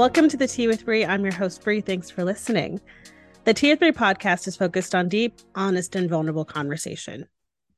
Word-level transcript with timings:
Welcome 0.00 0.30
to 0.30 0.38
the 0.38 0.48
Tea 0.48 0.66
with 0.66 0.86
Bri. 0.86 1.04
I'm 1.04 1.24
your 1.24 1.34
host, 1.34 1.62
Bri. 1.62 1.82
Thanks 1.82 2.08
for 2.08 2.24
listening. 2.24 2.80
The 3.44 3.52
Tea 3.52 3.68
with 3.68 3.80
Bri 3.80 3.92
podcast 3.92 4.48
is 4.48 4.56
focused 4.56 4.94
on 4.94 5.10
deep, 5.10 5.38
honest, 5.54 5.94
and 5.94 6.08
vulnerable 6.08 6.46
conversation. 6.46 7.26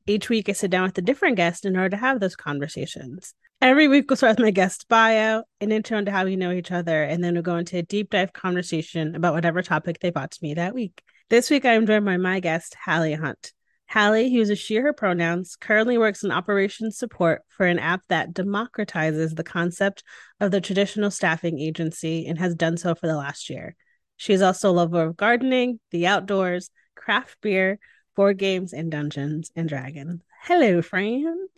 Each 0.07 0.29
week, 0.29 0.49
I 0.49 0.53
sit 0.53 0.71
down 0.71 0.85
with 0.85 0.97
a 0.99 1.03
different 1.03 1.35
guest 1.35 1.65
in 1.65 1.77
order 1.77 1.89
to 1.89 1.97
have 1.97 2.21
those 2.21 2.37
conversations. 2.37 3.35
Every 3.61 3.89
week, 3.89 4.09
we'll 4.09 4.19
start 4.19 4.39
with 4.39 4.45
my 4.45 4.53
guest 4.53 4.87
bio, 4.89 5.43
an 5.61 5.73
intro 5.73 5.99
into 5.99 6.13
how 6.13 6.25
we 6.25 6.37
know 6.37 6.53
each 6.53 6.71
other, 6.71 7.03
and 7.03 7.25
then 7.25 7.35
we'll 7.35 7.43
go 7.43 7.57
into 7.57 7.79
a 7.79 7.83
deep 7.83 8.11
dive 8.11 8.33
conversation 8.33 9.17
about 9.17 9.35
whatever 9.35 9.61
topic 9.61 9.99
they 9.99 10.11
brought 10.11 10.31
to 10.31 10.39
me 10.43 10.55
that 10.55 10.75
week. 10.75 11.03
This 11.29 11.51
week, 11.51 11.65
I 11.65 11.73
am 11.73 11.89
joined 11.89 12.05
by 12.05 12.19
my 12.19 12.39
guest, 12.39 12.77
Hallie 12.85 13.15
Hunt. 13.15 13.53
Hallie, 13.93 14.31
who 14.31 14.39
uses 14.39 14.59
she, 14.59 14.77
her 14.77 14.95
pronouns, 14.95 15.55
currently 15.55 15.99
works 15.99 16.25
in 16.25 16.31
operations 16.31 16.97
support 16.97 17.43
for 17.49 17.67
an 17.67 17.79
app 17.79 18.01
that 18.09 18.33
democratizes 18.33 19.37
the 19.37 19.45
concept 19.45 20.03
of 20.41 20.51
the 20.51 20.63
traditional 20.63 21.11
staffing 21.11 21.61
agency 21.61 22.27
and 22.27 22.39
has 22.39 22.55
done 22.55 22.79
so 22.79 22.95
for 22.95 23.07
the 23.07 23.17
last 23.17 23.51
year. 23.51 23.77
She 24.17 24.33
is 24.33 24.41
also 24.41 24.71
a 24.71 24.73
lover 24.73 25.03
of 25.03 25.19
gardening, 25.19 25.79
the 25.91 26.07
outdoors, 26.07 26.71
craft 26.95 27.37
beer, 27.43 27.79
board 28.17 28.39
games, 28.39 28.73
and 28.73 28.91
Dungeons 28.91 29.51
and 29.55 29.69
Dragons. 29.69 30.23
Hello, 30.45 30.81
friend. 30.81 31.51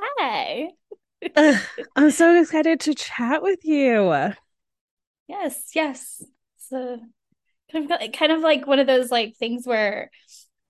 Hi. 0.00 0.68
Ugh, 1.34 1.60
I'm 1.96 2.12
so 2.12 2.32
excited 2.40 2.78
to 2.80 2.94
chat 2.94 3.42
with 3.42 3.64
you. 3.64 4.34
Yes, 5.26 5.70
yes. 5.74 6.22
It's 6.58 6.70
a, 6.70 7.00
kind 7.72 7.90
of 7.90 8.12
kind 8.12 8.30
of 8.30 8.40
like 8.40 8.68
one 8.68 8.78
of 8.78 8.86
those 8.86 9.10
like 9.10 9.36
things 9.36 9.66
where 9.66 10.12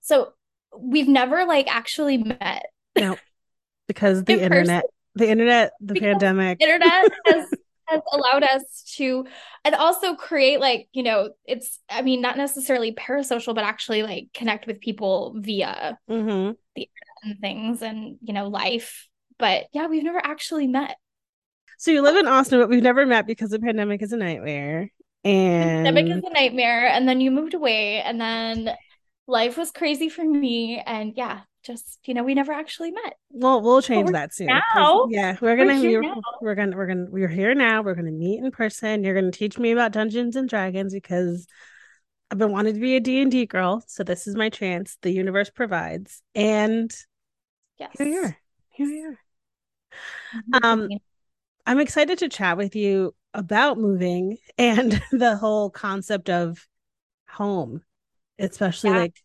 so 0.01 0.33
we've 0.77 1.07
never 1.07 1.45
like 1.45 1.67
actually 1.73 2.17
met. 2.17 2.65
No, 2.95 3.17
because 3.87 4.23
the 4.23 4.33
In 4.33 4.39
internet, 4.39 4.85
the 5.15 5.29
internet, 5.29 5.71
the 5.79 5.93
Because 5.93 6.03
pandemic. 6.03 6.61
Internet 6.61 7.11
has 7.25 7.45
has 7.87 8.01
allowed 8.13 8.43
us 8.43 8.83
to 8.97 9.25
and 9.65 9.73
also 9.73 10.13
create 10.15 10.59
like, 10.59 10.87
you 10.93 11.01
know, 11.03 11.31
it's 11.45 11.79
I 11.89 12.01
mean 12.03 12.21
not 12.21 12.37
necessarily 12.37 12.93
parasocial 12.93 13.55
but 13.55 13.63
actually 13.63 14.03
like 14.03 14.27
connect 14.33 14.67
with 14.67 14.79
people 14.79 15.33
via 15.37 15.97
hmm 16.07 16.51
and 17.23 17.39
things 17.41 17.81
and, 17.81 18.17
you 18.21 18.33
know, 18.33 18.47
life. 18.47 19.07
But 19.37 19.65
yeah, 19.73 19.87
we've 19.87 20.03
never 20.03 20.21
actually 20.23 20.67
met. 20.67 20.95
So 21.77 21.91
you 21.91 22.01
live 22.01 22.17
in 22.17 22.27
Austin, 22.27 22.59
but 22.59 22.69
we've 22.69 22.83
never 22.83 23.05
met 23.05 23.25
because 23.25 23.49
the 23.51 23.59
pandemic 23.59 24.01
is 24.01 24.11
a 24.11 24.17
nightmare. 24.17 24.91
And 25.23 25.83
pandemic 25.85 26.09
is 26.09 26.23
a 26.23 26.33
nightmare 26.33 26.87
and 26.87 27.07
then 27.07 27.21
you 27.21 27.31
moved 27.31 27.53
away 27.53 28.01
and 28.01 28.19
then 28.19 28.75
life 29.29 29.57
was 29.57 29.71
crazy 29.71 30.09
for 30.09 30.25
me 30.25 30.81
and 30.85 31.13
yeah 31.15 31.41
just 31.63 31.99
you 32.05 32.13
know 32.13 32.23
we 32.23 32.33
never 32.33 32.51
actually 32.51 32.91
met 32.91 33.13
Well, 33.31 33.61
we'll 33.61 33.81
change 33.81 34.11
that 34.11 34.33
soon. 34.33 34.47
now. 34.47 35.07
Yeah, 35.09 35.35
we're 35.41 35.57
gonna 35.57 35.79
We're 35.81 36.01
we're, 36.01 36.21
we're 36.41 36.55
gonna 36.55 36.75
we're 36.75 36.87
gonna 36.87 37.05
we're 37.09 37.27
here 37.27 37.53
now. 37.53 37.81
We're 37.81 37.95
gonna 37.95 38.11
meet 38.11 38.39
in 38.43 38.49
person. 38.51 39.03
You're 39.03 39.13
gonna 39.13 39.31
teach 39.31 39.57
me 39.59 39.71
about 39.71 39.91
Dungeons 39.91 40.35
and 40.35 40.47
Dragons 40.47 40.93
because 40.93 41.47
I've 42.31 42.37
been 42.37 42.51
wanting 42.51 42.75
to 42.75 42.79
be 42.79 42.95
a 42.95 42.99
D&D 42.99 43.47
girl, 43.47 43.83
so 43.87 44.03
this 44.03 44.27
is 44.27 44.35
my 44.35 44.49
chance. 44.49 44.97
The 45.01 45.11
universe 45.11 45.49
provides. 45.49 46.21
And 46.33 46.91
yes 47.77 47.91
here 47.97 48.07
we 48.07 48.17
are. 48.17 48.37
Here 48.71 48.87
we 48.87 49.03
are. 49.03 49.19
Um, 50.63 50.89
I'm 51.65 51.79
excited 51.79 52.19
to 52.19 52.29
chat 52.29 52.57
with 52.57 52.75
you 52.75 53.15
about 53.33 53.77
moving 53.77 54.37
and 54.57 55.01
the 55.11 55.35
whole 55.35 55.69
concept 55.69 56.29
of 56.29 56.67
home, 57.27 57.83
especially 58.39 58.91
Yeah. 58.91 58.99
like 58.99 59.21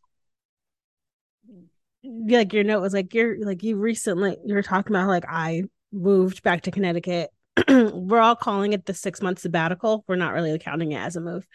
like 2.02 2.52
your 2.52 2.64
note 2.64 2.80
was 2.82 2.92
like 2.92 3.14
you're 3.14 3.44
like 3.44 3.62
you 3.62 3.76
recently 3.76 4.36
you 4.44 4.54
were 4.54 4.62
talking 4.62 4.94
about 4.94 5.08
like 5.08 5.24
I 5.28 5.64
moved 5.92 6.42
back 6.42 6.62
to 6.62 6.70
Connecticut. 6.70 7.30
we're 7.68 8.18
all 8.18 8.36
calling 8.36 8.72
it 8.72 8.84
the 8.84 8.94
six 8.94 9.22
month 9.22 9.38
sabbatical. 9.38 10.04
We're 10.06 10.16
not 10.16 10.34
really 10.34 10.58
counting 10.58 10.92
it 10.92 10.98
as 10.98 11.16
a 11.16 11.20
move. 11.20 11.46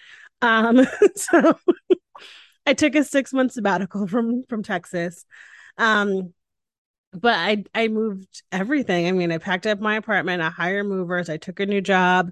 Um, 0.41 0.87
so 1.15 1.59
I 2.65 2.73
took 2.73 2.95
a 2.95 3.03
six 3.03 3.33
month 3.33 3.53
sabbatical 3.53 4.07
from 4.07 4.43
from 4.49 4.63
Texas. 4.63 5.25
Um, 5.77 6.33
but 7.13 7.35
I 7.35 7.65
I 7.75 7.87
moved 7.89 8.43
everything. 8.51 9.07
I 9.07 9.11
mean, 9.13 9.31
I 9.31 9.39
packed 9.39 9.67
up 9.67 9.79
my 9.79 9.97
apartment, 9.97 10.41
I 10.43 10.49
hired 10.49 10.87
movers, 10.87 11.29
I 11.29 11.37
took 11.37 11.59
a 11.59 11.65
new 11.65 11.81
job. 11.81 12.31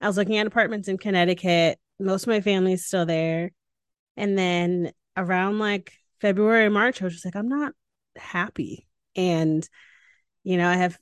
I 0.00 0.08
was 0.08 0.16
looking 0.16 0.38
at 0.38 0.46
apartments 0.46 0.88
in 0.88 0.98
Connecticut. 0.98 1.78
Most 2.00 2.24
of 2.24 2.28
my 2.28 2.40
family's 2.42 2.86
still 2.86 3.06
there. 3.06 3.52
And 4.16 4.38
then 4.38 4.92
around 5.16 5.58
like 5.58 5.92
February, 6.20 6.68
March, 6.68 7.00
I 7.00 7.04
was 7.04 7.14
just 7.14 7.24
like, 7.24 7.36
I'm 7.36 7.48
not 7.48 7.72
happy. 8.16 8.86
And, 9.14 9.68
you 10.44 10.56
know, 10.56 10.68
I 10.68 10.76
have 10.76 10.98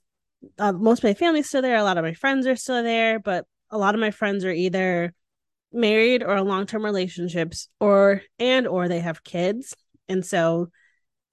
uh, 0.58 0.72
most 0.72 0.98
of 0.98 1.04
my 1.04 1.14
family's 1.14 1.48
still 1.48 1.62
there. 1.62 1.76
A 1.76 1.84
lot 1.84 1.98
of 1.98 2.04
my 2.04 2.14
friends 2.14 2.46
are 2.46 2.56
still 2.56 2.82
there, 2.82 3.18
but 3.18 3.46
a 3.70 3.78
lot 3.78 3.94
of 3.94 4.00
my 4.00 4.10
friends 4.10 4.44
are 4.44 4.52
either 4.52 5.14
married 5.72 6.22
or 6.22 6.40
long-term 6.40 6.84
relationships 6.84 7.68
or 7.80 8.22
and 8.38 8.66
or 8.66 8.88
they 8.88 9.00
have 9.00 9.24
kids. 9.24 9.74
And 10.08 10.24
so 10.24 10.70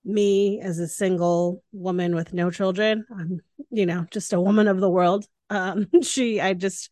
me 0.04 0.60
as 0.62 0.80
a 0.80 0.88
single 0.88 1.64
woman 1.72 2.16
with 2.16 2.34
no 2.34 2.50
children, 2.50 3.06
I'm, 3.16 3.42
you 3.70 3.86
know, 3.86 4.06
just 4.12 4.34
a 4.34 4.42
woman 4.42 4.68
of 4.68 4.80
the 4.80 4.90
world. 4.90 5.26
Um, 5.50 5.88
she, 6.02 6.42
I 6.42 6.54
just, 6.54 6.92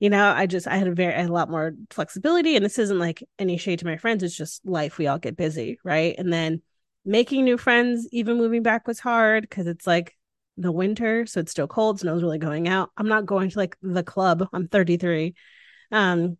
you 0.00 0.10
know, 0.10 0.32
I 0.32 0.46
just, 0.46 0.66
I 0.66 0.76
had 0.76 0.88
a 0.88 0.94
very, 0.94 1.12
had 1.12 1.28
a 1.28 1.32
lot 1.32 1.50
more 1.50 1.74
flexibility. 1.90 2.56
And 2.56 2.64
this 2.64 2.78
isn't 2.78 2.98
like 2.98 3.22
any 3.38 3.58
shade 3.58 3.80
to 3.80 3.84
my 3.84 3.98
friends. 3.98 4.22
It's 4.22 4.36
just 4.36 4.66
life. 4.66 4.98
We 4.98 5.06
all 5.06 5.18
get 5.18 5.36
busy. 5.36 5.78
Right. 5.84 6.14
And 6.18 6.32
then 6.32 6.62
making 7.04 7.44
new 7.44 7.58
friends, 7.58 8.08
even 8.10 8.38
moving 8.38 8.62
back 8.62 8.88
was 8.88 8.98
hard 8.98 9.42
because 9.42 9.66
it's 9.66 9.86
like 9.86 10.16
the 10.56 10.72
winter. 10.72 11.26
So 11.26 11.40
it's 11.40 11.52
still 11.52 11.68
cold. 11.68 12.00
Snow's 12.00 12.22
really 12.22 12.38
going 12.38 12.66
out. 12.66 12.90
I'm 12.96 13.08
not 13.08 13.26
going 13.26 13.50
to 13.50 13.58
like 13.58 13.76
the 13.82 14.02
club. 14.02 14.48
I'm 14.52 14.68
33. 14.68 15.34
Um, 15.92 16.38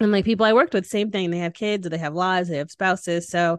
and 0.00 0.10
like 0.10 0.24
people 0.24 0.46
I 0.46 0.52
worked 0.52 0.74
with, 0.74 0.86
same 0.86 1.12
thing. 1.12 1.30
They 1.30 1.38
have 1.38 1.54
kids, 1.54 1.88
they 1.88 1.98
have 1.98 2.14
lives, 2.14 2.48
they 2.48 2.56
have 2.58 2.70
spouses. 2.70 3.28
So 3.28 3.58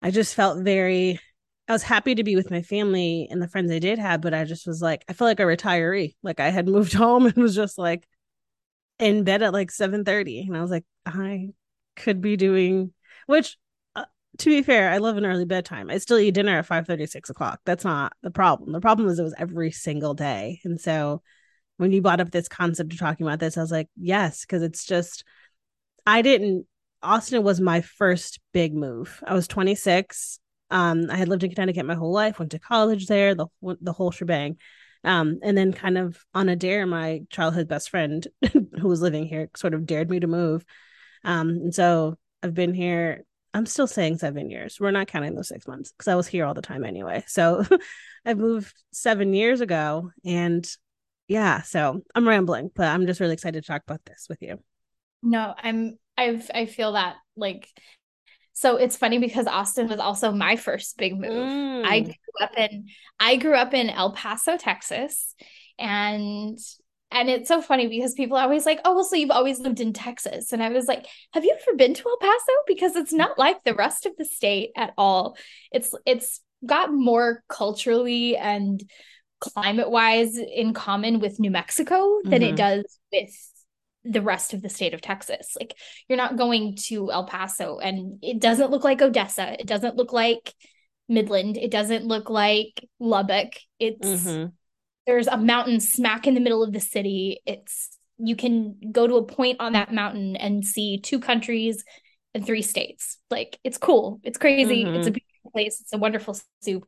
I 0.00 0.10
just 0.10 0.34
felt 0.34 0.64
very 0.64 1.20
I 1.68 1.72
was 1.72 1.82
happy 1.82 2.14
to 2.14 2.24
be 2.24 2.34
with 2.34 2.50
my 2.50 2.62
family 2.62 3.28
and 3.30 3.42
the 3.42 3.48
friends 3.48 3.70
I 3.70 3.78
did 3.78 3.98
have, 3.98 4.22
but 4.22 4.32
I 4.32 4.44
just 4.44 4.66
was 4.66 4.80
like, 4.80 5.04
I 5.06 5.12
felt 5.12 5.28
like 5.28 5.40
a 5.40 5.42
retiree. 5.42 6.14
Like 6.22 6.40
I 6.40 6.48
had 6.48 6.66
moved 6.66 6.92
home 6.94 7.26
and 7.26 7.36
was 7.36 7.54
just 7.54 7.76
like 7.76 8.08
in 8.98 9.24
bed 9.24 9.42
at 9.42 9.52
like 9.52 9.70
7:30. 9.70 10.46
And 10.46 10.56
I 10.56 10.62
was 10.62 10.70
like, 10.70 10.84
I 11.06 11.50
could 11.96 12.20
be 12.20 12.36
doing 12.36 12.92
which 13.26 13.56
uh, 13.96 14.04
to 14.38 14.50
be 14.50 14.62
fair, 14.62 14.90
I 14.90 14.98
love 14.98 15.16
an 15.16 15.26
early 15.26 15.44
bedtime. 15.44 15.90
I 15.90 15.98
still 15.98 16.18
eat 16.18 16.34
dinner 16.34 16.58
at 16.58 16.66
5 16.66 16.86
6 16.86 17.30
o'clock. 17.30 17.60
That's 17.64 17.84
not 17.84 18.12
the 18.22 18.30
problem. 18.30 18.72
The 18.72 18.80
problem 18.80 19.08
is 19.08 19.18
it 19.18 19.24
was 19.24 19.34
every 19.38 19.70
single 19.70 20.14
day. 20.14 20.60
And 20.64 20.80
so 20.80 21.22
when 21.76 21.92
you 21.92 22.02
brought 22.02 22.20
up 22.20 22.30
this 22.30 22.48
concept 22.48 22.92
of 22.92 22.98
talking 22.98 23.26
about 23.26 23.40
this, 23.40 23.56
I 23.56 23.60
was 23.60 23.70
like, 23.70 23.88
yes, 23.96 24.42
because 24.42 24.62
it's 24.62 24.84
just 24.84 25.24
I 26.06 26.22
didn't 26.22 26.66
Austin 27.02 27.42
was 27.42 27.60
my 27.60 27.80
first 27.80 28.40
big 28.52 28.74
move. 28.74 29.22
I 29.26 29.34
was 29.34 29.46
26. 29.46 30.40
Um, 30.70 31.06
I 31.10 31.16
had 31.16 31.28
lived 31.28 31.44
in 31.44 31.50
Connecticut 31.50 31.86
my 31.86 31.94
whole 31.94 32.12
life, 32.12 32.38
went 32.38 32.50
to 32.52 32.58
college 32.58 33.06
there, 33.06 33.34
the 33.34 33.46
the 33.80 33.92
whole 33.92 34.10
shebang. 34.10 34.56
Um, 35.04 35.38
and 35.42 35.56
then 35.56 35.72
kind 35.72 35.96
of 35.96 36.18
on 36.34 36.48
a 36.48 36.56
dare, 36.56 36.86
my 36.86 37.22
childhood 37.30 37.68
best 37.68 37.90
friend 37.90 38.26
who 38.52 38.88
was 38.88 39.00
living 39.00 39.26
here 39.26 39.48
sort 39.56 39.74
of 39.74 39.86
dared 39.86 40.10
me 40.10 40.20
to 40.20 40.26
move. 40.26 40.64
Um, 41.24 41.50
and 41.50 41.74
so 41.74 42.18
I've 42.42 42.54
been 42.54 42.74
here. 42.74 43.24
I'm 43.54 43.66
still 43.66 43.86
saying 43.86 44.18
seven 44.18 44.50
years. 44.50 44.78
We're 44.78 44.90
not 44.90 45.06
counting 45.08 45.34
those 45.34 45.48
six 45.48 45.66
months 45.66 45.92
because 45.92 46.08
I 46.08 46.14
was 46.14 46.26
here 46.26 46.44
all 46.44 46.54
the 46.54 46.62
time 46.62 46.84
anyway. 46.84 47.24
So 47.26 47.64
I've 48.24 48.38
moved 48.38 48.74
seven 48.92 49.32
years 49.34 49.60
ago, 49.60 50.10
and 50.24 50.68
yeah, 51.28 51.62
so 51.62 52.02
I'm 52.14 52.28
rambling, 52.28 52.70
but 52.74 52.86
I'm 52.88 53.06
just 53.06 53.20
really 53.20 53.34
excited 53.34 53.62
to 53.62 53.66
talk 53.66 53.82
about 53.86 54.04
this 54.04 54.26
with 54.28 54.42
you. 54.42 54.58
no 55.22 55.54
i'm 55.58 55.98
i've 56.16 56.50
i 56.54 56.66
feel 56.66 56.92
that 56.92 57.16
like 57.36 57.68
so 58.58 58.76
it's 58.76 58.96
funny 58.96 59.18
because 59.18 59.46
austin 59.46 59.88
was 59.88 60.00
also 60.00 60.32
my 60.32 60.56
first 60.56 60.96
big 60.96 61.18
move 61.18 61.68
I 61.84 62.00
Mm. 62.00 62.04
grew 62.04 62.46
up 62.46 62.58
in 62.58 62.86
I 63.20 63.36
grew 63.36 63.54
up 63.54 63.74
in 63.74 63.90
El 63.90 64.12
Paso, 64.12 64.56
Texas, 64.56 65.34
and 65.78 66.58
and 67.10 67.30
it's 67.30 67.48
so 67.48 67.62
funny 67.62 67.86
because 67.86 68.12
people 68.12 68.36
are 68.36 68.42
always 68.42 68.66
like, 68.66 68.80
oh, 68.84 68.94
well, 68.94 69.04
so 69.04 69.16
you've 69.16 69.30
always 69.30 69.60
lived 69.60 69.80
in 69.80 69.94
Texas. 69.94 70.52
And 70.52 70.62
I 70.62 70.68
was 70.68 70.86
like, 70.86 71.06
have 71.32 71.42
you 71.42 71.56
ever 71.58 71.74
been 71.74 71.94
to 71.94 72.02
El 72.06 72.18
Paso? 72.18 72.52
Because 72.66 72.96
it's 72.96 73.14
not 73.14 73.38
like 73.38 73.64
the 73.64 73.74
rest 73.74 74.04
of 74.04 74.12
the 74.18 74.26
state 74.26 74.72
at 74.76 74.92
all. 74.98 75.36
It's 75.72 75.94
it's 76.04 76.40
got 76.66 76.92
more 76.92 77.42
culturally 77.48 78.36
and 78.36 78.82
climate 79.40 79.90
wise 79.90 80.36
in 80.36 80.74
common 80.74 81.20
with 81.20 81.40
New 81.40 81.50
Mexico 81.50 82.20
than 82.24 82.42
mm-hmm. 82.42 82.54
it 82.54 82.56
does 82.56 82.98
with 83.12 83.30
the 84.08 84.22
rest 84.22 84.54
of 84.54 84.62
the 84.62 84.68
state 84.68 84.94
of 84.94 85.00
Texas. 85.00 85.56
Like 85.58 85.74
you're 86.08 86.16
not 86.16 86.36
going 86.36 86.76
to 86.86 87.12
El 87.12 87.26
Paso 87.26 87.78
and 87.78 88.18
it 88.22 88.40
doesn't 88.40 88.70
look 88.70 88.84
like 88.84 89.02
Odessa. 89.02 89.58
It 89.58 89.66
doesn't 89.66 89.96
look 89.96 90.12
like 90.12 90.54
Midland. 91.08 91.56
It 91.56 91.70
doesn't 91.70 92.04
look 92.04 92.30
like 92.30 92.84
Lubbock. 92.98 93.52
It's 93.78 94.24
mm-hmm. 94.24 94.46
there's 95.06 95.26
a 95.26 95.36
mountain 95.36 95.80
smack 95.80 96.26
in 96.26 96.34
the 96.34 96.40
middle 96.40 96.62
of 96.62 96.72
the 96.72 96.80
city. 96.80 97.40
It's 97.46 97.96
you 98.18 98.34
can 98.34 98.76
go 98.90 99.06
to 99.06 99.16
a 99.16 99.24
point 99.24 99.60
on 99.60 99.72
that 99.72 99.92
mountain 99.92 100.36
and 100.36 100.64
see 100.64 100.98
two 100.98 101.20
countries 101.20 101.84
and 102.34 102.44
three 102.44 102.62
states. 102.62 103.18
Like 103.30 103.58
it's 103.64 103.78
cool. 103.78 104.20
It's 104.22 104.38
crazy. 104.38 104.84
Mm-hmm. 104.84 104.94
It's 104.94 105.06
a 105.06 105.12
beautiful 105.12 105.50
place. 105.52 105.80
It's 105.80 105.92
a 105.92 105.98
wonderful 105.98 106.38
soup. 106.62 106.84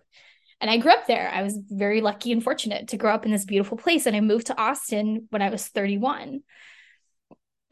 And 0.61 0.71
I 0.71 0.77
grew 0.77 0.93
up 0.93 1.07
there. 1.07 1.31
I 1.33 1.43
was 1.43 1.59
very 1.71 2.03
lucky 2.03 2.33
and 2.33 2.45
fortunate 2.45 2.89
to 2.89 2.99
grow 2.99 3.15
up 3.15 3.25
in 3.25 3.33
this 3.33 3.47
beautiful 3.47 3.79
place. 3.79 4.05
And 4.05 4.15
I 4.15 4.21
moved 4.21 4.49
to 4.49 4.61
Austin 4.61 5.27
when 5.31 5.41
I 5.41 5.49
was 5.49 5.67
31. 5.67 6.41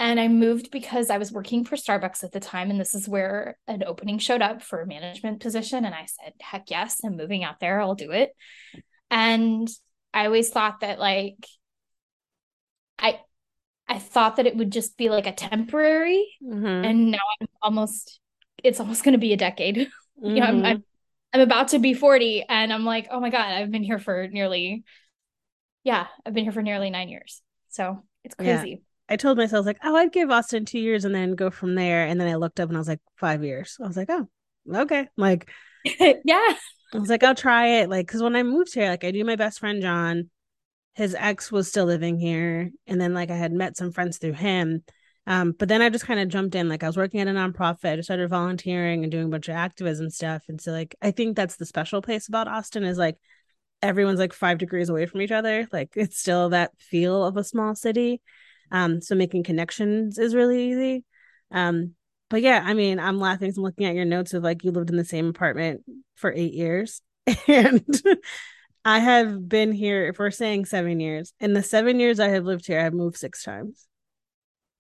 And 0.01 0.21
I 0.21 0.29
moved 0.29 0.71
because 0.71 1.11
I 1.11 1.19
was 1.19 1.33
working 1.33 1.65
for 1.65 1.75
Starbucks 1.75 2.23
at 2.23 2.31
the 2.31 2.39
time. 2.39 2.71
And 2.71 2.79
this 2.79 2.95
is 2.95 3.09
where 3.09 3.59
an 3.67 3.83
opening 3.85 4.19
showed 4.19 4.43
up 4.43 4.63
for 4.63 4.81
a 4.81 4.87
management 4.87 5.41
position. 5.41 5.85
And 5.85 5.95
I 5.95 6.07
said, 6.07 6.35
heck 6.41 6.71
yes, 6.71 7.01
I'm 7.05 7.17
moving 7.17 7.43
out 7.43 7.59
there. 7.59 7.81
I'll 7.81 7.97
do 7.97 8.13
it. 8.13 8.31
And 9.11 9.69
I 10.15 10.27
always 10.27 10.51
thought 10.51 10.81
that 10.81 10.99
like 10.99 11.37
I 12.99 13.21
I 13.89 13.99
thought 13.99 14.37
that 14.37 14.47
it 14.47 14.57
would 14.57 14.71
just 14.71 14.97
be 14.97 15.09
like 15.09 15.27
a 15.27 15.33
temporary. 15.33 16.27
Mm-hmm. 16.45 16.67
And 16.67 17.11
now 17.13 17.19
I'm 17.41 17.49
almost 17.63 18.21
it's 18.63 18.81
almost 18.81 19.03
gonna 19.05 19.19
be 19.19 19.33
a 19.33 19.37
decade. 19.37 19.89
Mm-hmm. 20.19 20.35
you 20.35 20.41
know, 20.41 20.49
I'm, 20.49 20.65
I'm 20.65 20.85
I'm 21.33 21.41
about 21.43 21.69
to 21.69 21.79
be 21.79 21.95
40 21.95 22.45
and 22.49 22.73
I'm 22.73 22.85
like, 22.85 23.07
oh 23.13 23.21
my 23.21 23.31
God, 23.31 23.47
I've 23.47 23.71
been 23.71 23.85
here 23.85 24.01
for 24.01 24.27
nearly 24.27 24.83
yeah, 25.85 26.09
I've 26.27 26.35
been 26.35 26.43
here 26.43 26.53
for 26.53 26.61
nearly 26.61 26.91
nine 26.91 27.09
years. 27.09 27.41
So 27.69 28.03
it's 28.25 28.35
crazy. 28.35 28.83
I 29.09 29.17
told 29.17 29.39
myself 29.39 29.65
like, 29.65 29.79
oh, 29.83 29.97
I'd 29.97 30.13
give 30.13 30.31
Austin 30.31 30.65
two 30.65 30.79
years 30.79 31.05
and 31.05 31.15
then 31.15 31.35
go 31.35 31.51
from 31.51 31.75
there. 31.75 32.07
And 32.07 32.21
then 32.21 32.29
I 32.29 32.37
looked 32.37 32.61
up 32.61 32.69
and 32.69 32.77
I 32.77 32.81
was 32.81 32.89
like, 32.89 33.01
five 33.17 33.43
years. 33.43 33.77
I 33.83 33.87
was 33.87 33.97
like, 33.97 34.11
oh, 34.11 34.29
okay. 34.73 35.09
Like, 35.17 35.49
yeah. 35.85 36.55
I 36.95 36.99
was 36.99 37.09
like, 37.09 37.23
I'll 37.23 37.35
try 37.35 37.81
it. 37.81 37.91
Like, 37.91 38.07
because 38.07 38.23
when 38.23 38.37
I 38.37 38.43
moved 38.43 38.75
here, 38.75 38.89
like, 38.89 39.05
I 39.05 39.11
knew 39.11 39.25
my 39.25 39.37
best 39.37 39.61
friend 39.61 39.83
John. 39.83 40.31
His 40.95 41.15
ex 41.15 41.53
was 41.53 41.69
still 41.69 41.85
living 41.85 42.19
here, 42.19 42.73
and 42.89 43.01
then 43.01 43.15
like 43.15 43.31
I 43.31 43.37
had 43.37 43.53
met 43.53 43.77
some 43.77 43.93
friends 43.93 44.19
through 44.19 44.33
him. 44.33 44.83
Um, 45.29 45.53
but 45.57 45.69
then 45.69 45.81
I 45.81 45.91
just 45.91 46.07
kind 46.07 46.19
of 46.19 46.29
jumped 46.29 46.57
in. 46.57 46.69
Like 46.69 46.83
I 46.83 46.89
was 46.89 46.97
working 46.97 47.21
at 47.21 47.29
a 47.29 47.31
nonprofit. 47.31 47.93
I 47.93 47.97
just 47.97 48.09
started 48.09 48.29
volunteering 48.29 49.05
and 49.05 49.13
doing 49.13 49.27
a 49.27 49.29
bunch 49.29 49.49
of 49.49 49.55
activism 49.55 50.11
stuff. 50.11 50.43
And 50.49 50.61
so 50.61 50.73
like 50.73 50.97
I 51.01 51.13
think 51.13 51.37
that's 51.37 51.55
the 51.55 51.67
special 51.67 52.03
place 52.03 52.27
about 52.27 52.49
Austin 52.49 52.83
is 52.83 52.99
like 52.99 53.17
everyone's 53.83 54.19
like 54.19 54.33
five 54.33 54.59
degrees 54.59 54.89
away 54.89 55.07
from 55.07 55.21
each 55.21 55.31
other. 55.31 55.69
Like 55.71 55.91
it's 55.95 56.19
still 56.19 56.49
that 56.49 56.73
feel 56.79 57.25
of 57.25 57.37
a 57.37 57.45
small 57.45 57.77
city. 57.77 58.23
Um, 58.71 59.01
so 59.01 59.15
making 59.15 59.45
connections 59.45 60.19
is 60.19 60.35
really 60.35 60.71
easy. 60.71 61.05
Um, 61.51 61.95
but 62.31 62.43
yeah, 62.43 62.63
I 62.65 62.75
mean, 62.75 63.01
I'm 63.01 63.19
laughing. 63.19 63.53
I'm 63.57 63.63
looking 63.63 63.87
at 63.87 63.95
your 63.95 64.05
notes 64.05 64.35
of 64.35 64.43
like 64.43 64.65
you 64.65 64.71
lived 64.71 64.91
in 64.91 64.97
the 64.97 65.05
same 65.05 65.29
apartment 65.29 65.83
for 66.15 66.33
eight 66.33 66.53
years. 66.53 67.03
And 67.47 67.85
I 68.85 69.01
have 69.01 69.49
been 69.49 69.73
here, 69.73 70.07
if 70.07 70.19
we're 70.19 70.31
saying 70.31 70.65
seven 70.65 70.99
years, 70.99 71.35
in 71.41 71.53
the 71.53 71.63
seven 71.63 72.01
years 72.01 72.21
I 72.21 72.29
have 72.29 72.45
lived 72.45 72.67
here, 72.67 72.81
I've 72.81 72.95
moved 72.95 73.17
six 73.17 73.43
times. 73.43 73.87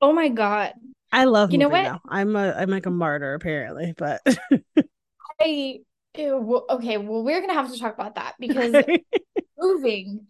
Oh 0.00 0.12
my 0.12 0.29
God. 0.29 0.73
I 1.12 1.25
love 1.25 1.52
you 1.52 1.58
know 1.58 1.69
what? 1.69 1.82
Now. 1.82 2.00
I'm 2.08 2.37
a 2.37 2.52
I'm 2.52 2.70
like 2.70 2.87
a 2.87 2.91
martyr 2.91 3.34
apparently, 3.34 3.94
but 3.96 4.20
I 5.41 5.81
okay, 6.17 6.96
well 6.99 7.23
we're 7.23 7.41
gonna 7.41 7.55
have 7.55 7.73
to 7.73 7.79
talk 7.79 7.94
about 7.94 8.14
that 8.17 8.34
because 8.38 8.84
moving 9.58 10.26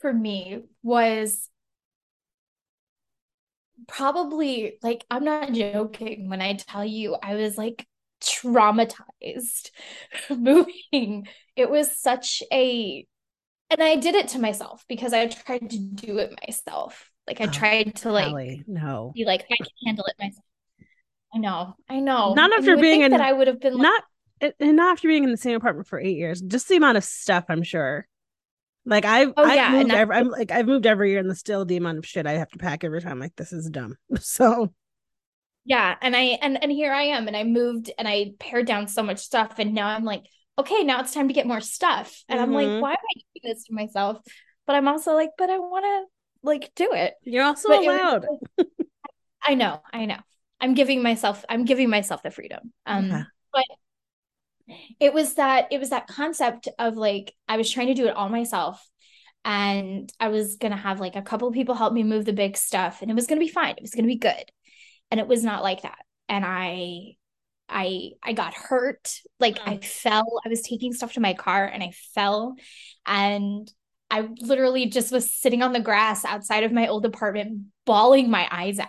for 0.00 0.12
me 0.12 0.60
was 0.82 1.48
probably 3.90 4.78
like 4.82 5.04
I'm 5.10 5.24
not 5.24 5.52
joking 5.52 6.28
when 6.30 6.40
I 6.40 6.54
tell 6.54 6.84
you 6.84 7.16
I 7.20 7.34
was 7.34 7.58
like 7.58 7.86
traumatized 8.22 9.70
moving. 10.30 11.26
It 11.56 11.68
was 11.68 11.98
such 11.98 12.42
a 12.52 13.04
and 13.70 13.82
I 13.82 13.96
did 13.96 14.14
it 14.14 14.28
to 14.28 14.38
myself 14.38 14.84
because 14.88 15.12
I 15.12 15.26
tried 15.26 15.70
to 15.70 15.78
do 15.78 16.18
it 16.18 16.38
myself. 16.46 17.10
Like 17.26 17.40
I 17.40 17.44
oh, 17.44 17.50
tried 17.50 17.96
to 17.96 18.12
like 18.12 18.28
Kelly, 18.28 18.64
no 18.66 19.12
be 19.14 19.24
like 19.24 19.42
I 19.42 19.56
can 19.56 19.66
handle 19.84 20.06
it 20.06 20.14
myself. 20.18 20.44
I 21.34 21.38
know, 21.38 21.76
I 21.88 22.00
know. 22.00 22.34
Not 22.34 22.52
after 22.52 22.76
being 22.76 23.02
in 23.02 23.12
that 23.12 23.20
I 23.20 23.32
would 23.32 23.46
have 23.46 23.60
been 23.60 23.76
not 23.76 24.02
like, 24.40 24.54
and 24.58 24.76
not 24.76 24.92
after 24.92 25.08
being 25.08 25.24
in 25.24 25.30
the 25.30 25.36
same 25.36 25.56
apartment 25.56 25.86
for 25.88 26.00
eight 26.00 26.16
years. 26.16 26.40
Just 26.40 26.68
the 26.68 26.76
amount 26.76 26.96
of 26.96 27.04
stuff 27.04 27.44
I'm 27.48 27.62
sure. 27.62 28.06
Like 28.90 29.04
I've, 29.04 29.32
oh, 29.36 29.44
I've 29.44 29.54
yeah, 29.54 29.70
moved 29.70 29.92
every, 29.92 30.16
I'm 30.16 30.28
like 30.28 30.50
I've 30.50 30.66
moved 30.66 30.84
every 30.84 31.10
year, 31.10 31.20
and 31.20 31.30
the 31.30 31.36
still 31.36 31.64
the 31.64 31.76
amount 31.76 31.98
of 31.98 32.06
shit 32.06 32.26
I 32.26 32.32
have 32.32 32.50
to 32.50 32.58
pack 32.58 32.82
every 32.82 33.00
time. 33.00 33.20
Like 33.20 33.36
this 33.36 33.52
is 33.52 33.70
dumb. 33.70 33.96
So 34.20 34.72
yeah, 35.64 35.94
and 36.02 36.16
I 36.16 36.38
and 36.42 36.60
and 36.60 36.72
here 36.72 36.92
I 36.92 37.02
am, 37.02 37.28
and 37.28 37.36
I 37.36 37.44
moved 37.44 37.92
and 37.96 38.08
I 38.08 38.32
pared 38.40 38.66
down 38.66 38.88
so 38.88 39.04
much 39.04 39.18
stuff, 39.18 39.54
and 39.58 39.74
now 39.74 39.86
I'm 39.86 40.04
like, 40.04 40.24
okay, 40.58 40.82
now 40.82 41.00
it's 41.00 41.14
time 41.14 41.28
to 41.28 41.34
get 41.34 41.46
more 41.46 41.60
stuff, 41.60 42.24
and 42.28 42.40
mm-hmm. 42.40 42.48
I'm 42.48 42.52
like, 42.52 42.66
mm-hmm. 42.66 42.80
why 42.80 42.90
am 42.90 42.96
I 42.96 43.14
doing 43.14 43.54
this 43.54 43.64
to 43.64 43.74
myself? 43.74 44.18
But 44.66 44.74
I'm 44.74 44.88
also 44.88 45.14
like, 45.14 45.30
but 45.38 45.50
I 45.50 45.58
want 45.58 45.84
to 45.84 46.04
like 46.42 46.72
do 46.74 46.92
it. 46.92 47.14
You're 47.22 47.44
also 47.44 47.68
but 47.68 47.84
allowed. 47.84 48.26
Was, 48.56 48.66
I 49.42 49.54
know, 49.54 49.80
I 49.92 50.06
know. 50.06 50.18
I'm 50.60 50.74
giving 50.74 51.02
myself, 51.02 51.44
I'm 51.48 51.64
giving 51.64 51.88
myself 51.88 52.22
the 52.24 52.30
freedom. 52.30 52.72
Um, 52.86 53.06
yeah. 53.06 53.24
but 53.52 53.64
it 54.98 55.12
was 55.12 55.34
that 55.34 55.68
it 55.70 55.78
was 55.78 55.90
that 55.90 56.06
concept 56.06 56.68
of 56.78 56.96
like 56.96 57.32
I 57.48 57.56
was 57.56 57.70
trying 57.70 57.88
to 57.88 57.94
do 57.94 58.06
it 58.06 58.16
all 58.16 58.28
myself 58.28 58.84
and 59.44 60.12
I 60.20 60.28
was 60.28 60.56
going 60.56 60.72
to 60.72 60.78
have 60.78 61.00
like 61.00 61.16
a 61.16 61.22
couple 61.22 61.50
people 61.52 61.74
help 61.74 61.92
me 61.92 62.02
move 62.02 62.24
the 62.24 62.32
big 62.32 62.56
stuff 62.56 63.02
and 63.02 63.10
it 63.10 63.14
was 63.14 63.26
going 63.26 63.38
to 63.40 63.44
be 63.44 63.50
fine. 63.50 63.74
It 63.76 63.82
was 63.82 63.92
going 63.92 64.04
to 64.04 64.08
be 64.08 64.18
good. 64.18 64.44
And 65.10 65.18
it 65.18 65.26
was 65.26 65.42
not 65.42 65.62
like 65.62 65.82
that. 65.82 65.98
And 66.28 66.44
I 66.44 67.16
I 67.68 68.10
I 68.22 68.32
got 68.32 68.54
hurt. 68.54 69.20
Like. 69.38 69.58
I 69.64 69.74
mm-hmm. 69.74 69.82
fell. 69.82 70.40
I 70.44 70.48
was 70.48 70.62
taking 70.62 70.92
stuff 70.92 71.14
to 71.14 71.20
my 71.20 71.34
car 71.34 71.64
and 71.64 71.82
I 71.82 71.92
fell 72.14 72.56
and 73.06 73.70
I 74.10 74.28
literally 74.40 74.86
just 74.86 75.12
was 75.12 75.32
sitting 75.32 75.62
on 75.62 75.72
the 75.72 75.80
grass 75.80 76.24
outside 76.24 76.64
of 76.64 76.72
my 76.72 76.88
old 76.88 77.06
apartment 77.06 77.66
bawling 77.86 78.28
my 78.28 78.48
eyes 78.50 78.78
out. 78.78 78.88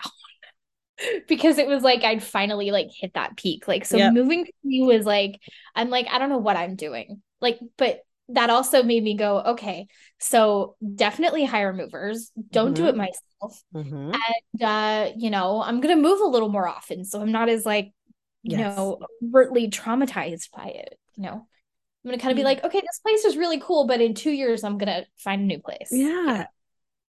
because 1.28 1.58
it 1.58 1.68
was 1.68 1.84
like 1.84 2.04
I'd 2.04 2.24
finally 2.24 2.72
like 2.72 2.90
hit 2.94 3.14
that 3.14 3.38
peak. 3.38 3.68
Like 3.68 3.86
so 3.86 3.98
yep. 3.98 4.14
moving 4.14 4.46
to 4.46 4.52
me 4.64 4.84
was 4.84 5.06
like 5.06 5.40
I'm 5.76 5.90
like 5.90 6.08
I 6.10 6.20
don't 6.20 6.30
know 6.30 6.38
what 6.38 6.58
I'm 6.58 6.76
doing. 6.76 7.22
Like 7.40 7.60
but 7.78 8.02
that 8.30 8.50
also 8.50 8.84
made 8.84 9.04
me 9.04 9.16
go 9.16 9.40
okay. 9.40 9.88
So 10.20 10.76
definitely 10.96 11.46
hire 11.46 11.74
movers. 11.74 12.32
Don't 12.52 12.74
mm-hmm. 12.74 12.84
do 12.84 12.88
it 12.88 12.96
myself. 12.96 13.64
Mm-hmm. 13.74 14.14
And 14.14 14.64
uh 14.64 15.12
you 15.18 15.30
know, 15.30 15.62
I'm 15.62 15.82
going 15.82 15.96
to 15.96 16.02
move 16.02 16.22
a 16.22 16.26
little 16.26 16.50
more 16.50 16.68
often 16.68 17.04
so 17.06 17.22
I'm 17.22 17.32
not 17.32 17.50
as 17.50 17.66
like 17.66 17.92
you 18.44 18.58
yes. 18.58 18.76
know 18.76 19.00
overtly 19.24 19.70
traumatized 19.70 20.52
by 20.56 20.68
it, 20.68 20.98
you 21.16 21.24
know. 21.24 21.48
I'm 22.04 22.10
going 22.10 22.18
to 22.18 22.24
kind 22.24 22.32
of 22.32 22.36
be 22.36 22.42
mm. 22.42 22.46
like, 22.46 22.64
okay, 22.64 22.80
this 22.80 23.00
place 23.04 23.26
is 23.26 23.38
really 23.38 23.60
cool, 23.60 23.86
but 23.86 24.02
in 24.02 24.16
2 24.16 24.32
years 24.32 24.64
I'm 24.64 24.80
going 24.80 24.88
to 24.88 25.06
find 25.18 25.44
a 25.44 25.46
new 25.46 25.60
place. 25.60 25.90
Yeah. 25.92 26.48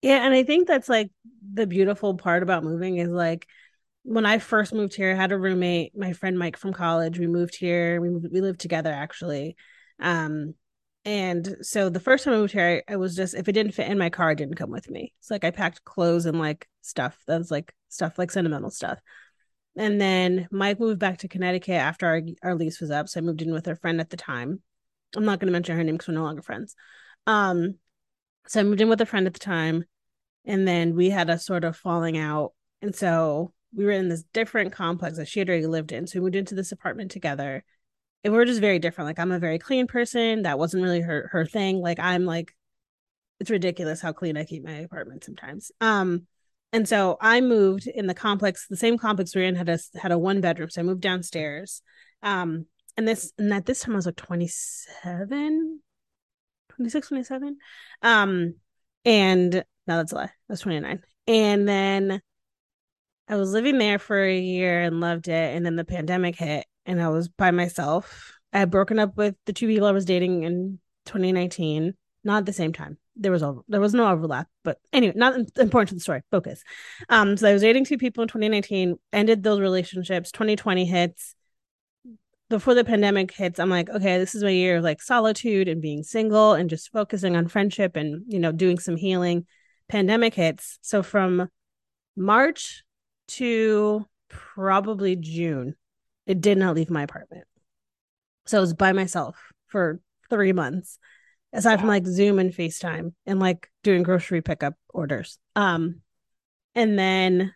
Yeah, 0.01 0.25
and 0.25 0.33
I 0.33 0.43
think 0.43 0.67
that's 0.67 0.87
like 0.87 1.09
the 1.53 1.67
beautiful 1.67 2.15
part 2.15 2.43
about 2.43 2.63
moving 2.63 2.97
is 2.97 3.09
like 3.09 3.47
when 4.07 4.25
I 4.25 4.37
first 4.37 4.73
moved 4.73 4.95
here, 4.95 5.11
I 5.11 5.15
had 5.15 5.33
a 5.33 5.37
roommate, 5.37 5.91
my 5.93 6.13
friend 6.13 6.39
Mike 6.39 6.55
from 6.55 6.71
college. 6.71 7.19
We 7.19 7.27
moved 7.27 7.57
here. 7.57 7.99
We 7.99 8.09
moved, 8.09 8.27
we 8.31 8.39
lived 8.39 8.61
together 8.61 8.91
actually. 8.91 9.57
Um, 9.99 10.53
and 11.03 11.57
so 11.61 11.89
the 11.89 11.99
first 11.99 12.23
time 12.23 12.33
I 12.33 12.37
moved 12.37 12.53
here, 12.53 12.83
I, 12.87 12.93
I, 12.93 12.95
was 12.95 13.17
just 13.17 13.35
if 13.35 13.49
it 13.49 13.51
didn't 13.51 13.73
fit 13.73 13.89
in 13.89 13.97
my 13.97 14.09
car, 14.09 14.31
it 14.31 14.37
didn't 14.37 14.55
come 14.55 14.71
with 14.71 14.89
me. 14.89 15.13
It's 15.19 15.29
like 15.29 15.43
I 15.43 15.51
packed 15.51 15.83
clothes 15.83 16.25
and 16.25 16.39
like 16.39 16.69
stuff 16.81 17.17
that 17.27 17.37
was 17.37 17.51
like 17.51 17.73
stuff 17.89 18.17
like 18.17 18.31
sentimental 18.31 18.69
stuff. 18.69 18.97
And 19.77 19.99
then 19.99 20.47
Mike 20.51 20.79
moved 20.79 20.99
back 20.99 21.17
to 21.19 21.27
Connecticut 21.27 21.75
after 21.75 22.07
our, 22.07 22.21
our 22.43 22.55
lease 22.55 22.79
was 22.79 22.91
up. 22.91 23.09
So 23.09 23.19
I 23.19 23.23
moved 23.23 23.41
in 23.41 23.51
with 23.51 23.67
a 23.67 23.75
friend 23.75 23.99
at 23.99 24.09
the 24.09 24.17
time. 24.17 24.61
I'm 25.17 25.25
not 25.25 25.41
going 25.41 25.47
to 25.47 25.53
mention 25.53 25.75
her 25.75 25.83
name 25.83 25.95
because 25.95 26.07
we're 26.07 26.13
no 26.13 26.23
longer 26.23 26.41
friends. 26.41 26.75
Um, 27.25 27.75
so 28.47 28.61
I 28.61 28.63
moved 28.63 28.79
in 28.79 28.87
with 28.87 29.01
a 29.01 29.05
friend 29.05 29.27
at 29.27 29.33
the 29.33 29.39
time, 29.39 29.83
and 30.45 30.65
then 30.65 30.95
we 30.95 31.09
had 31.09 31.29
a 31.29 31.37
sort 31.37 31.65
of 31.65 31.75
falling 31.75 32.17
out, 32.17 32.53
and 32.81 32.95
so 32.95 33.51
we 33.73 33.85
were 33.85 33.91
in 33.91 34.09
this 34.09 34.23
different 34.33 34.71
complex 34.73 35.17
that 35.17 35.27
she 35.27 35.39
had 35.39 35.49
already 35.49 35.67
lived 35.67 35.91
in. 35.91 36.07
So 36.07 36.19
we 36.19 36.23
moved 36.23 36.35
into 36.35 36.55
this 36.55 36.71
apartment 36.71 37.11
together. 37.11 37.63
And 38.23 38.33
we 38.33 38.39
are 38.39 38.45
just 38.45 38.61
very 38.61 38.79
different. 38.79 39.07
Like 39.07 39.19
I'm 39.19 39.31
a 39.31 39.39
very 39.39 39.59
clean 39.59 39.87
person. 39.87 40.43
That 40.43 40.59
wasn't 40.59 40.83
really 40.83 41.01
her 41.01 41.29
her 41.31 41.45
thing. 41.45 41.79
Like 41.79 41.99
I'm 41.99 42.25
like 42.25 42.53
it's 43.39 43.49
ridiculous 43.51 44.01
how 44.01 44.13
clean 44.13 44.37
I 44.37 44.43
keep 44.45 44.63
my 44.63 44.71
apartment 44.71 45.23
sometimes. 45.23 45.71
Um 45.81 46.27
and 46.73 46.87
so 46.87 47.17
I 47.21 47.39
moved 47.41 47.87
in 47.87 48.07
the 48.07 48.13
complex, 48.13 48.67
the 48.67 48.75
same 48.75 48.97
complex 48.97 49.33
we 49.33 49.43
are 49.43 49.45
in 49.45 49.55
had 49.55 49.69
a 49.69 49.79
had 49.95 50.11
a 50.11 50.17
one 50.17 50.41
bedroom. 50.41 50.69
So 50.69 50.81
I 50.81 50.83
moved 50.83 51.01
downstairs. 51.01 51.81
Um 52.23 52.65
and 52.97 53.07
this 53.07 53.31
and 53.37 53.53
at 53.53 53.65
this 53.65 53.81
time 53.81 53.93
I 53.93 53.97
was 53.97 54.05
like 54.05 54.15
27, 54.15 55.79
26, 56.69 57.07
27. 57.07 57.57
Um 58.01 58.55
and 59.05 59.53
No, 59.53 59.63
that's 59.97 60.11
a 60.11 60.15
lie. 60.15 60.31
Was 60.49 60.61
29. 60.61 61.01
And 61.27 61.67
then 61.67 62.21
I 63.29 63.35
was 63.35 63.51
living 63.51 63.77
there 63.77 63.99
for 63.99 64.21
a 64.23 64.39
year 64.39 64.81
and 64.81 64.99
loved 64.99 65.27
it. 65.27 65.55
And 65.55 65.65
then 65.65 65.75
the 65.75 65.83
pandemic 65.85 66.37
hit 66.37 66.65
and 66.85 67.01
I 67.01 67.09
was 67.09 67.27
by 67.27 67.51
myself. 67.51 68.33
I 68.53 68.59
had 68.59 68.71
broken 68.71 68.97
up 68.99 69.17
with 69.17 69.35
the 69.45 69.53
two 69.53 69.67
people 69.67 69.87
I 69.87 69.91
was 69.91 70.05
dating 70.05 70.43
in 70.43 70.79
2019, 71.05 71.93
not 72.23 72.37
at 72.39 72.45
the 72.45 72.53
same 72.53 72.71
time. 72.71 72.97
There 73.17 73.31
was 73.31 73.43
over, 73.43 73.61
there 73.67 73.81
was 73.81 73.93
no 73.93 74.09
overlap, 74.09 74.47
but 74.63 74.79
anyway, 74.93 75.13
not 75.15 75.35
important 75.57 75.89
to 75.89 75.95
the 75.95 76.01
story. 76.01 76.21
Focus. 76.31 76.63
Um, 77.09 77.35
so 77.35 77.49
I 77.49 77.53
was 77.53 77.63
dating 77.63 77.85
two 77.85 77.97
people 77.97 78.21
in 78.21 78.29
2019, 78.29 78.97
ended 79.11 79.43
those 79.43 79.59
relationships. 79.59 80.31
2020 80.31 80.85
hits. 80.85 81.35
Before 82.49 82.75
the 82.75 82.85
pandemic 82.85 83.33
hits, 83.33 83.59
I'm 83.59 83.69
like, 83.69 83.89
okay, 83.89 84.17
this 84.19 84.33
is 84.33 84.43
my 84.43 84.51
year 84.51 84.77
of 84.77 84.83
like 84.83 85.01
solitude 85.01 85.67
and 85.67 85.81
being 85.81 86.03
single 86.03 86.53
and 86.53 86.69
just 86.69 86.91
focusing 86.93 87.35
on 87.35 87.49
friendship 87.49 87.97
and 87.97 88.23
you 88.27 88.39
know 88.39 88.53
doing 88.53 88.79
some 88.79 88.95
healing. 88.95 89.45
Pandemic 89.89 90.33
hits. 90.33 90.79
So 90.81 91.03
from 91.03 91.49
March 92.15 92.83
to 93.27 94.05
probably 94.29 95.15
June, 95.15 95.75
it 96.25 96.41
did 96.41 96.57
not 96.57 96.75
leave 96.75 96.89
my 96.89 97.03
apartment. 97.03 97.45
So 98.45 98.57
I 98.57 98.61
was 98.61 98.73
by 98.73 98.93
myself 98.93 99.37
for 99.67 99.99
three 100.29 100.53
months, 100.53 100.99
aside 101.53 101.75
wow. 101.75 101.79
from 101.79 101.87
like 101.89 102.05
Zoom 102.05 102.39
and 102.39 102.53
FaceTime 102.53 103.13
and 103.25 103.39
like 103.39 103.69
doing 103.83 104.03
grocery 104.03 104.41
pickup 104.41 104.75
orders. 104.89 105.37
Um, 105.55 106.01
and 106.75 106.97
then, 106.97 107.53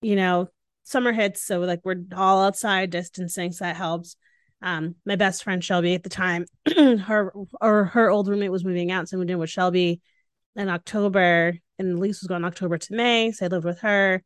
you 0.00 0.16
know, 0.16 0.48
summer 0.84 1.12
hits, 1.12 1.44
so 1.44 1.60
like 1.60 1.80
we're 1.84 2.02
all 2.16 2.42
outside 2.42 2.90
distancing, 2.90 3.52
so 3.52 3.64
that 3.64 3.76
helps. 3.76 4.16
Um, 4.64 4.94
my 5.04 5.16
best 5.16 5.42
friend 5.42 5.62
Shelby 5.62 5.94
at 5.94 6.04
the 6.04 6.08
time, 6.08 6.46
her 6.76 7.32
or 7.60 7.86
her 7.86 8.10
old 8.10 8.28
roommate 8.28 8.52
was 8.52 8.64
moving 8.64 8.92
out, 8.92 9.08
so 9.08 9.16
I 9.16 9.18
moved 9.18 9.30
in 9.30 9.38
with 9.38 9.50
Shelby 9.50 10.00
in 10.54 10.68
October, 10.68 11.54
and 11.78 11.92
the 11.92 12.00
lease 12.00 12.20
was 12.20 12.28
going 12.28 12.44
October 12.44 12.78
to 12.78 12.94
May, 12.94 13.32
so 13.32 13.46
I 13.46 13.48
lived 13.48 13.64
with 13.64 13.80
her. 13.80 14.22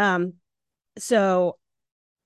Um, 0.00 0.32
so 0.98 1.58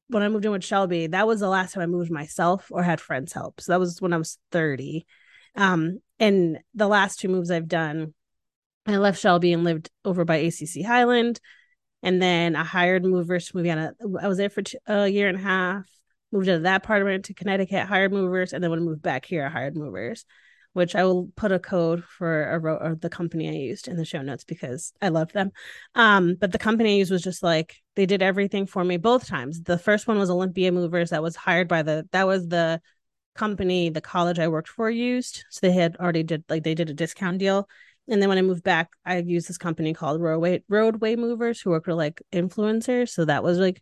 when 0.06 0.22
I 0.22 0.28
moved 0.28 0.44
in 0.44 0.52
with 0.52 0.62
Shelby, 0.62 1.08
that 1.08 1.26
was 1.26 1.40
the 1.40 1.48
last 1.48 1.74
time 1.74 1.82
I 1.82 1.86
moved 1.86 2.10
myself 2.10 2.68
or 2.70 2.84
had 2.84 3.00
friends 3.00 3.32
help. 3.32 3.60
So 3.60 3.72
that 3.72 3.80
was 3.80 4.00
when 4.00 4.12
I 4.12 4.16
was 4.16 4.38
30. 4.52 5.04
Um, 5.56 5.98
and 6.20 6.58
the 6.74 6.86
last 6.86 7.18
two 7.18 7.28
moves 7.28 7.50
I've 7.50 7.66
done, 7.66 8.14
I 8.86 8.96
left 8.96 9.20
Shelby 9.20 9.52
and 9.52 9.64
lived 9.64 9.90
over 10.04 10.24
by 10.24 10.36
ACC 10.36 10.84
Highland. 10.86 11.40
And 12.00 12.22
then 12.22 12.54
I 12.54 12.62
hired 12.62 13.04
movers 13.04 13.48
to 13.48 13.56
move 13.56 13.66
out. 13.66 13.94
I 14.22 14.28
was 14.28 14.38
there 14.38 14.50
for 14.50 14.62
two, 14.62 14.78
a 14.86 15.08
year 15.08 15.28
and 15.28 15.38
a 15.38 15.42
half, 15.42 15.84
moved 16.30 16.48
out 16.48 16.56
of 16.56 16.62
that 16.62 16.84
apartment 16.84 17.24
to 17.24 17.34
Connecticut, 17.34 17.86
hired 17.86 18.12
movers. 18.12 18.52
And 18.52 18.62
then 18.62 18.70
when 18.70 18.78
I 18.78 18.82
moved 18.82 19.02
back 19.02 19.24
here, 19.24 19.44
I 19.44 19.48
hired 19.48 19.76
movers 19.76 20.24
which 20.74 20.94
I 20.94 21.04
will 21.04 21.30
put 21.36 21.52
a 21.52 21.58
code 21.58 22.04
for 22.04 22.50
a 22.50 22.58
ro- 22.58 22.78
or 22.80 22.94
the 22.96 23.08
company 23.08 23.48
I 23.48 23.52
used 23.52 23.88
in 23.88 23.96
the 23.96 24.04
show 24.04 24.20
notes 24.20 24.44
because 24.44 24.92
I 25.00 25.08
love 25.08 25.32
them. 25.32 25.52
Um, 25.94 26.36
but 26.38 26.52
the 26.52 26.58
company 26.58 26.92
I 26.92 26.96
used 26.98 27.10
was 27.10 27.22
just 27.22 27.42
like 27.42 27.76
they 27.94 28.06
did 28.06 28.22
everything 28.22 28.66
for 28.66 28.84
me 28.84 28.96
both 28.98 29.26
times. 29.26 29.62
The 29.62 29.78
first 29.78 30.06
one 30.06 30.18
was 30.18 30.30
Olympia 30.30 30.72
Movers 30.72 31.10
that 31.10 31.22
was 31.22 31.36
hired 31.36 31.68
by 31.68 31.82
the 31.82 32.06
that 32.12 32.26
was 32.26 32.48
the 32.48 32.80
company 33.34 33.88
the 33.88 34.00
college 34.00 34.38
I 34.38 34.48
worked 34.48 34.68
for 34.68 34.90
used. 34.90 35.44
So 35.48 35.60
they 35.66 35.72
had 35.72 35.96
already 35.96 36.24
did 36.24 36.44
like 36.48 36.64
they 36.64 36.74
did 36.74 36.90
a 36.90 36.94
discount 36.94 37.38
deal. 37.38 37.68
And 38.08 38.20
then 38.20 38.28
when 38.28 38.38
I 38.38 38.42
moved 38.42 38.64
back, 38.64 38.90
I 39.06 39.18
used 39.18 39.48
this 39.48 39.56
company 39.56 39.94
called 39.94 40.20
Roadway 40.20 40.62
Roadway 40.68 41.16
Movers 41.16 41.60
who 41.60 41.70
work 41.70 41.86
with 41.86 41.96
like 41.96 42.20
influencers. 42.32 43.10
So 43.10 43.24
that 43.24 43.42
was 43.42 43.58
like 43.58 43.80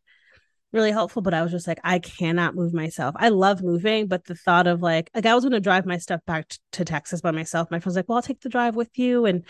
really 0.72 0.90
helpful, 0.90 1.22
but 1.22 1.34
I 1.34 1.42
was 1.42 1.52
just 1.52 1.66
like, 1.66 1.80
I 1.84 1.98
cannot 1.98 2.54
move 2.54 2.72
myself. 2.72 3.14
I 3.18 3.28
love 3.28 3.62
moving, 3.62 4.06
but 4.06 4.24
the 4.24 4.34
thought 4.34 4.66
of 4.66 4.80
like, 4.82 5.10
like 5.14 5.26
I 5.26 5.34
was 5.34 5.44
going 5.44 5.52
to 5.52 5.60
drive 5.60 5.84
my 5.84 5.98
stuff 5.98 6.20
back 6.26 6.48
t- 6.48 6.58
to 6.72 6.84
Texas 6.84 7.20
by 7.20 7.30
myself. 7.30 7.70
My 7.70 7.78
friend's 7.78 7.96
like, 7.96 8.08
well, 8.08 8.16
I'll 8.16 8.22
take 8.22 8.40
the 8.40 8.48
drive 8.48 8.74
with 8.74 8.98
you 8.98 9.26
and, 9.26 9.44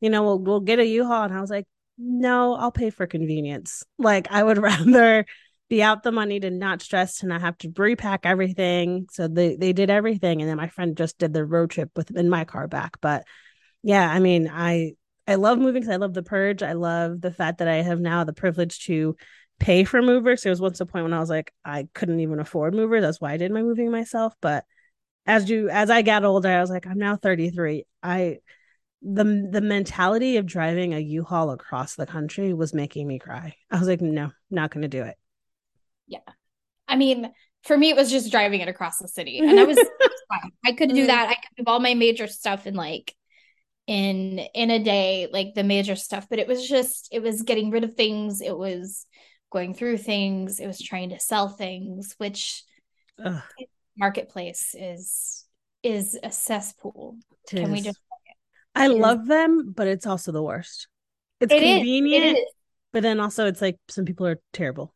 you 0.00 0.10
know, 0.10 0.22
we'll, 0.22 0.38
we'll 0.38 0.60
get 0.60 0.78
a 0.78 0.86
U-Haul. 0.86 1.24
And 1.24 1.34
I 1.34 1.40
was 1.40 1.50
like, 1.50 1.66
no, 1.98 2.54
I'll 2.54 2.72
pay 2.72 2.90
for 2.90 3.06
convenience. 3.06 3.82
Like 3.98 4.28
I 4.30 4.42
would 4.42 4.58
rather 4.62 5.24
be 5.68 5.82
out 5.82 6.02
the 6.02 6.12
money 6.12 6.38
to 6.40 6.50
not 6.50 6.82
stress 6.82 7.18
to 7.18 7.26
not 7.26 7.40
have 7.40 7.56
to 7.58 7.72
repack 7.76 8.20
everything. 8.24 9.06
So 9.10 9.28
they, 9.28 9.56
they 9.56 9.72
did 9.72 9.90
everything. 9.90 10.40
And 10.42 10.48
then 10.48 10.58
my 10.58 10.68
friend 10.68 10.96
just 10.96 11.18
did 11.18 11.32
the 11.32 11.44
road 11.44 11.70
trip 11.70 11.90
with 11.96 12.10
in 12.10 12.28
my 12.28 12.44
car 12.44 12.68
back. 12.68 13.00
But 13.00 13.24
yeah, 13.82 14.08
I 14.08 14.20
mean, 14.20 14.48
I, 14.52 14.92
I 15.26 15.36
love 15.36 15.58
moving 15.58 15.82
because 15.82 15.92
I 15.92 15.96
love 15.96 16.14
the 16.14 16.22
purge. 16.22 16.62
I 16.62 16.74
love 16.74 17.20
the 17.20 17.32
fact 17.32 17.58
that 17.58 17.68
I 17.68 17.76
have 17.76 17.98
now 17.98 18.24
the 18.24 18.32
privilege 18.32 18.84
to 18.86 19.16
pay 19.58 19.84
for 19.84 20.02
movers. 20.02 20.42
There 20.42 20.50
was 20.50 20.60
once 20.60 20.80
a 20.80 20.86
point 20.86 21.04
when 21.04 21.12
I 21.12 21.20
was 21.20 21.30
like, 21.30 21.52
I 21.64 21.88
couldn't 21.94 22.20
even 22.20 22.40
afford 22.40 22.74
movers. 22.74 23.02
That's 23.02 23.20
why 23.20 23.32
I 23.32 23.36
did 23.36 23.52
my 23.52 23.62
moving 23.62 23.90
myself. 23.90 24.34
But 24.40 24.64
as 25.26 25.48
you 25.50 25.68
as 25.68 25.90
I 25.90 26.02
got 26.02 26.24
older, 26.24 26.48
I 26.48 26.60
was 26.60 26.70
like, 26.70 26.86
I'm 26.86 26.98
now 26.98 27.16
33. 27.16 27.84
I 28.02 28.38
the 29.02 29.48
the 29.50 29.60
mentality 29.60 30.36
of 30.36 30.46
driving 30.46 30.94
a 30.94 30.98
U-Haul 30.98 31.50
across 31.50 31.94
the 31.94 32.06
country 32.06 32.52
was 32.54 32.74
making 32.74 33.06
me 33.06 33.18
cry. 33.18 33.54
I 33.70 33.78
was 33.78 33.88
like, 33.88 34.00
no, 34.00 34.32
not 34.50 34.70
gonna 34.70 34.88
do 34.88 35.02
it. 35.02 35.16
Yeah. 36.06 36.20
I 36.88 36.96
mean, 36.96 37.32
for 37.64 37.76
me, 37.76 37.90
it 37.90 37.96
was 37.96 38.10
just 38.10 38.30
driving 38.30 38.60
it 38.60 38.68
across 38.68 38.98
the 38.98 39.08
city. 39.08 39.38
And 39.38 39.58
I 39.58 39.64
was. 39.64 39.78
I 40.64 40.72
could 40.72 40.90
do 40.90 41.04
mm. 41.04 41.06
that. 41.06 41.28
I 41.28 41.34
could 41.34 41.64
do 41.64 41.64
all 41.66 41.78
my 41.78 41.94
major 41.94 42.26
stuff 42.26 42.66
in 42.66 42.74
like 42.74 43.14
in 43.86 44.40
in 44.54 44.70
a 44.70 44.82
day, 44.82 45.28
like 45.32 45.54
the 45.54 45.64
major 45.64 45.96
stuff. 45.96 46.26
But 46.28 46.38
it 46.38 46.48
was 46.48 46.66
just, 46.66 47.08
it 47.12 47.22
was 47.22 47.42
getting 47.42 47.70
rid 47.70 47.84
of 47.84 47.94
things. 47.94 48.40
It 48.40 48.56
was 48.56 49.06
going 49.56 49.72
through 49.72 49.96
things 49.96 50.60
it 50.60 50.66
was 50.66 50.78
trying 50.78 51.08
to 51.08 51.18
sell 51.18 51.48
things 51.48 52.14
which 52.18 52.62
Ugh. 53.24 53.40
marketplace 53.96 54.74
is 54.78 55.46
is 55.82 56.18
a 56.22 56.30
cesspool. 56.30 57.16
It 57.50 57.56
can 57.56 57.64
is. 57.64 57.70
we 57.70 57.80
just 57.80 57.98
i 58.74 58.88
love 58.88 59.26
them 59.26 59.72
but 59.74 59.86
it's 59.86 60.06
also 60.06 60.30
the 60.30 60.42
worst. 60.42 60.88
It's 61.40 61.54
it 61.54 61.60
convenient 61.60 62.38
but 62.92 63.02
then 63.02 63.18
also 63.18 63.46
it's 63.46 63.62
like 63.62 63.78
some 63.88 64.04
people 64.04 64.26
are 64.26 64.38
terrible. 64.52 64.92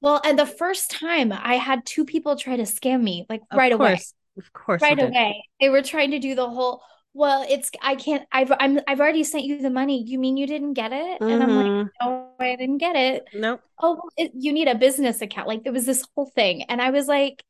Well 0.00 0.20
and 0.24 0.38
the 0.38 0.46
first 0.46 0.92
time 0.92 1.32
i 1.32 1.54
had 1.54 1.84
two 1.84 2.04
people 2.04 2.36
try 2.36 2.56
to 2.56 2.62
scam 2.62 3.02
me 3.02 3.26
like 3.28 3.40
of 3.50 3.58
right 3.58 3.72
course. 3.72 3.80
away 3.88 4.00
of 4.38 4.52
course 4.52 4.82
right 4.82 5.02
away. 5.02 5.42
They 5.60 5.68
were 5.68 5.82
trying 5.82 6.12
to 6.12 6.20
do 6.20 6.36
the 6.36 6.48
whole 6.48 6.80
well 7.12 7.44
it's 7.48 7.70
i 7.82 7.94
can't 7.94 8.24
i've 8.30 8.52
i'm 8.60 8.78
i've 8.86 9.00
already 9.00 9.24
sent 9.24 9.44
you 9.44 9.60
the 9.60 9.70
money. 9.70 10.02
You 10.06 10.18
mean 10.18 10.36
you 10.36 10.46
didn't 10.46 10.74
get 10.74 10.92
it? 10.92 11.20
Mm-hmm. 11.20 11.28
and 11.28 11.42
i'm 11.42 11.56
like 11.56 11.66
mm-hmm. 11.66 12.08
no 12.08 12.28
i 12.38 12.56
didn't 12.56 12.78
get 12.78 12.96
it. 12.96 13.24
Nope. 13.34 13.60
Oh 13.78 14.00
it, 14.16 14.32
you 14.34 14.52
need 14.52 14.68
a 14.68 14.74
business 14.74 15.20
account. 15.20 15.48
Like 15.48 15.64
there 15.64 15.72
was 15.72 15.86
this 15.86 16.06
whole 16.14 16.26
thing. 16.26 16.62
And 16.64 16.80
i 16.80 16.90
was 16.90 17.06
like 17.06 17.42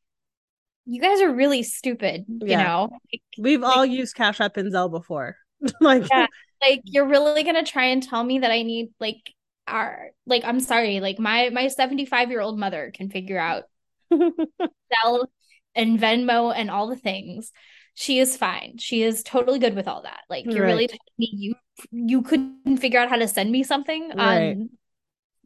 you 0.86 1.00
guys 1.00 1.20
are 1.20 1.32
really 1.32 1.62
stupid 1.62 2.24
you 2.28 2.48
yeah. 2.48 2.62
know? 2.62 2.88
Like, 3.12 3.22
we've 3.38 3.60
like, 3.60 3.76
all 3.76 3.86
used 3.86 4.14
cash 4.14 4.40
app 4.40 4.56
and 4.56 4.72
zelle 4.72 4.90
before. 4.90 5.36
Like 5.80 6.08
yeah, 6.10 6.26
like 6.60 6.80
you're 6.84 7.06
really 7.06 7.42
gonna 7.42 7.64
try 7.64 7.86
and 7.86 8.02
tell 8.02 8.22
me 8.22 8.40
that 8.40 8.50
i 8.50 8.62
need 8.62 8.88
like 8.98 9.32
our 9.66 10.10
like 10.26 10.44
i'm 10.44 10.60
sorry 10.60 11.00
like 11.00 11.18
my 11.18 11.50
my 11.50 11.68
75 11.68 12.30
year 12.30 12.40
old 12.40 12.58
mother 12.58 12.90
can 12.94 13.10
figure 13.10 13.38
out 13.38 13.64
Zelle 14.12 15.26
and 15.74 16.00
venmo 16.00 16.52
and 16.54 16.70
all 16.70 16.88
the 16.88 16.96
things 16.96 17.52
she 17.94 18.18
is 18.18 18.36
fine. 18.36 18.76
She 18.78 19.02
is 19.02 19.22
totally 19.22 19.58
good 19.58 19.74
with 19.74 19.88
all 19.88 20.02
that. 20.02 20.20
Like 20.28 20.44
you're 20.46 20.64
right. 20.64 20.72
really 20.72 20.86
telling 20.86 21.00
me 21.18 21.28
you 21.32 21.54
you 21.90 22.22
couldn't 22.22 22.78
figure 22.78 23.00
out 23.00 23.08
how 23.10 23.16
to 23.16 23.28
send 23.28 23.50
me 23.50 23.62
something. 23.62 24.10
Right. 24.14 24.52
Um, 24.52 24.70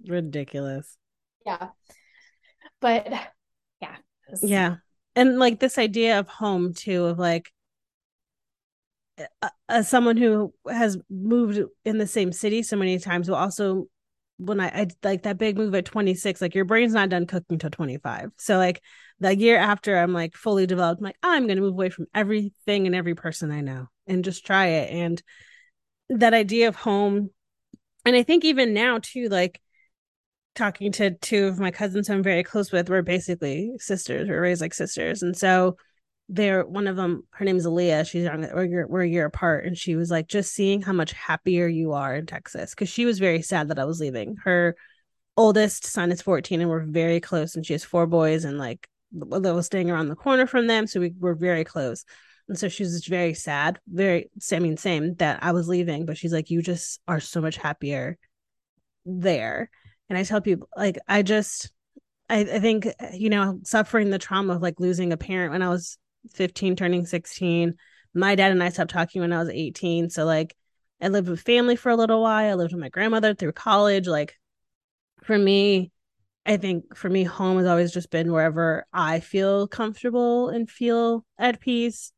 Ridiculous. 0.07 0.97
Yeah. 1.47 1.69
But 2.81 3.09
yeah. 3.81 3.97
Yeah. 4.43 4.77
And 5.17 5.39
like 5.39 5.61
this 5.61 5.79
idea 5.79 6.19
of 6.19 6.29
home 6.29 6.75
too, 6.75 7.07
of 7.07 7.19
like 7.19 7.51
as 9.69 9.89
someone 9.89 10.17
who 10.17 10.53
has 10.69 10.99
moved 11.09 11.61
in 11.85 11.99
the 11.99 12.07
same 12.07 12.33
city 12.33 12.63
so 12.63 12.77
many 12.77 12.99
times, 12.99 13.29
but 13.29 13.37
also 13.37 13.87
when 14.39 14.61
I, 14.61 14.67
I 14.67 14.89
like 15.03 15.23
that 15.23 15.39
big 15.39 15.57
move 15.57 15.75
at 15.75 15.85
26, 15.85 16.41
like 16.41 16.55
your 16.55 16.65
brain's 16.65 16.95
not 16.95 17.09
done 17.09 17.27
cooking 17.27 17.59
till 17.59 17.71
25. 17.71 18.33
So 18.37 18.59
like 18.59 18.83
the 19.25 19.37
year 19.37 19.57
after 19.57 19.97
I'm 19.97 20.13
like 20.13 20.37
fully 20.37 20.67
developed, 20.67 21.01
I'm 21.01 21.07
like, 21.07 21.17
oh, 21.23 21.31
I'm 21.31 21.47
gonna 21.47 21.63
move 21.63 21.73
away 21.73 21.89
from 21.89 22.07
everything 22.15 22.87
and 22.87 22.95
every 22.95 23.15
person 23.15 23.51
I 23.51 23.63
know 23.63 23.89
and 24.07 24.23
just 24.23 24.45
try 24.45 24.67
it. 24.67 24.91
And 24.93 25.23
that 26.11 26.35
idea 26.35 26.69
of 26.69 26.77
home, 26.77 27.31
and 28.05 28.15
I 28.15 28.23
think 28.23 28.45
even 28.45 28.75
now 28.75 28.99
too, 29.01 29.29
like 29.29 29.61
talking 30.55 30.93
to 30.93 31.15
two 31.15 31.47
of 31.47 31.59
my 31.59 31.71
cousins 31.71 32.07
who 32.07 32.15
I'm 32.15 32.23
very 32.23 32.43
close 32.43 32.71
with, 32.71 32.91
we're 32.91 33.01
basically 33.01 33.73
sisters, 33.79 34.29
we're 34.29 34.43
raised 34.43 34.61
like 34.61 34.75
sisters. 34.75 35.23
And 35.23 35.35
so 35.35 35.79
they're 36.29 36.67
one 36.67 36.87
of 36.87 36.97
them, 36.97 37.27
her 37.33 37.47
name 37.47 37.57
is 37.57 37.67
Aaliyah. 37.67 38.07
She's 38.07 38.25
young, 38.25 38.43
we're, 38.43 38.87
we're 38.87 39.03
a 39.05 39.09
year 39.09 39.25
apart. 39.25 39.65
And 39.65 39.77
she 39.77 39.97
was 39.97 40.11
like, 40.11 40.29
just 40.29 40.53
seeing 40.53 40.83
how 40.83 40.93
much 40.93 41.13
happier 41.13 41.67
you 41.67 41.93
are 41.93 42.15
in 42.15 42.27
Texas. 42.27 42.75
Cause 42.75 42.91
she 42.91 43.07
was 43.07 43.19
very 43.19 43.41
sad 43.41 43.69
that 43.69 43.79
I 43.79 43.87
was 43.87 44.01
leaving. 44.01 44.37
Her 44.45 44.77
oldest 45.35 45.87
son 45.87 46.13
is 46.13 46.21
14 46.21 46.61
and 46.61 46.69
we're 46.69 46.85
very 46.85 47.21
close. 47.21 47.57
And 47.57 47.65
she 47.65 47.73
has 47.73 47.85
four 47.85 48.07
boys 48.07 48.45
and 48.45 48.59
like 48.59 48.87
that 49.15 49.55
was 49.55 49.67
staying 49.67 49.91
around 49.91 50.09
the 50.09 50.17
corner 50.17 50.47
from 50.47 50.67
them, 50.67 50.87
so 50.87 51.01
we 51.01 51.13
were 51.19 51.35
very 51.35 51.65
close. 51.65 52.05
And 52.49 52.59
so 52.59 52.69
she 52.69 52.83
was 52.83 52.93
just 52.93 53.09
very 53.09 53.35
sad, 53.35 53.79
very 53.89 54.31
I 54.53 54.59
mean, 54.59 54.77
same 54.77 55.15
that 55.15 55.43
I 55.43 55.53
was 55.53 55.69
leaving, 55.69 56.05
but 56.05 56.19
she's 56.19 56.33
like, 56.33 56.51
you 56.51 56.61
just 56.63 57.01
are 57.09 57.21
so 57.21 57.41
much 57.41 57.57
happier 57.57 58.19
there. 59.07 59.71
And 60.11 60.19
I 60.19 60.25
tell 60.25 60.43
people, 60.43 60.69
like, 60.77 60.99
I 61.09 61.23
just 61.23 61.73
I, 62.29 62.41
I 62.41 62.61
think, 62.61 62.89
you 63.13 63.31
know, 63.31 63.61
suffering 63.65 64.11
the 64.11 64.19
trauma 64.19 64.55
of 64.55 64.63
like 64.63 64.81
losing 64.81 65.13
a 65.13 65.17
parent 65.17 65.53
when 65.53 65.63
I 65.63 65.69
was 65.69 65.99
15, 66.35 66.77
turning 66.77 67.07
16. 67.07 67.75
My 68.15 68.35
dad 68.35 68.53
and 68.53 68.63
I 68.63 68.71
stopped 68.71 68.91
talking 68.91 69.21
when 69.21 69.33
I 69.33 69.39
was 69.39 69.49
18. 69.51 70.11
So 70.11 70.25
like 70.25 70.57
I 71.03 71.09
lived 71.09 71.29
with 71.29 71.41
family 71.41 71.77
for 71.77 71.91
a 71.91 71.97
little 71.97 72.23
while. 72.23 72.51
I 72.51 72.55
lived 72.55 72.73
with 72.73 72.81
my 72.81 72.89
grandmother 72.89 73.35
through 73.35 73.53
college. 73.53 74.07
Like 74.07 74.35
for 75.23 75.37
me, 75.37 75.93
I 76.47 76.57
think 76.59 76.97
for 76.97 77.09
me, 77.09 77.25
home 77.25 77.59
has 77.59 77.67
always 77.67 77.93
just 77.93 78.11
been 78.11 78.33
wherever 78.33 78.87
I 78.93 79.21
feel 79.21 79.67
comfortable 79.67 80.51
and 80.51 80.69
feel 80.69 81.25
at 81.39 81.61
peace. 81.61 82.13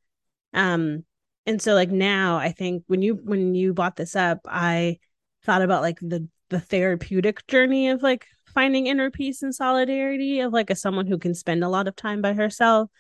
Um, 0.53 1.05
and 1.47 1.63
so 1.63 1.75
like 1.75 1.91
now 1.91 2.37
I 2.37 2.51
think 2.51 2.83
when 2.89 3.03
you 3.03 3.15
when 3.15 3.55
you 3.55 3.73
brought 3.73 3.97
this 3.97 4.17
up, 4.17 4.41
I 4.47 4.99
thought 5.45 5.63
about 5.63 5.83
like 5.83 5.99
the 6.01 6.29
the 6.51 6.61
therapeutic 6.61 7.47
journey 7.47 7.89
of 7.91 8.03
like 8.03 8.27
finding 8.53 8.87
inner 8.87 9.11
peace 9.11 9.43
and 9.43 9.55
solidarity 9.55 10.41
of 10.41 10.53
like 10.53 10.71
as 10.71 10.81
someone 10.81 11.07
who 11.07 11.19
can 11.19 11.35
spend 11.35 11.63
a 11.63 11.69
lot 11.69 11.89
of 11.89 11.95
time 11.95 12.23
by 12.23 12.33
herself. 12.33 12.91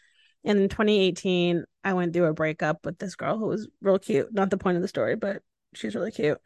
And 0.44 0.60
in 0.60 0.68
2018, 0.68 1.64
I 1.82 1.94
went 1.94 2.12
through 2.12 2.26
a 2.26 2.34
breakup 2.34 2.84
with 2.84 2.98
this 2.98 3.16
girl 3.16 3.36
who 3.36 3.46
was 3.46 3.68
real 3.80 3.98
cute. 3.98 4.32
Not 4.32 4.50
the 4.50 4.58
point 4.58 4.76
of 4.76 4.82
the 4.82 4.88
story, 4.88 5.16
but 5.16 5.42
she's 5.74 5.94
really 5.96 6.12
cute. 6.12 6.38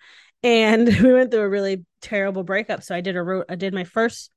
And 0.43 0.87
we 1.03 1.13
went 1.13 1.31
through 1.31 1.41
a 1.41 1.49
really 1.49 1.85
terrible 2.01 2.45
breakup. 2.45 2.83
So 2.83 2.95
I 2.95 3.03
did 3.03 3.17
a 3.17 3.23
road 3.23 3.45
I 3.51 3.57
did 3.57 3.75
my 3.75 3.85
first 3.85 4.31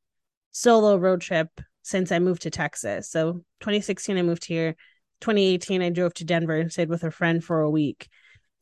solo 0.54 0.96
road 0.96 1.20
trip 1.20 1.50
since 1.82 2.12
I 2.12 2.20
moved 2.20 2.44
to 2.44 2.50
Texas. 2.50 3.10
So 3.10 3.44
2016 3.60 4.18
I 4.18 4.22
moved 4.22 4.46
here. 4.46 4.76
2018 5.20 5.82
I 5.82 5.90
drove 5.90 6.14
to 6.16 6.26
Denver 6.26 6.58
and 6.58 6.72
stayed 6.72 6.90
with 6.90 7.04
a 7.04 7.12
friend 7.12 7.44
for 7.44 7.62
a 7.62 7.70
week. 7.70 8.08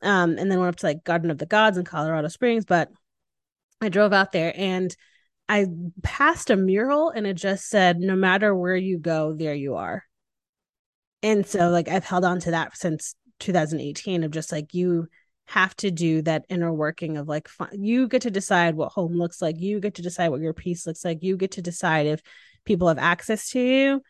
Um, 0.02 0.36
and 0.36 0.50
then 0.50 0.58
went 0.58 0.70
up 0.70 0.76
to 0.76 0.86
like 0.86 1.04
Garden 1.04 1.30
of 1.30 1.38
the 1.38 1.46
Gods 1.46 1.78
in 1.78 1.84
Colorado 1.84 2.26
Springs. 2.26 2.64
But 2.64 2.88
I 3.80 3.88
drove 3.88 4.12
out 4.12 4.32
there 4.32 4.52
and 4.56 4.94
I 5.48 5.66
passed 6.02 6.50
a 6.50 6.56
mural 6.56 7.10
and 7.10 7.26
it 7.26 7.34
just 7.34 7.68
said, 7.68 8.00
no 8.00 8.16
matter 8.16 8.54
where 8.54 8.76
you 8.76 8.98
go, 8.98 9.32
there 9.32 9.54
you 9.54 9.76
are. 9.76 10.04
And 11.22 11.46
so 11.46 11.68
like 11.68 11.88
I've 11.88 12.04
held 12.04 12.24
on 12.24 12.40
to 12.40 12.52
that 12.52 12.76
since 12.76 13.14
2018 13.38 14.24
of 14.24 14.30
just 14.30 14.50
like 14.50 14.74
you 14.74 15.08
have 15.46 15.74
to 15.76 15.90
do 15.90 16.22
that 16.22 16.44
inner 16.48 16.72
working 16.72 17.16
of 17.16 17.28
like 17.28 17.48
you 17.72 18.08
get 18.08 18.22
to 18.22 18.30
decide 18.30 18.74
what 18.74 18.92
home 18.92 19.12
looks 19.14 19.42
like 19.42 19.60
you 19.60 19.80
get 19.80 19.94
to 19.94 20.02
decide 20.02 20.28
what 20.28 20.40
your 20.40 20.54
peace 20.54 20.86
looks 20.86 21.04
like 21.04 21.22
you 21.22 21.36
get 21.36 21.52
to 21.52 21.62
decide 21.62 22.06
if 22.06 22.22
people 22.64 22.88
have 22.88 22.98
access 22.98 23.50
to 23.50 23.60
you. 23.60 24.02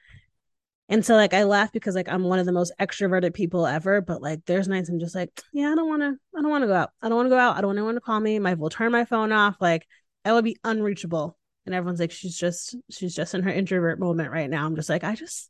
And 0.89 1.05
so 1.05 1.15
like 1.15 1.33
i 1.33 1.45
laugh 1.45 1.73
because 1.73 1.95
like 1.95 2.09
i'm 2.09 2.25
one 2.25 2.39
of 2.39 2.45
the 2.45 2.53
most 2.53 2.73
extroverted 2.79 3.33
people 3.33 3.67
ever 3.67 4.03
but 4.03 4.21
like 4.21 4.45
there's 4.45 4.69
nights 4.69 4.91
i'm 4.91 5.01
just 5.01 5.15
like 5.15 5.31
yeah 5.53 5.73
i 5.73 5.75
don't 5.75 5.89
want 5.89 6.03
to 6.03 6.17
i 6.37 6.43
don't 6.43 6.51
want 6.51 6.63
to 6.63 6.69
go 6.69 6.75
out. 6.75 6.91
I 7.01 7.09
don't 7.09 7.17
want 7.17 7.27
to 7.27 7.31
go 7.31 7.39
out. 7.39 7.57
I 7.57 7.61
don't 7.63 7.69
want 7.69 7.79
anyone 7.79 7.95
to 7.95 8.01
call 8.01 8.21
me. 8.21 8.39
My 8.39 8.55
will 8.55 8.69
turn 8.69 8.93
my 8.93 9.07
phone 9.07 9.33
off. 9.33 9.57
Like 9.61 9.87
i 10.25 10.33
will 10.33 10.43
be 10.43 10.59
unreachable. 10.65 11.39
And 11.65 11.75
everyone's 11.75 12.01
like 12.01 12.11
she's 12.11 12.37
just 12.37 12.77
she's 12.91 13.15
just 13.15 13.35
in 13.35 13.43
her 13.43 13.51
introvert 13.51 14.01
moment 14.01 14.31
right 14.31 14.51
now. 14.51 14.67
I'm 14.67 14.77
just 14.77 14.91
like 14.91 15.05
i 15.05 15.15
just 15.15 15.49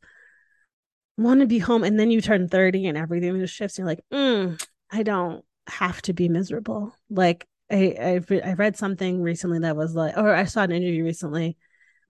want 1.19 1.41
to 1.41 1.47
be 1.47 1.59
home. 1.59 1.83
And 1.83 1.99
then 1.99 2.11
you 2.11 2.21
turn 2.21 2.49
30 2.49 2.87
and 2.87 2.97
everything 2.97 3.39
just 3.41 3.55
shifts. 3.55 3.79
And 3.79 3.87
you're 3.87 3.97
like 3.97 4.05
mm, 4.13 4.65
i 4.93 5.03
don't 5.03 5.45
have 5.67 6.03
to 6.03 6.13
be 6.13 6.29
miserable. 6.29 6.95
Like 7.11 7.47
I 7.71 8.21
I 8.31 8.41
I 8.45 8.53
read 8.55 8.77
something 8.77 9.23
recently 9.23 9.61
that 9.61 9.77
was 9.77 9.95
like, 9.95 10.17
or 10.17 10.35
I 10.35 10.45
saw 10.45 10.63
an 10.63 10.73
interview 10.73 11.05
recently 11.05 11.57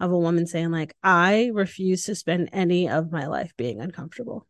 of 0.00 0.11
a 0.11 0.18
woman 0.18 0.47
saying 0.47 0.71
like, 0.71 0.97
I 1.02 1.50
refuse 1.54 2.04
to 2.04 2.14
spend 2.14 2.50
any 2.52 2.88
of 2.88 3.12
my 3.12 3.26
life 3.26 3.52
being 3.56 3.80
uncomfortable. 3.80 4.47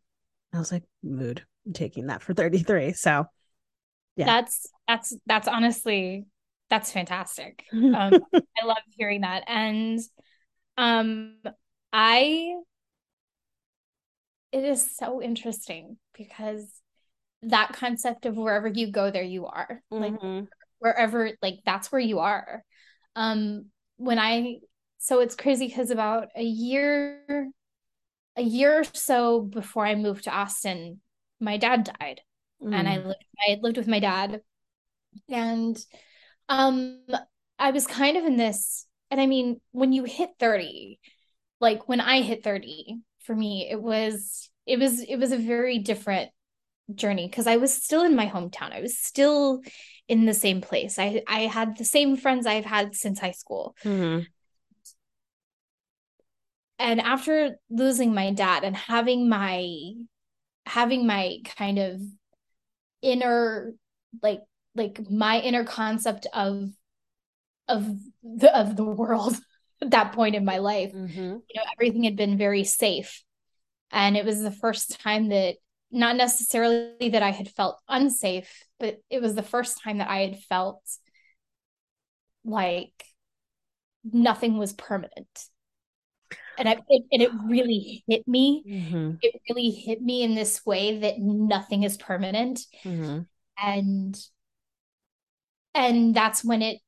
I 0.53 0.59
was 0.59 0.71
like, 0.71 0.83
mood. 1.03 1.45
I'm 1.65 1.73
taking 1.73 2.07
that 2.07 2.21
for 2.21 2.33
33. 2.33 2.93
So 2.93 3.25
yeah. 4.15 4.25
That's 4.25 4.67
that's 4.87 5.15
that's 5.25 5.47
honestly 5.47 6.25
that's 6.69 6.91
fantastic. 6.91 7.63
Um, 7.73 8.25
I 8.33 8.65
love 8.65 8.77
hearing 8.97 9.21
that. 9.21 9.43
And 9.47 9.99
um 10.77 11.37
I 11.91 12.55
it 14.51 14.63
is 14.63 14.95
so 14.95 15.21
interesting 15.21 15.97
because 16.15 16.67
that 17.49 17.73
concept 17.73 18.25
of 18.25 18.37
wherever 18.37 18.67
you 18.67 18.91
go 18.91 19.11
there 19.11 19.23
you 19.23 19.45
are 19.45 19.81
mm-hmm. 19.91 20.03
like 20.03 20.47
wherever 20.79 21.31
like 21.41 21.59
that's 21.65 21.91
where 21.91 22.01
you 22.01 22.19
are 22.19 22.63
um 23.15 23.65
when 23.97 24.19
i 24.19 24.57
so 24.99 25.19
it's 25.19 25.35
crazy 25.35 25.67
because 25.67 25.91
about 25.91 26.27
a 26.35 26.43
year 26.43 27.49
a 28.35 28.41
year 28.41 28.79
or 28.79 28.83
so 28.83 29.41
before 29.41 29.85
i 29.85 29.95
moved 29.95 30.25
to 30.25 30.31
austin 30.31 30.99
my 31.39 31.57
dad 31.57 31.89
died 31.99 32.21
mm. 32.61 32.73
and 32.73 32.87
i 32.87 32.97
mm. 32.97 33.05
lived 33.05 33.25
i 33.47 33.57
lived 33.61 33.77
with 33.77 33.87
my 33.87 33.99
dad 33.99 34.41
and 35.29 35.77
um 36.49 36.99
i 37.59 37.71
was 37.71 37.87
kind 37.87 38.17
of 38.17 38.25
in 38.25 38.37
this 38.37 38.85
and 39.11 39.21
i 39.21 39.25
mean 39.25 39.59
when 39.71 39.93
you 39.93 40.03
hit 40.03 40.29
30 40.39 40.99
like 41.59 41.87
when 41.87 42.01
i 42.01 42.21
hit 42.21 42.43
30 42.43 42.99
for 43.23 43.35
me 43.35 43.67
it 43.69 43.81
was 43.81 44.49
it 44.65 44.79
was 44.79 45.01
it 45.01 45.17
was 45.17 45.31
a 45.31 45.37
very 45.37 45.79
different 45.79 46.29
journey 46.93 47.27
because 47.27 47.47
I 47.47 47.57
was 47.57 47.73
still 47.73 48.03
in 48.03 48.15
my 48.15 48.27
hometown. 48.27 48.73
I 48.73 48.81
was 48.81 48.97
still 48.97 49.61
in 50.07 50.25
the 50.25 50.33
same 50.33 50.61
place. 50.61 50.99
I 50.99 51.23
I 51.27 51.41
had 51.41 51.77
the 51.77 51.85
same 51.85 52.17
friends 52.17 52.45
I've 52.45 52.65
had 52.65 52.95
since 52.95 53.19
high 53.19 53.31
school. 53.31 53.75
Mm-hmm. 53.83 54.23
And 56.79 57.01
after 57.01 57.57
losing 57.69 58.13
my 58.13 58.31
dad 58.31 58.63
and 58.63 58.75
having 58.75 59.29
my 59.29 59.93
having 60.65 61.05
my 61.07 61.37
kind 61.57 61.79
of 61.79 62.01
inner 63.01 63.73
like 64.21 64.41
like 64.75 64.99
my 65.09 65.39
inner 65.39 65.63
concept 65.63 66.27
of 66.33 66.69
of 67.67 67.97
the 68.23 68.57
of 68.57 68.75
the 68.75 68.83
world 68.83 69.35
at 69.81 69.91
that 69.91 70.13
point 70.13 70.35
in 70.35 70.45
my 70.45 70.57
life 70.57 70.93
mm-hmm. 70.93 71.19
you 71.19 71.55
know 71.55 71.63
everything 71.73 72.03
had 72.03 72.15
been 72.15 72.37
very 72.37 72.63
safe 72.63 73.23
and 73.91 74.15
it 74.15 74.25
was 74.25 74.41
the 74.41 74.51
first 74.51 74.99
time 75.01 75.29
that 75.29 75.55
not 75.93 76.15
necessarily 76.15 77.09
that 77.09 77.23
I 77.23 77.31
had 77.31 77.49
felt 77.49 77.79
unsafe, 77.87 78.63
but 78.79 78.99
it 79.09 79.21
was 79.21 79.35
the 79.35 79.43
first 79.43 79.81
time 79.83 79.99
that 79.99 80.09
I 80.09 80.19
had 80.19 80.39
felt 80.39 80.81
like 82.43 83.05
nothing 84.03 84.57
was 84.57 84.73
permanent. 84.73 85.27
And 86.57 86.67
I, 86.69 86.77
it, 86.89 87.03
and 87.11 87.21
it 87.21 87.31
really 87.45 88.03
hit 88.07 88.27
me. 88.27 88.63
Mm-hmm. 88.67 89.11
It 89.21 89.41
really 89.49 89.71
hit 89.71 90.01
me 90.01 90.23
in 90.23 90.35
this 90.35 90.65
way 90.65 90.99
that 90.99 91.19
nothing 91.19 91.83
is 91.83 91.97
permanent. 91.97 92.59
Mm-hmm. 92.83 93.21
And 93.61 94.19
and 95.75 96.15
that's 96.15 96.43
when 96.43 96.61
it 96.61 96.79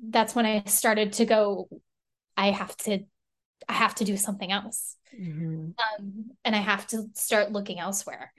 that's 0.00 0.34
when 0.34 0.46
I 0.46 0.64
started 0.66 1.14
to 1.14 1.24
go, 1.24 1.68
I 2.36 2.50
have 2.50 2.76
to 2.78 3.00
I 3.68 3.72
have 3.72 3.94
to 3.96 4.04
do 4.04 4.16
something 4.16 4.50
else. 4.50 4.96
Mm-hmm. 5.18 5.70
Um, 5.78 6.24
and 6.44 6.56
I 6.56 6.60
have 6.60 6.86
to 6.88 7.08
start 7.14 7.52
looking 7.52 7.78
elsewhere. 7.78 8.32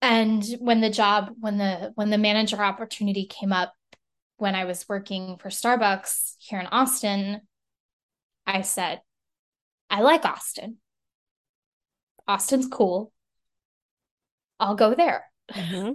And 0.00 0.44
when 0.60 0.80
the 0.80 0.90
job, 0.90 1.30
when 1.40 1.58
the 1.58 1.92
when 1.94 2.10
the 2.10 2.18
manager 2.18 2.62
opportunity 2.62 3.26
came 3.26 3.52
up 3.52 3.74
when 4.36 4.54
I 4.54 4.64
was 4.64 4.88
working 4.88 5.36
for 5.38 5.48
Starbucks 5.48 6.34
here 6.38 6.60
in 6.60 6.66
Austin, 6.66 7.40
I 8.46 8.62
said, 8.62 9.00
I 9.90 10.00
like 10.00 10.24
Austin. 10.24 10.78
Austin's 12.26 12.68
cool. 12.68 13.12
I'll 14.60 14.76
go 14.76 14.94
there. 14.94 15.24
Mm-hmm. 15.52 15.92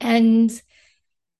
and 0.00 0.62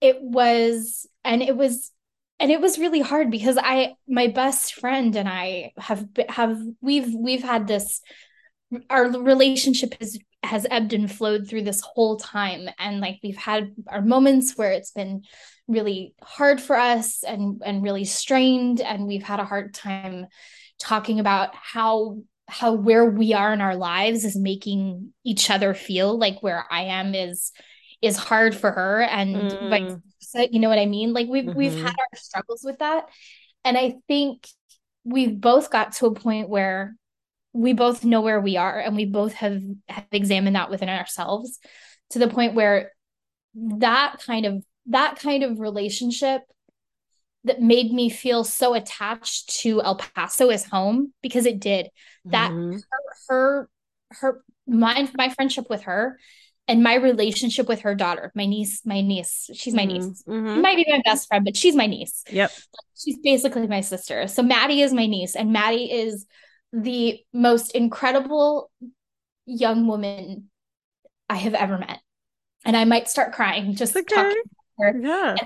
it 0.01 0.23
was, 0.23 1.07
and 1.25 1.43
it 1.43 1.57
was 1.57 1.91
and 2.38 2.51
it 2.51 2.61
was 2.61 2.79
really 2.79 3.01
hard 3.01 3.31
because 3.31 3.59
i 3.59 3.94
my 4.09 4.27
best 4.27 4.75
friend 4.75 5.16
and 5.16 5.29
i 5.29 5.72
have 5.79 6.07
have 6.29 6.61
we've 6.81 7.14
we've 7.14 7.42
had 7.42 7.66
this 7.66 8.01
our 8.90 9.09
relationship 9.11 9.94
has 10.01 10.18
has 10.46 10.66
ebbed 10.70 10.92
and 10.92 11.11
flowed 11.11 11.49
through 11.49 11.62
this 11.62 11.81
whole 11.81 12.16
time. 12.16 12.68
And 12.79 13.01
like 13.01 13.18
we've 13.22 13.37
had 13.37 13.75
our 13.88 14.03
moments 14.03 14.57
where 14.57 14.72
it's 14.72 14.92
been 14.92 15.22
really 15.68 16.14
hard 16.22 16.61
for 16.61 16.77
us 16.77 17.22
and 17.22 17.61
and 17.64 17.83
really 17.83 18.05
strained. 18.05 18.81
And 18.81 19.07
we've 19.07 19.22
had 19.22 19.40
a 19.40 19.44
hard 19.44 19.75
time 19.75 20.27
talking 20.79 21.20
about 21.20 21.55
how 21.55 22.18
how 22.49 22.72
where 22.72 23.05
we 23.05 23.35
are 23.35 23.53
in 23.53 23.61
our 23.61 23.77
lives 23.77 24.25
is 24.25 24.37
making 24.37 25.12
each 25.25 25.51
other 25.51 25.75
feel 25.75 26.16
like 26.16 26.44
where 26.44 26.64
i 26.70 26.83
am 26.83 27.12
is 27.12 27.51
is 28.03 28.16
hard 28.16 28.55
for 28.55 28.70
her. 28.70 29.03
And 29.03 29.37
mm. 29.37 29.70
vice 29.70 29.96
You 30.51 30.61
know 30.61 30.68
what 30.68 30.79
I 30.79 30.87
mean? 30.87 31.12
Like 31.12 31.29
we've 31.29 31.44
mm-hmm. 31.44 31.59
we've 31.59 31.75
had 31.75 31.94
our 31.99 32.18
struggles 32.18 32.62
with 32.64 32.79
that. 32.79 33.07
And 33.64 33.77
I 33.77 33.96
think 34.07 34.46
we've 35.05 35.40
both 35.40 35.70
got 35.70 35.92
to 35.92 36.07
a 36.07 36.14
point 36.14 36.49
where 36.49 36.96
we 37.53 37.72
both 37.72 38.05
know 38.05 38.20
where 38.20 38.40
we 38.40 38.57
are 38.57 38.79
and 38.79 38.94
we 38.94 39.07
both 39.07 39.33
have, 39.35 39.62
have 39.88 40.07
examined 40.12 40.57
that 40.57 40.70
within 40.70 40.88
ourselves 40.88 41.59
to 42.11 42.18
the 42.18 42.29
point 42.29 42.55
where 42.55 42.92
that 43.55 44.16
kind 44.25 44.44
of 44.44 44.64
that 44.87 45.18
kind 45.18 45.42
of 45.42 45.59
relationship 45.59 46.42
that 47.44 47.61
made 47.61 47.92
me 47.92 48.11
feel 48.11 48.44
so 48.44 48.75
attached 48.75 49.61
to 49.61 49.81
El 49.83 49.96
Paso 49.96 50.51
as 50.51 50.64
home 50.64 51.12
because 51.22 51.46
it 51.46 51.61
did 51.61 51.88
that 52.27 52.51
mm-hmm. 52.51 52.79
her, 53.29 53.29
her 53.29 53.70
her 54.11 54.44
my 54.66 55.09
my 55.16 55.31
friendship 55.31 55.70
with 55.70 55.83
her 55.83 56.18
and 56.68 56.83
my 56.83 56.94
relationship 56.94 57.68
with 57.68 57.83
her 57.83 57.94
daughter, 57.94 58.33
my 58.35 58.46
niece, 58.46 58.83
my 58.85 59.00
niece, 59.00 59.48
she's 59.55 59.74
my 59.74 59.87
mm-hmm. 59.87 60.09
niece. 60.09 60.22
Mm-hmm. 60.26 60.61
might 60.61 60.76
be 60.76 60.87
my 60.88 61.00
best 61.05 61.29
friend, 61.29 61.44
but 61.44 61.57
she's 61.57 61.74
my 61.74 61.87
niece. 61.87 62.24
Yep. 62.31 62.50
She's 62.96 63.18
basically 63.22 63.66
my 63.66 63.81
sister. 63.83 64.26
So 64.26 64.42
Maddie 64.42 64.81
is 64.83 64.92
my 64.92 65.07
niece, 65.07 65.37
and 65.37 65.52
Maddie 65.52 65.90
is 65.92 66.26
the 66.72 67.20
most 67.33 67.72
incredible 67.74 68.70
young 69.46 69.87
woman 69.87 70.50
I 71.29 71.37
have 71.37 71.55
ever 71.55 71.79
met. 71.79 72.00
and 72.64 72.76
I 72.76 72.85
might 72.85 73.09
start 73.09 73.33
crying 73.33 73.76
just 73.76 73.96
Okay. 73.96 74.14
talking 74.14 74.42
her 74.79 74.98
Yeah. 75.00 75.37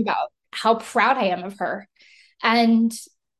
about 0.00 0.32
how 0.52 0.74
proud 0.76 1.16
I 1.16 1.26
am 1.26 1.44
of 1.44 1.58
her 1.60 1.88
and 2.42 2.92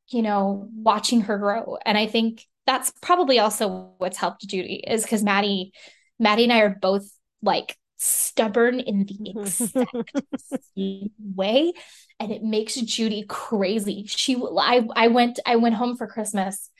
you 0.08 0.22
know 0.22 0.68
watching 0.72 1.22
her 1.22 1.36
grow 1.38 1.76
and 1.84 1.98
I 1.98 2.06
think 2.06 2.44
that's 2.66 2.92
probably 3.02 3.40
also 3.40 3.92
what's 3.98 4.18
helped 4.18 4.46
Judy 4.46 4.84
is 4.86 5.02
because 5.02 5.24
Maddie 5.24 5.72
Maddie 6.20 6.44
and 6.44 6.52
I 6.52 6.60
are 6.60 6.78
both 6.80 7.08
like 7.44 7.76
stubborn 7.98 8.80
in 8.80 9.06
the 9.06 9.18
exact 9.30 10.22
same 10.36 11.12
way 11.36 11.72
and 12.20 12.32
it 12.32 12.42
makes 12.44 12.76
Judy 12.76 13.24
crazy. 13.28 14.06
She 14.08 14.36
I 14.36 14.86
I 14.96 15.08
went 15.08 15.40
I 15.46 15.56
went 15.56 15.76
home 15.76 15.96
for 15.96 16.06
Christmas 16.08 16.70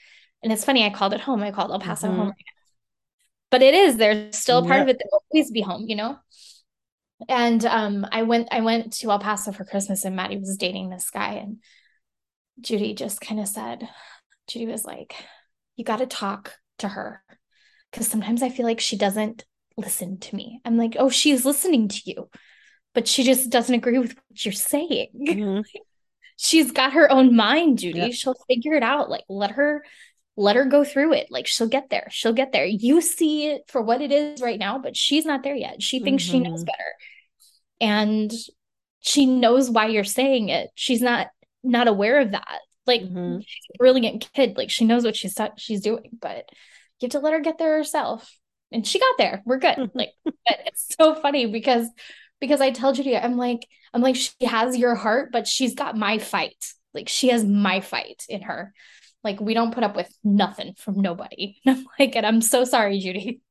and 0.43 0.53
it's 0.53 0.65
funny 0.65 0.85
I 0.85 0.91
called 0.91 1.13
it 1.13 1.21
home. 1.21 1.43
I 1.43 1.51
called 1.51 1.71
El 1.71 1.79
Paso 1.79 2.07
Mhm. 2.07 2.13
home 2.13 2.33
but 3.51 3.61
it 3.61 3.73
is 3.73 3.97
there's 3.97 4.37
still 4.37 4.59
a 4.59 4.65
part 4.65 4.79
Yep. 4.79 4.81
of 4.81 4.87
it 4.89 4.97
that 4.97 5.07
will 5.11 5.23
always 5.31 5.51
be 5.51 5.61
home 5.61 5.85
you 5.87 5.95
know? 5.95 6.17
And 7.29 7.63
um 7.65 8.05
I 8.11 8.23
went 8.23 8.49
I 8.51 8.61
went 8.61 8.93
to 8.93 9.11
El 9.11 9.19
Paso 9.19 9.51
for 9.51 9.65
Christmas 9.65 10.05
and 10.05 10.15
Maddie 10.15 10.37
was 10.37 10.57
dating 10.57 10.89
this 10.89 11.09
guy 11.09 11.33
and 11.33 11.57
Judy 12.61 12.93
just 12.93 13.21
kind 13.21 13.39
of 13.39 13.47
said 13.47 13.87
Judy 14.47 14.67
was 14.67 14.85
like 14.85 15.15
you 15.75 15.83
got 15.85 15.97
to 15.99 16.05
talk 16.07 16.55
to 16.79 16.87
her. 16.87 17.23
Because 17.91 18.07
sometimes 18.07 18.43
I 18.43 18.49
feel 18.49 18.65
like 18.65 18.79
she 18.81 18.97
doesn't 18.97 19.45
listen 19.77 20.17
to 20.19 20.35
me. 20.35 20.59
I'm 20.65 20.77
like 20.77 20.95
oh 20.97 21.09
she's 21.09 21.45
listening 21.45 21.87
to 21.89 22.01
you 22.05 22.29
but 22.93 23.07
she 23.09 23.23
just 23.23 23.49
doesn't 23.49 23.75
agree 23.75 23.97
with 23.99 24.15
what 24.15 24.45
you're 24.45 24.53
saying. 24.53 25.09
Mhm. 25.15 25.63
she's 26.37 26.71
got 26.71 26.93
her 26.93 27.11
own 27.11 27.35
mind 27.35 27.79
judy. 27.79 27.99
Yep. 27.99 28.13
she'll 28.13 28.35
figure 28.47 28.73
it 28.73 28.83
out. 28.83 29.09
Like 29.09 29.25
let 29.29 29.51
her 29.51 29.83
let 30.37 30.55
her 30.57 30.65
go 30.65 30.83
through 30.83 31.13
it. 31.13 31.27
Like 31.29 31.47
she'll 31.47 31.67
get 31.69 31.89
there. 31.89 32.07
She'll 32.11 32.33
get 32.33 32.51
there. 32.51 32.65
You 32.65 32.99
see 33.01 33.47
it 33.47 33.63
for 33.67 33.81
what 33.81 34.01
it 34.01 34.11
is 34.11 34.41
right 34.41 34.59
now 34.59 34.79
but 34.79 34.95
she's 34.97 35.25
not 35.25 35.43
there 35.43 35.55
yet. 35.55 35.81
She 35.81 35.99
thinks 35.99 36.23
she 36.23 36.39
knows 36.39 36.63
Mhm. 36.63 36.67
better. 36.67 36.93
And 37.81 38.31
she 39.01 39.25
knows 39.25 39.69
why 39.69 39.87
you're 39.87 40.03
saying 40.03 40.49
it. 40.49 40.69
She's 40.75 41.01
not 41.01 41.27
not 41.63 41.87
aware 41.87 42.19
of 42.21 42.31
that. 42.31 42.59
Like 42.85 43.01
Mhm. 43.01 43.43
she's 43.45 43.65
a 43.73 43.77
brilliant 43.77 44.29
kid. 44.33 44.55
Like 44.57 44.69
she 44.69 44.85
knows 44.85 45.03
what 45.03 45.15
she's 45.15 45.37
she's 45.57 45.81
doing 45.81 46.11
but 46.21 46.49
you 46.99 47.07
have 47.07 47.11
to 47.11 47.19
let 47.19 47.33
her 47.33 47.39
get 47.41 47.57
there 47.57 47.75
herself 47.77 48.37
and 48.71 48.85
she 48.85 48.99
got 48.99 49.17
there 49.17 49.41
we're 49.45 49.57
good 49.59 49.91
like 49.93 50.11
but 50.25 50.59
it's 50.65 50.95
so 50.99 51.15
funny 51.15 51.45
because 51.45 51.87
because 52.39 52.61
I 52.61 52.71
tell 52.71 52.93
Judy 52.93 53.15
I'm 53.17 53.37
like 53.37 53.67
I'm 53.93 54.01
like 54.01 54.15
she 54.15 54.31
has 54.45 54.77
your 54.77 54.95
heart 54.95 55.31
but 55.31 55.47
she's 55.47 55.75
got 55.75 55.97
my 55.97 56.17
fight 56.17 56.73
like 56.93 57.09
she 57.09 57.29
has 57.29 57.43
my 57.43 57.81
fight 57.81 58.23
in 58.29 58.41
her 58.43 58.73
like 59.23 59.39
we 59.39 59.53
don't 59.53 59.73
put 59.73 59.83
up 59.83 59.95
with 59.95 60.11
nothing 60.23 60.73
from 60.77 61.01
nobody 61.01 61.57
and 61.65 61.77
I'm 61.77 61.85
like 61.99 62.15
and 62.15 62.25
I'm 62.25 62.41
so 62.41 62.63
sorry 62.65 62.99
Judy 62.99 63.41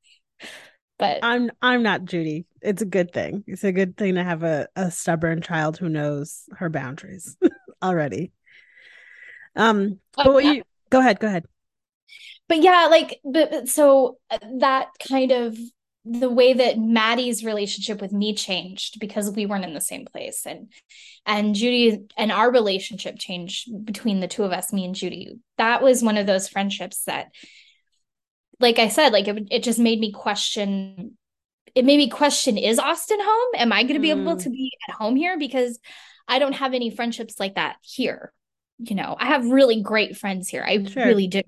but 0.99 1.23
I'm 1.23 1.51
I'm 1.63 1.83
not 1.83 2.05
Judy. 2.05 2.47
It's 2.61 2.83
a 2.83 2.87
good 2.87 3.13
thing. 3.13 3.45
It's 3.47 3.65
a 3.65 3.73
good 3.73 3.97
thing 3.97 4.15
to 4.15 4.25
have 4.25 4.43
a, 4.43 4.69
a 4.77 4.91
stubborn 4.91 5.43
child 5.43 5.77
who 5.77 5.89
knows 5.89 6.45
her 6.59 6.69
boundaries 6.71 7.37
already. 7.83 8.33
Um, 9.57 10.01
but 10.17 10.27
Oh, 10.27 10.33
what 10.33 10.45
yeah. 10.45 10.55
you 10.55 10.63
go 10.91 11.01
ahead, 11.01 11.21
go 11.21 11.27
ahead. 11.27 11.45
But 12.49 12.63
yeah 12.63 12.89
like 12.91 13.21
but, 13.25 13.51
but 13.51 13.69
so 13.69 14.19
uh, 14.31 14.39
that 14.59 14.89
kind 15.09 15.33
of 15.33 15.57
the 16.07 16.29
way 16.29 16.53
that 16.53 16.79
Maddie's 16.79 17.45
relationship 17.45 18.03
with 18.03 18.13
me 18.13 18.35
changed 18.35 19.01
because 19.01 19.31
we 19.31 19.47
weren't 19.47 19.65
in 19.65 19.73
the 19.73 19.81
same 19.81 20.05
place 20.05 20.45
and 20.45 20.71
and 21.25 21.55
Judy 21.55 22.01
and 22.19 22.31
our 22.31 22.53
relationship 22.53 23.19
changed 23.19 23.69
between 23.87 24.21
the 24.21 24.29
two 24.29 24.43
of 24.45 24.53
us 24.53 24.71
me 24.73 24.85
and 24.85 24.95
Judy. 24.95 25.39
That 25.57 25.83
was 25.83 26.03
one 26.03 26.19
of 26.19 26.27
those 26.27 26.49
friendships 26.49 27.05
that 27.05 27.29
like 28.61 28.79
I 28.79 28.89
said 28.89 29.13
like 29.13 29.29
it, 29.29 29.49
it 29.51 29.63
just 29.63 29.79
made 29.79 29.99
me 29.99 30.13
question 30.13 31.17
it 31.75 31.85
made 31.85 31.97
me 31.97 32.09
question 32.09 32.59
is 32.59 32.79
Austin 32.79 33.19
home? 33.21 33.49
Am 33.57 33.73
I 33.73 33.83
going 33.83 33.95
to 33.95 34.01
be 34.01 34.11
able 34.11 34.37
Mm. 34.37 34.43
to 34.43 34.51
be 34.51 34.73
at 34.89 34.95
home 34.97 35.17
here? 35.17 35.39
Because 35.39 35.79
I 36.29 36.39
don't 36.39 36.53
have 36.53 36.75
any 36.75 36.91
friendships 36.91 37.41
like 37.41 37.55
that 37.55 37.77
here 37.81 38.33
you 38.79 38.97
know? 38.97 39.17
I 39.19 39.27
have 39.27 39.47
really 39.47 39.83
great 39.83 40.17
friends 40.17 40.49
here. 40.49 40.65
I 40.67 40.83
Sure. 40.83 41.07
really 41.07 41.29
do 41.29 41.43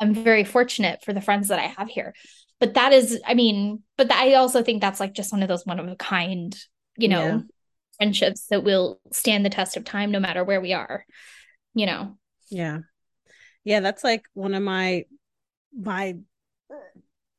I'm 0.00 0.14
very 0.14 0.44
fortunate 0.44 1.04
for 1.04 1.12
the 1.12 1.20
friends 1.20 1.48
that 1.48 1.58
I 1.58 1.66
have 1.78 1.88
here. 1.88 2.14
But 2.58 2.74
that 2.74 2.92
is, 2.92 3.20
I 3.26 3.34
mean, 3.34 3.82
but 3.96 4.12
I 4.12 4.34
also 4.34 4.62
think 4.62 4.80
that's 4.80 5.00
like 5.00 5.14
just 5.14 5.32
one 5.32 5.42
of 5.42 5.48
those 5.48 5.64
one 5.66 5.80
of 5.80 5.88
a 5.88 5.96
kind, 5.96 6.56
you 6.96 7.08
know, 7.08 7.20
Yeah. 7.20 7.40
friendships 7.98 8.46
that 8.46 8.64
will 8.64 9.00
stand 9.12 9.44
the 9.44 9.50
test 9.50 9.76
of 9.76 9.84
time 9.84 10.10
no 10.10 10.20
matter 10.20 10.44
where 10.44 10.60
we 10.60 10.72
are, 10.72 11.04
you 11.74 11.86
know. 11.86 12.16
Yeah. 12.50 12.80
Yeah, 13.64 13.80
that's 13.80 14.04
like 14.04 14.24
one 14.34 14.54
of 14.54 14.62
my 14.62 15.04
my 15.76 16.16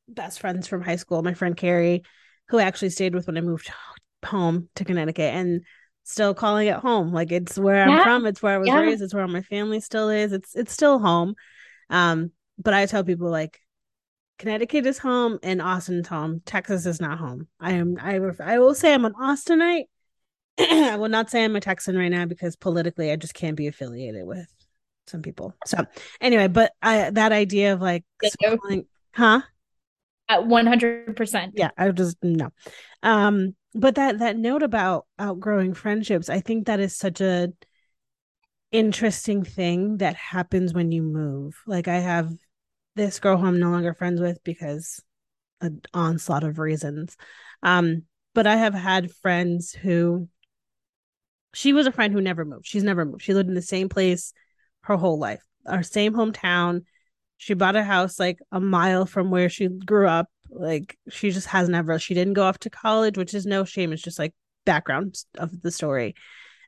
best 0.08 0.40
friends 0.40 0.68
from 0.68 0.82
high 0.82 0.96
school, 0.96 1.22
my 1.22 1.34
friend 1.34 1.56
Carrie, 1.56 2.02
who 2.48 2.58
I 2.58 2.64
actually 2.64 2.90
stayed 2.90 3.14
with 3.14 3.26
when 3.26 3.36
I 3.36 3.40
moved 3.40 3.70
home 4.24 4.68
to 4.76 4.84
Connecticut 4.84 5.34
and 5.34 5.62
still 6.04 6.34
calling 6.34 6.68
it 6.68 6.76
home. 6.76 7.12
Like 7.12 7.32
it's 7.32 7.58
where 7.58 7.84
I'm 7.84 7.98
from, 7.98 8.26
it's 8.26 8.42
where 8.42 8.54
I 8.54 8.58
was 8.58 8.68
Yeah. 8.68 8.80
raised, 8.80 9.02
it's 9.02 9.14
where 9.14 9.26
my 9.28 9.42
family 9.42 9.80
still 9.80 10.08
is. 10.10 10.32
It's 10.32 10.54
it's 10.54 10.72
still 10.72 10.98
home. 10.98 11.34
Um, 11.90 12.32
but 12.58 12.74
I 12.74 12.86
tell 12.86 13.04
people 13.04 13.30
like 13.30 13.60
Connecticut 14.38 14.86
is 14.86 14.98
home 14.98 15.38
and 15.42 15.62
Austin's 15.62 16.08
home. 16.08 16.42
Texas 16.44 16.86
is 16.86 17.00
not 17.00 17.18
home. 17.18 17.48
I 17.60 17.72
am 17.72 17.96
I 18.00 18.18
ref- 18.18 18.40
I 18.40 18.58
will 18.58 18.74
say 18.74 18.92
I'm 18.92 19.04
an 19.04 19.14
Austinite. 19.14 19.84
I 20.58 20.96
will 20.96 21.08
not 21.08 21.30
say 21.30 21.44
I'm 21.44 21.56
a 21.56 21.60
Texan 21.60 21.96
right 21.96 22.08
now 22.10 22.26
because 22.26 22.56
politically 22.56 23.10
I 23.10 23.16
just 23.16 23.34
can't 23.34 23.56
be 23.56 23.68
affiliated 23.68 24.26
with 24.26 24.46
some 25.06 25.22
people. 25.22 25.54
So 25.66 25.84
anyway, 26.20 26.48
but 26.48 26.72
I 26.82 27.10
that 27.10 27.32
idea 27.32 27.72
of 27.72 27.80
like 27.80 28.04
huh? 29.12 29.42
At 30.28 30.40
100%. 30.40 31.52
Yeah, 31.54 31.70
I 31.76 31.90
just 31.90 32.16
no. 32.22 32.50
Um, 33.02 33.54
but 33.74 33.96
that 33.96 34.18
that 34.20 34.36
note 34.36 34.62
about 34.62 35.06
outgrowing 35.18 35.74
friendships, 35.74 36.28
I 36.28 36.40
think 36.40 36.66
that 36.66 36.80
is 36.80 36.96
such 36.96 37.20
a 37.20 37.52
interesting 38.72 39.44
thing 39.44 39.98
that 39.98 40.16
happens 40.16 40.72
when 40.72 40.90
you 40.90 41.02
move. 41.02 41.54
Like 41.66 41.88
I 41.88 41.98
have 41.98 42.32
this 42.96 43.20
girl 43.20 43.36
who 43.36 43.46
I'm 43.46 43.60
no 43.60 43.70
longer 43.70 43.94
friends 43.94 44.20
with 44.20 44.42
because 44.42 45.02
an 45.60 45.82
onslaught 45.94 46.44
of 46.44 46.58
reasons. 46.58 47.16
Um, 47.62 48.02
but 48.34 48.46
I 48.46 48.56
have 48.56 48.74
had 48.74 49.12
friends 49.12 49.72
who 49.72 50.28
she 51.54 51.72
was 51.72 51.86
a 51.86 51.92
friend 51.92 52.12
who 52.12 52.20
never 52.20 52.44
moved. 52.44 52.66
She's 52.66 52.82
never 52.82 53.04
moved. 53.04 53.22
She 53.22 53.34
lived 53.34 53.48
in 53.48 53.54
the 53.54 53.62
same 53.62 53.88
place 53.88 54.32
her 54.82 54.96
whole 54.96 55.18
life, 55.18 55.42
our 55.66 55.82
same 55.82 56.14
hometown. 56.14 56.82
She 57.36 57.54
bought 57.54 57.76
a 57.76 57.84
house 57.84 58.18
like 58.18 58.38
a 58.50 58.60
mile 58.60 59.06
from 59.06 59.30
where 59.30 59.48
she 59.48 59.68
grew 59.68 60.08
up. 60.08 60.28
Like 60.50 60.96
she 61.10 61.30
just 61.30 61.48
has 61.48 61.68
never, 61.68 61.98
she 61.98 62.14
didn't 62.14 62.34
go 62.34 62.44
off 62.44 62.58
to 62.60 62.70
college, 62.70 63.18
which 63.18 63.34
is 63.34 63.46
no 63.46 63.64
shame. 63.64 63.92
It's 63.92 64.02
just 64.02 64.18
like 64.18 64.34
background 64.64 65.16
of 65.36 65.60
the 65.60 65.70
story. 65.70 66.14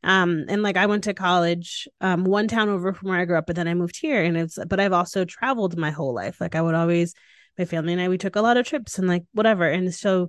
Um, 0.05 0.45
and 0.49 0.63
like 0.63 0.77
I 0.77 0.87
went 0.87 1.05
to 1.05 1.15
college, 1.15 1.89
um, 2.01 2.25
one 2.25 2.47
town 2.47 2.69
over 2.69 2.93
from 2.93 3.09
where 3.09 3.19
I 3.19 3.25
grew 3.25 3.39
up, 3.39 3.47
but 3.47 3.57
then 3.57 3.67
I 3.67 3.75
moved 3.75 3.97
here 3.97 4.23
and 4.23 4.37
it's, 4.37 4.59
but 4.69 4.79
I've 4.79 4.93
also 4.93 5.25
traveled 5.25 5.79
my 5.79 5.91
whole 5.91 6.15
life. 6.15 6.41
Like 6.41 6.55
I 6.55 6.61
would 6.61 6.75
always, 6.75 7.15
my 7.59 7.65
family 7.65 7.95
and 7.95 8.03
I, 8.03 8.09
we 8.09 8.19
took 8.19 8.37
a 8.37 8.43
lot 8.43 8.59
of 8.59 8.67
trips 8.67 8.99
and 8.99 9.09
like 9.09 9.25
whatever. 9.33 9.67
And 9.67 9.93
so 9.95 10.29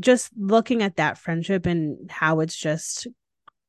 just 0.00 0.32
looking 0.36 0.82
at 0.82 0.96
that 0.96 1.16
friendship 1.16 1.64
and 1.64 2.10
how 2.10 2.40
it's 2.40 2.56
just 2.56 3.06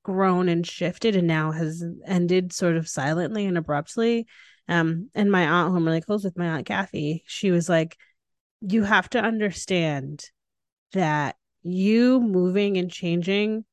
grown 0.03 0.49
and 0.49 0.65
shifted 0.65 1.15
and 1.15 1.27
now 1.27 1.51
has 1.51 1.83
ended 2.05 2.51
sort 2.51 2.75
of 2.75 2.89
silently 2.89 3.45
and 3.45 3.57
abruptly. 3.57 4.25
Um, 4.67 5.09
and 5.13 5.31
my 5.31 5.45
aunt, 5.45 5.71
who 5.71 5.77
I'm 5.77 5.85
really 5.85 6.01
close 6.01 6.23
with, 6.23 6.37
my 6.37 6.47
aunt 6.47 6.65
Kathy, 6.65 7.23
she 7.27 7.51
was 7.51 7.69
like, 7.69 7.97
You 8.61 8.83
have 8.83 9.09
to 9.11 9.19
understand 9.19 10.23
that 10.93 11.35
you 11.61 12.19
moving 12.19 12.77
and 12.77 12.91
changing, 12.91 13.65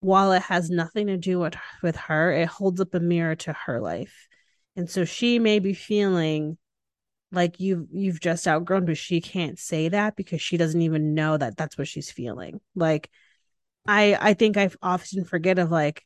while 0.00 0.32
it 0.32 0.42
has 0.42 0.70
nothing 0.70 1.08
to 1.08 1.16
do 1.16 1.40
with, 1.40 1.54
with 1.82 1.96
her, 1.96 2.32
it 2.32 2.48
holds 2.48 2.80
up 2.80 2.94
a 2.94 3.00
mirror 3.00 3.34
to 3.36 3.52
her 3.52 3.80
life. 3.80 4.28
And 4.76 4.88
so 4.88 5.04
she 5.04 5.38
may 5.38 5.58
be 5.58 5.74
feeling 5.74 6.56
like 7.32 7.60
you've 7.60 7.86
you've 7.92 8.20
just 8.20 8.46
outgrown, 8.48 8.86
but 8.86 8.96
she 8.96 9.20
can't 9.20 9.58
say 9.58 9.88
that 9.88 10.16
because 10.16 10.40
she 10.40 10.56
doesn't 10.56 10.80
even 10.80 11.14
know 11.14 11.36
that 11.36 11.56
that's 11.56 11.76
what 11.76 11.88
she's 11.88 12.10
feeling. 12.10 12.60
Like 12.74 13.10
I 13.86 14.16
I 14.20 14.34
think 14.34 14.56
I 14.56 14.70
often 14.80 15.24
forget 15.24 15.58
of 15.58 15.70
like 15.70 16.04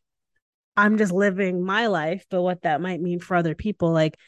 I'm 0.77 0.99
just 0.99 1.13
living 1.13 1.63
my 1.63 1.87
life, 1.89 2.25
but 2.31 2.43
what 2.43 2.63
that 2.63 2.81
might 2.81 3.01
mean 3.01 3.21
for 3.21 3.37
other 3.37 3.55
people. 3.55 3.93
Like 3.93 4.19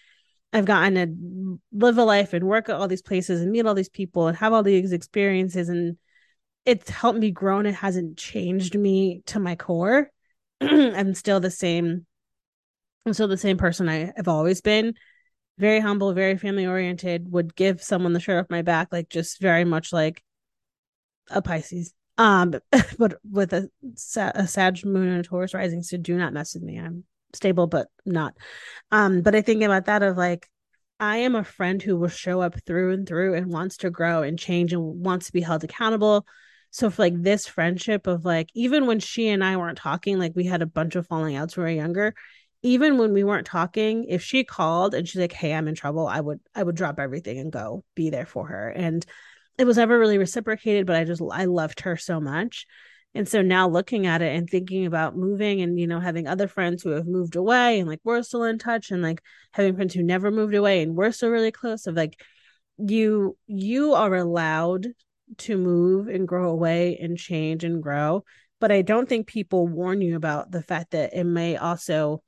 I've 0.52 0.66
gotten 0.66 0.94
to 0.94 1.60
live 1.72 1.98
a 1.98 2.04
life 2.04 2.32
and 2.32 2.46
work 2.46 2.68
at 2.68 2.76
all 2.76 2.86
these 2.86 3.02
places 3.02 3.40
and 3.40 3.50
meet 3.50 3.66
all 3.66 3.74
these 3.74 3.88
people 3.88 4.28
and 4.28 4.36
have 4.36 4.52
all 4.52 4.62
these 4.62 4.92
experiences 4.92 5.68
and 5.68 5.96
it's 6.64 6.90
helped 6.90 7.18
me 7.18 7.30
grow 7.30 7.58
and 7.58 7.68
it 7.68 7.74
hasn't 7.74 8.16
changed 8.16 8.76
me 8.76 9.22
to 9.26 9.38
my 9.38 9.56
core. 9.56 10.10
I'm 10.60 11.14
still 11.14 11.40
the 11.40 11.50
same. 11.50 12.06
I'm 13.06 13.12
still 13.12 13.28
the 13.28 13.36
same 13.36 13.58
person 13.58 13.88
I 13.88 14.12
have 14.16 14.28
always 14.28 14.60
been. 14.60 14.94
Very 15.58 15.80
humble, 15.80 16.12
very 16.14 16.36
family 16.36 16.66
oriented, 16.66 17.30
would 17.30 17.54
give 17.54 17.82
someone 17.82 18.12
the 18.12 18.20
shirt 18.20 18.42
off 18.42 18.50
my 18.50 18.62
back, 18.62 18.88
like 18.90 19.08
just 19.08 19.40
very 19.40 19.64
much 19.64 19.92
like 19.92 20.22
a 21.30 21.40
Pisces 21.40 21.94
um 22.18 22.54
but 22.98 23.18
with 23.28 23.52
a, 23.52 23.68
a 24.16 24.46
sag 24.46 24.84
moon 24.84 25.08
and 25.08 25.20
a 25.20 25.22
taurus 25.22 25.54
rising 25.54 25.82
so 25.82 25.96
do 25.96 26.16
not 26.16 26.32
mess 26.32 26.54
with 26.54 26.62
me 26.62 26.78
i'm 26.78 27.04
stable 27.32 27.66
but 27.66 27.88
not 28.06 28.34
um 28.92 29.22
but 29.22 29.34
i 29.34 29.42
think 29.42 29.62
about 29.62 29.86
that 29.86 30.02
of 30.02 30.16
like 30.16 30.48
i 31.00 31.18
am 31.18 31.34
a 31.34 31.44
friend 31.44 31.82
who 31.82 31.96
will 31.96 32.08
show 32.08 32.40
up 32.40 32.54
through 32.64 32.92
and 32.92 33.08
through 33.08 33.34
and 33.34 33.52
wants 33.52 33.78
to 33.78 33.90
grow 33.90 34.22
and 34.22 34.38
change 34.38 34.72
and 34.72 35.04
wants 35.04 35.26
to 35.26 35.32
be 35.32 35.40
held 35.40 35.64
accountable 35.64 36.24
so 36.74 36.90
for 36.90 37.02
like 37.02 37.22
this 37.22 37.46
friendship 37.46 38.08
of 38.08 38.24
like 38.24 38.50
even 38.52 38.86
when 38.86 38.98
she 38.98 39.28
and 39.28 39.44
I 39.44 39.56
weren't 39.56 39.78
talking, 39.78 40.18
like 40.18 40.32
we 40.34 40.44
had 40.44 40.60
a 40.60 40.66
bunch 40.66 40.96
of 40.96 41.06
falling 41.06 41.36
outs 41.36 41.56
when 41.56 41.66
we 41.66 41.72
were 41.72 41.76
younger. 41.80 42.14
Even 42.62 42.98
when 42.98 43.12
we 43.12 43.22
weren't 43.22 43.46
talking, 43.46 44.06
if 44.08 44.24
she 44.24 44.42
called 44.42 44.92
and 44.92 45.06
she's 45.06 45.20
like, 45.20 45.32
"Hey, 45.32 45.54
I'm 45.54 45.68
in 45.68 45.76
trouble," 45.76 46.08
I 46.08 46.20
would 46.20 46.40
I 46.52 46.64
would 46.64 46.74
drop 46.74 46.98
everything 46.98 47.38
and 47.38 47.52
go 47.52 47.84
be 47.94 48.10
there 48.10 48.26
for 48.26 48.48
her. 48.48 48.70
And 48.70 49.06
it 49.56 49.66
was 49.66 49.76
never 49.76 49.96
really 49.96 50.18
reciprocated, 50.18 50.84
but 50.84 50.96
I 50.96 51.04
just 51.04 51.22
I 51.30 51.44
loved 51.44 51.78
her 51.82 51.96
so 51.96 52.20
much. 52.20 52.66
And 53.14 53.28
so 53.28 53.40
now 53.40 53.68
looking 53.68 54.06
at 54.08 54.20
it 54.20 54.34
and 54.36 54.50
thinking 54.50 54.84
about 54.84 55.16
moving 55.16 55.60
and 55.62 55.78
you 55.78 55.86
know 55.86 56.00
having 56.00 56.26
other 56.26 56.48
friends 56.48 56.82
who 56.82 56.90
have 56.90 57.06
moved 57.06 57.36
away 57.36 57.78
and 57.78 57.88
like 57.88 58.00
we're 58.02 58.22
still 58.24 58.42
in 58.42 58.58
touch 58.58 58.90
and 58.90 59.00
like 59.00 59.22
having 59.52 59.76
friends 59.76 59.94
who 59.94 60.02
never 60.02 60.32
moved 60.32 60.56
away 60.56 60.82
and 60.82 60.96
we're 60.96 61.12
still 61.12 61.30
really 61.30 61.52
close 61.52 61.86
of 61.86 61.94
like 61.94 62.20
you 62.78 63.36
you 63.46 63.94
are 63.94 64.16
allowed 64.16 64.86
to 65.38 65.56
move 65.56 66.08
and 66.08 66.28
grow 66.28 66.50
away 66.50 66.98
and 67.00 67.18
change 67.18 67.64
and 67.64 67.82
grow. 67.82 68.24
But 68.60 68.72
I 68.72 68.82
don't 68.82 69.08
think 69.08 69.26
people 69.26 69.66
warn 69.66 70.00
you 70.00 70.16
about 70.16 70.50
the 70.50 70.62
fact 70.62 70.92
that 70.92 71.14
it 71.14 71.24
may 71.24 71.56
also 71.56 72.22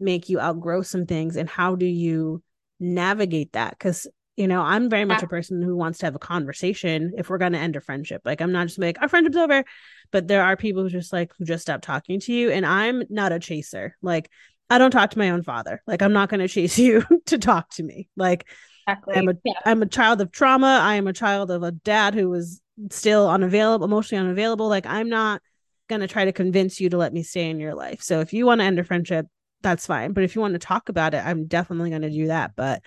make 0.00 0.28
you 0.28 0.40
outgrow 0.40 0.82
some 0.82 1.06
things. 1.06 1.36
And 1.36 1.48
how 1.48 1.76
do 1.76 1.86
you 1.86 2.42
navigate 2.80 3.52
that? 3.52 3.78
Cuz 3.78 4.06
you 4.36 4.48
know 4.48 4.62
i'm 4.62 4.88
very 4.88 5.04
much 5.04 5.22
a 5.22 5.26
person 5.26 5.60
who 5.60 5.76
wants 5.76 5.98
to 5.98 6.06
have 6.06 6.14
a 6.14 6.18
conversation 6.18 7.12
if 7.18 7.28
we're 7.28 7.38
going 7.38 7.52
to 7.52 7.58
end 7.58 7.76
a 7.76 7.80
friendship. 7.80 8.22
Like 8.24 8.40
i'm 8.40 8.52
not 8.52 8.68
just 8.68 8.78
like 8.78 9.00
our 9.00 9.08
friendship's 9.08 9.36
over. 9.36 9.64
But 10.10 10.28
there 10.28 10.42
are 10.42 10.56
people 10.56 10.82
who 10.82 10.88
just 10.88 11.12
like 11.12 11.32
who 11.38 11.44
just 11.44 11.62
stop 11.62 11.82
talking 11.82 12.20
to 12.20 12.32
you. 12.32 12.50
And 12.50 12.64
i'm 12.64 13.02
not 13.10 13.32
a 13.32 13.38
chaser. 13.38 13.96
Like 14.02 14.30
i 14.70 14.78
don't 14.78 14.90
talk 14.90 15.10
to 15.10 15.18
my 15.18 15.30
own 15.30 15.42
father. 15.42 15.82
Like 15.86 16.02
i'm 16.02 16.12
not 16.12 16.28
going 16.28 16.40
to 16.46 16.48
chase 16.48 16.78
you 16.78 17.04
to 17.26 17.38
talk 17.38 17.70
to 17.74 17.82
me. 17.82 18.08
Like 18.16 18.46
exactly. 18.86 19.14
i'm 19.16 19.28
a 19.28 19.34
yeah. 19.44 19.52
i'm 19.64 19.82
a 19.82 19.86
child 19.86 20.20
of 20.20 20.30
trauma 20.30 20.80
i 20.82 20.94
am 20.94 21.06
a 21.06 21.12
child 21.12 21.50
of 21.50 21.62
a 21.62 21.72
dad 21.72 22.14
who 22.14 22.28
was 22.28 22.60
still 22.90 23.28
unavailable 23.28 23.84
emotionally 23.84 24.24
unavailable 24.24 24.68
like 24.68 24.86
i'm 24.86 25.08
not 25.08 25.40
going 25.88 26.00
to 26.00 26.08
try 26.08 26.24
to 26.24 26.32
convince 26.32 26.80
you 26.80 26.88
to 26.88 26.96
let 26.96 27.12
me 27.12 27.22
stay 27.22 27.50
in 27.50 27.60
your 27.60 27.74
life 27.74 28.02
so 28.02 28.20
if 28.20 28.32
you 28.32 28.46
want 28.46 28.60
to 28.60 28.64
end 28.64 28.78
a 28.78 28.84
friendship 28.84 29.26
that's 29.60 29.86
fine 29.86 30.12
but 30.12 30.24
if 30.24 30.34
you 30.34 30.40
want 30.40 30.54
to 30.54 30.58
talk 30.58 30.88
about 30.88 31.14
it 31.14 31.24
i'm 31.24 31.46
definitely 31.46 31.90
going 31.90 32.02
to 32.02 32.10
do 32.10 32.28
that 32.28 32.52
but 32.56 32.82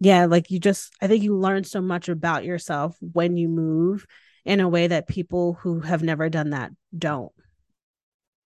yeah, 0.00 0.26
like 0.26 0.50
you 0.50 0.60
just, 0.60 0.92
I 1.02 1.08
think 1.08 1.24
you 1.24 1.36
learn 1.36 1.64
so 1.64 1.80
much 1.80 2.08
about 2.08 2.44
yourself 2.44 2.96
when 3.00 3.36
you 3.36 3.48
move 3.48 4.06
in 4.44 4.60
a 4.60 4.68
way 4.68 4.86
that 4.86 5.08
people 5.08 5.54
who 5.54 5.80
have 5.80 6.02
never 6.02 6.28
done 6.28 6.50
that 6.50 6.70
don't. 6.96 7.32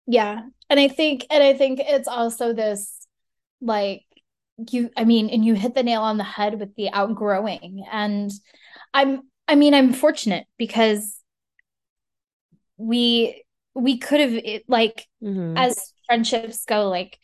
Yeah. 0.07 0.41
And 0.71 0.81
I 0.81 0.89
think, 0.89 1.27
and 1.31 1.43
I 1.43 1.53
think 1.53 1.81
it's 1.81 2.09
also 2.09 2.55
this 2.55 3.07
like, 3.61 4.05
you, 4.71 4.91
I 4.97 5.05
mean, 5.05 5.29
and 5.31 5.45
you 5.45 5.55
hit 5.55 5.75
the 5.75 5.83
nail 5.83 6.03
on 6.03 6.19
the 6.19 6.25
head 6.25 6.59
with 6.59 6.75
the 6.77 6.91
outgrowing. 6.93 7.85
And 7.91 8.31
I'm, 8.95 9.23
I 9.49 9.55
mean, 9.55 9.75
I'm 9.75 9.93
fortunate 9.93 10.47
because 10.59 11.19
we, 12.77 13.45
we 13.75 13.99
could 13.99 14.21
have, 14.21 14.61
like, 14.69 15.07
mm-hmm. 15.23 15.57
as 15.57 15.93
friendships 16.07 16.65
go, 16.65 16.89
like, 16.89 17.19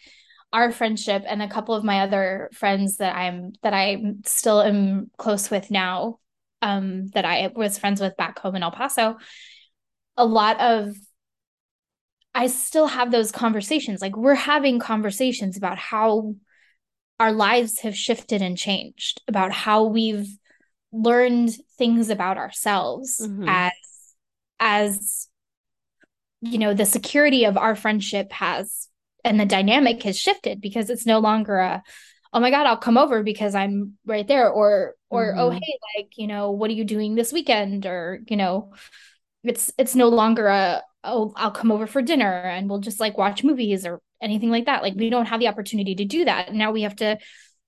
our 0.51 0.73
friendship 0.73 1.25
and 1.27 1.43
a 1.43 1.49
couple 1.49 1.75
of 1.75 1.85
my 1.85 2.01
other 2.01 2.49
friends 2.55 2.97
that 2.97 3.15
I'm 3.15 3.53
that 3.63 3.75
I 3.75 4.03
still 4.25 4.63
am 4.63 5.11
close 5.19 5.51
with 5.51 5.71
now, 5.71 6.21
um, 6.63 7.09
that 7.09 7.27
I 7.27 7.51
was 7.55 7.79
friends 7.79 8.01
with 8.01 8.17
back 8.17 8.39
home 8.39 8.57
in 8.57 8.63
El 8.63 8.71
Paso, 8.71 9.19
a 10.17 10.25
lot 10.25 10.59
of 10.59 10.97
I 12.35 12.47
still 12.47 12.87
have 12.87 13.11
those 13.11 13.31
conversations. 13.31 14.01
Like 14.01 14.17
we're 14.17 14.35
having 14.35 14.79
conversations 14.79 15.59
about 15.59 15.77
how 15.77 16.35
our 17.21 17.33
lives 17.33 17.81
have 17.81 17.97
shifted 17.97 18.43
and 18.43 18.57
changed, 18.57 19.21
about 19.29 19.53
how 19.53 19.85
we've 19.85 20.29
learned 20.93 21.51
things 21.77 22.11
about 22.11 22.39
ourselves 22.39 23.21
mm-hmm. 23.23 23.45
as 23.47 23.73
as 24.61 25.29
you 26.41 26.59
know 26.59 26.73
the 26.73 26.87
security 26.87 27.45
of 27.45 27.57
our 27.57 27.77
friendship 27.77 28.33
has 28.33 28.89
and 29.25 29.39
the 29.39 29.45
dynamic 29.45 30.03
has 30.03 30.19
shifted 30.19 30.61
because 30.61 30.89
it's 30.89 31.05
no 31.05 31.19
longer 31.19 31.59
a 31.59 31.83
oh 32.33 32.41
my 32.41 32.51
god 32.51 32.67
i'll 32.67 32.77
come 32.77 32.97
over 32.97 33.23
because 33.23 33.55
i'm 33.55 33.99
right 34.07 34.27
there 34.29 34.49
or 34.49 34.95
or 35.11 35.35
oh, 35.37 35.37
mm-hmm. 35.37 35.41
oh 35.41 35.51
hey 35.51 35.79
like 35.97 36.09
you 36.17 36.27
know 36.27 36.53
what 36.53 36.71
are 36.71 36.75
you 36.75 36.85
doing 36.85 37.15
this 37.15 37.33
weekend 37.33 37.85
or 37.85 38.21
you 38.29 38.37
know 38.37 38.73
it's 39.45 39.71
it's 39.79 39.95
no 39.95 40.09
longer 40.09 40.47
a 40.47 40.83
oh 41.05 41.33
i'll 41.37 41.51
come 41.51 41.71
over 41.71 41.87
for 41.87 42.03
dinner 42.03 42.33
and 42.33 42.69
we'll 42.69 42.81
just 42.81 43.01
like 43.01 43.17
watch 43.17 43.45
movies 43.45 43.87
or 43.87 44.01
anything 44.21 44.51
like 44.51 44.67
that 44.67 44.83
like 44.83 44.95
we 44.95 45.11
don't 45.11 45.27
have 45.27 45.41
the 45.41 45.49
opportunity 45.49 45.95
to 45.95 46.05
do 46.05 46.25
that 46.25 46.53
now 46.53 46.73
we 46.73 46.83
have 46.83 46.97
to 46.97 47.17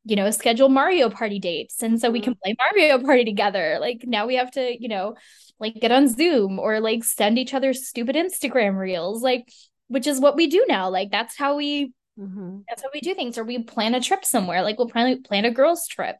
you 0.04 0.16
know 0.16 0.30
schedule 0.30 0.68
mario 0.68 1.10
party 1.10 1.38
dates 1.38 1.82
and 1.82 2.00
so 2.00 2.10
we 2.10 2.20
can 2.20 2.34
mm-hmm. 2.34 2.40
play 2.42 2.54
mario 2.58 2.98
party 3.04 3.24
together 3.24 3.78
like 3.80 4.02
now 4.04 4.26
we 4.26 4.34
have 4.34 4.50
to 4.50 4.76
you 4.82 4.88
know 4.88 5.14
like 5.58 5.74
get 5.74 5.92
on 5.92 6.08
zoom 6.08 6.58
or 6.58 6.80
like 6.80 7.04
send 7.04 7.38
each 7.38 7.54
other 7.54 7.72
stupid 7.72 8.16
instagram 8.16 8.76
reels 8.76 9.22
like 9.22 9.46
which 9.90 10.06
is 10.06 10.20
what 10.20 10.36
we 10.36 10.46
do 10.46 10.64
now. 10.68 10.88
Like 10.88 11.10
that's 11.10 11.36
how 11.36 11.56
we 11.56 11.92
mm-hmm. 12.18 12.60
that's 12.68 12.82
how 12.82 12.88
we 12.94 13.00
do 13.00 13.12
things. 13.14 13.36
Or 13.36 13.44
we 13.44 13.62
plan 13.62 13.94
a 13.94 14.00
trip 14.00 14.24
somewhere. 14.24 14.62
Like 14.62 14.78
we'll 14.78 14.88
plan 14.88 15.22
plan 15.22 15.44
a 15.44 15.50
girls 15.50 15.86
trip, 15.88 16.16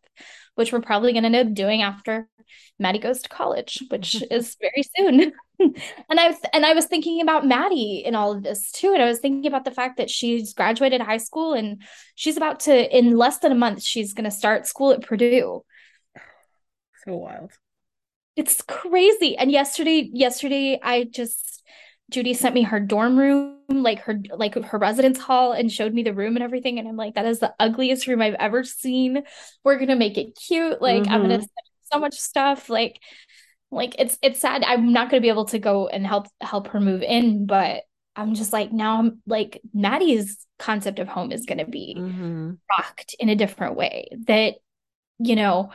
which 0.61 0.75
we're 0.75 0.83
probably 0.83 1.13
going 1.13 1.23
to 1.23 1.39
end 1.39 1.49
up 1.49 1.55
doing 1.55 1.81
after 1.81 2.29
Maddie 2.79 2.99
goes 2.99 3.23
to 3.23 3.31
college, 3.31 3.83
which 3.89 4.23
is 4.31 4.59
very 4.61 4.85
soon. 4.95 5.33
and 5.59 6.21
I 6.21 6.29
was, 6.29 6.37
and 6.53 6.67
I 6.67 6.75
was 6.75 6.85
thinking 6.85 7.23
about 7.23 7.47
Maddie 7.47 8.03
in 8.05 8.15
all 8.15 8.33
of 8.33 8.43
this 8.43 8.71
too, 8.71 8.93
and 8.93 9.03
I 9.03 9.07
was 9.07 9.21
thinking 9.21 9.47
about 9.47 9.65
the 9.65 9.71
fact 9.71 9.97
that 9.97 10.11
she's 10.11 10.53
graduated 10.53 11.01
high 11.01 11.17
school 11.17 11.55
and 11.55 11.81
she's 12.15 12.37
about 12.37 12.61
to 12.61 12.99
in 12.99 13.17
less 13.17 13.39
than 13.39 13.53
a 13.53 13.55
month 13.55 13.83
she's 13.83 14.13
going 14.13 14.27
to 14.27 14.31
start 14.31 14.67
school 14.67 14.93
at 14.93 15.03
Purdue. 15.03 15.65
So 17.07 17.17
wild. 17.17 17.53
It's 18.37 18.61
crazy. 18.61 19.39
And 19.39 19.51
yesterday, 19.51 20.11
yesterday 20.13 20.79
I 20.83 21.05
just 21.05 21.63
Judy 22.11 22.35
sent 22.35 22.55
me 22.55 22.63
her 22.63 22.81
dorm 22.81 23.19
room, 23.19 23.57
like 23.69 24.01
her 24.01 24.21
like 24.37 24.55
her 24.55 24.79
residence 24.79 25.19
hall, 25.19 25.53
and 25.53 25.73
showed 25.73 25.95
me 25.95 26.03
the 26.03 26.13
room 26.13 26.37
and 26.37 26.43
everything. 26.43 26.79
And 26.79 26.89
I'm 26.89 26.97
like, 26.97 27.15
that 27.15 27.27
is 27.27 27.39
the 27.39 27.55
ugliest 27.59 28.07
room 28.07 28.21
I've 28.21 28.35
ever 28.35 28.65
seen. 28.65 29.23
We're 29.65 29.79
gonna 29.79 29.97
make 29.97 30.19
it 30.19 30.37
cute. 30.37 30.83
Like 30.83 31.05
mm-hmm. 31.05 31.13
I'm 31.13 31.23
gonna 31.23 31.39
mm-hmm. 31.39 31.45
so 31.93 31.99
much 31.99 32.19
stuff. 32.19 32.69
Like 32.69 33.01
like 33.71 33.95
it's 33.99 34.19
it's 34.23 34.41
sad. 34.41 34.65
I'm 34.65 34.93
not 34.93 35.11
gonna 35.11 35.21
be 35.21 35.29
able 35.29 35.47
to 35.47 35.59
go 35.59 35.87
and 35.89 36.07
help 36.07 36.27
help 36.41 36.69
her 36.69 36.81
move 36.81 37.03
in, 37.03 37.47
but 37.47 37.83
I'm 38.17 38.35
just 38.35 38.53
like 38.53 38.73
now 38.73 38.99
I'm 38.99 39.23
like 39.27 39.61
Maddie's 39.73 40.47
concept 40.59 40.99
of 40.99 41.09
home 41.09 41.33
is 41.33 41.47
gonna 41.47 41.67
be 41.67 41.97
mm-hmm. 41.97 42.53
rocked 42.69 43.15
in 43.19 43.29
a 43.29 43.37
different 43.37 43.77
way. 43.77 44.09
That 44.27 44.57
you 45.19 45.37
know, 45.37 45.71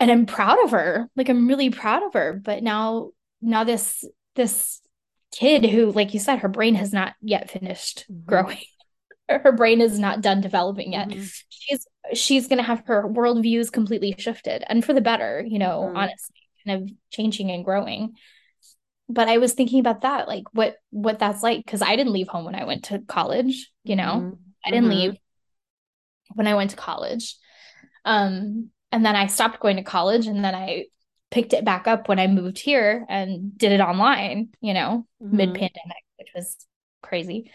and 0.00 0.10
I'm 0.10 0.24
proud 0.24 0.64
of 0.64 0.70
her. 0.70 1.08
Like 1.14 1.28
I'm 1.28 1.46
really 1.46 1.68
proud 1.70 2.02
of 2.02 2.14
her. 2.14 2.40
But 2.42 2.62
now 2.62 3.10
now 3.42 3.64
this 3.64 4.02
this 4.34 4.80
kid 5.34 5.66
who, 5.66 5.90
like 5.90 6.14
you 6.14 6.20
said, 6.20 6.40
her 6.40 6.48
brain 6.48 6.74
has 6.76 6.92
not 6.92 7.14
yet 7.20 7.50
finished 7.50 8.04
mm-hmm. 8.10 8.26
growing. 8.26 8.58
her 9.28 9.52
brain 9.52 9.80
is 9.80 9.98
not 9.98 10.20
done 10.20 10.40
developing 10.40 10.92
yet. 10.92 11.08
Mm-hmm. 11.08 11.24
She's 11.48 11.86
she's 12.12 12.48
gonna 12.48 12.62
have 12.62 12.84
her 12.86 13.08
worldviews 13.08 13.72
completely 13.72 14.14
shifted 14.18 14.64
and 14.68 14.84
for 14.84 14.92
the 14.92 15.00
better, 15.00 15.44
you 15.46 15.58
know, 15.58 15.84
mm-hmm. 15.86 15.96
honestly, 15.96 16.36
kind 16.66 16.82
of 16.82 16.90
changing 17.10 17.50
and 17.50 17.64
growing. 17.64 18.14
But 19.08 19.28
I 19.28 19.38
was 19.38 19.52
thinking 19.52 19.80
about 19.80 20.02
that, 20.02 20.28
like 20.28 20.44
what 20.52 20.76
what 20.90 21.18
that's 21.18 21.42
like, 21.42 21.64
because 21.64 21.82
I 21.82 21.96
didn't 21.96 22.12
leave 22.12 22.28
home 22.28 22.44
when 22.44 22.54
I 22.54 22.64
went 22.64 22.84
to 22.84 23.00
college, 23.00 23.70
you 23.82 23.96
know. 23.96 24.02
Mm-hmm. 24.04 24.34
I 24.64 24.70
didn't 24.70 24.90
mm-hmm. 24.90 24.98
leave 24.98 25.16
when 26.34 26.46
I 26.46 26.54
went 26.54 26.70
to 26.70 26.76
college. 26.76 27.36
Um, 28.04 28.70
and 28.92 29.04
then 29.04 29.16
I 29.16 29.26
stopped 29.26 29.60
going 29.60 29.76
to 29.76 29.82
college 29.82 30.26
and 30.26 30.44
then 30.44 30.54
I 30.54 30.84
picked 31.34 31.52
it 31.52 31.64
back 31.64 31.88
up 31.88 32.08
when 32.08 32.20
I 32.20 32.28
moved 32.28 32.60
here 32.60 33.04
and 33.08 33.58
did 33.58 33.72
it 33.72 33.80
online, 33.80 34.50
you 34.60 34.72
know, 34.72 35.04
mm-hmm. 35.20 35.36
mid 35.36 35.48
pandemic, 35.48 36.04
which 36.16 36.28
was 36.32 36.56
crazy. 37.02 37.50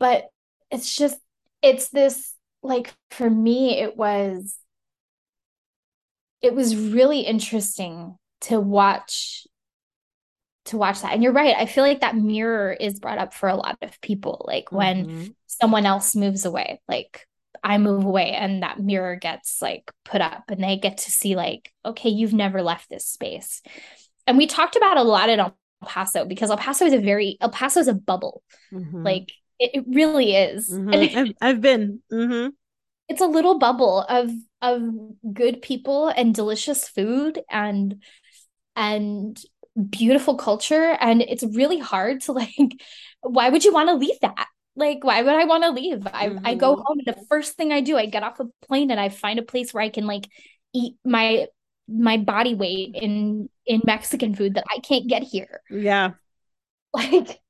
But 0.00 0.26
it's 0.68 0.96
just, 0.96 1.16
it's 1.62 1.90
this 1.90 2.34
like 2.60 2.92
for 3.12 3.30
me, 3.30 3.78
it 3.78 3.96
was, 3.96 4.58
it 6.42 6.56
was 6.56 6.76
really 6.76 7.20
interesting 7.20 8.16
to 8.42 8.58
watch 8.58 9.46
to 10.64 10.76
watch 10.76 11.02
that. 11.02 11.12
And 11.12 11.22
you're 11.22 11.32
right. 11.32 11.54
I 11.56 11.66
feel 11.66 11.84
like 11.84 12.00
that 12.00 12.16
mirror 12.16 12.72
is 12.72 12.98
brought 12.98 13.18
up 13.18 13.32
for 13.32 13.48
a 13.48 13.54
lot 13.54 13.78
of 13.80 14.00
people. 14.00 14.44
Like 14.48 14.72
when 14.72 15.06
mm-hmm. 15.06 15.26
someone 15.46 15.86
else 15.86 16.16
moves 16.16 16.44
away, 16.46 16.80
like 16.88 17.28
I 17.64 17.78
move 17.78 18.04
away 18.04 18.32
and 18.32 18.62
that 18.62 18.78
mirror 18.78 19.16
gets 19.16 19.62
like 19.62 19.90
put 20.04 20.20
up 20.20 20.44
and 20.48 20.62
they 20.62 20.76
get 20.76 20.98
to 20.98 21.10
see 21.10 21.34
like, 21.34 21.72
okay, 21.84 22.10
you've 22.10 22.34
never 22.34 22.62
left 22.62 22.90
this 22.90 23.06
space. 23.06 23.62
And 24.26 24.36
we 24.36 24.46
talked 24.46 24.76
about 24.76 24.98
a 24.98 25.02
lot 25.02 25.30
at 25.30 25.38
El 25.38 25.56
Paso 25.82 26.26
because 26.26 26.50
El 26.50 26.58
Paso 26.58 26.84
is 26.84 26.92
a 26.92 26.98
very 26.98 27.38
El 27.40 27.48
Paso 27.48 27.80
is 27.80 27.88
a 27.88 27.94
bubble. 27.94 28.42
Mm-hmm. 28.70 29.02
Like 29.02 29.32
it, 29.58 29.70
it, 29.74 29.84
really 29.88 30.36
is. 30.36 30.70
Mm-hmm. 30.70 31.18
I've, 31.18 31.32
I've, 31.40 31.60
been. 31.62 32.02
Mm-hmm. 32.12 32.50
It's 33.08 33.22
a 33.22 33.26
little 33.26 33.58
bubble 33.58 34.02
of 34.02 34.30
of 34.60 34.82
good 35.32 35.62
people 35.62 36.08
and 36.08 36.34
delicious 36.34 36.86
food 36.86 37.40
and 37.50 38.02
and 38.76 39.42
beautiful 39.90 40.36
culture 40.36 40.96
and 41.00 41.20
it's 41.20 41.42
really 41.42 41.78
hard 41.78 42.20
to 42.20 42.32
like 42.32 42.50
why 43.22 43.48
would 43.48 43.64
you 43.64 43.72
want 43.72 43.88
to 43.88 43.94
leave 43.94 44.18
that 44.22 44.46
like 44.76 45.04
why 45.04 45.22
would 45.22 45.34
i 45.34 45.44
want 45.44 45.62
to 45.62 45.70
leave 45.70 46.06
I, 46.06 46.28
mm-hmm. 46.28 46.46
I 46.46 46.54
go 46.54 46.74
mm-hmm. 46.74 46.82
home 46.84 46.98
and 47.04 47.16
the 47.16 47.24
first 47.28 47.56
thing 47.56 47.72
i 47.72 47.80
do 47.80 47.96
i 47.96 48.06
get 48.06 48.22
off 48.22 48.40
a 48.40 48.46
plane 48.66 48.90
and 48.90 48.98
i 48.98 49.08
find 49.08 49.38
a 49.38 49.42
place 49.42 49.72
where 49.72 49.82
i 49.82 49.88
can 49.88 50.06
like 50.06 50.28
eat 50.72 50.96
my 51.04 51.46
my 51.88 52.16
body 52.16 52.54
weight 52.54 52.94
in 52.94 53.48
in 53.66 53.80
Mexican 53.84 54.34
food 54.34 54.54
that 54.54 54.64
I 54.70 54.80
can't 54.80 55.06
get 55.06 55.22
here. 55.22 55.60
Yeah. 55.70 56.12
Like 56.96 57.40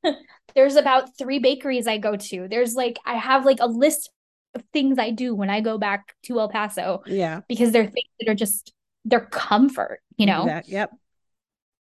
there's 0.54 0.74
about 0.74 1.18
three 1.18 1.38
bakeries 1.38 1.87
I 1.87 1.98
go 1.98 2.16
to. 2.16 2.48
There's 2.48 2.74
like 2.74 2.98
I 3.04 3.16
have 3.16 3.44
like 3.44 3.58
a 3.60 3.66
list 3.66 4.08
of 4.54 4.64
things 4.72 4.98
I 4.98 5.10
do 5.10 5.34
when 5.34 5.50
I 5.50 5.60
go 5.60 5.76
back 5.76 6.14
to 6.22 6.40
El 6.40 6.48
Paso. 6.48 7.02
Yeah. 7.04 7.42
Because 7.46 7.70
they're 7.70 7.84
things 7.84 8.08
that 8.20 8.30
are 8.30 8.34
just 8.34 8.72
their 9.04 9.20
comfort, 9.20 10.00
you 10.16 10.24
know. 10.24 10.44
Exact- 10.44 10.68
Yep. 10.68 10.90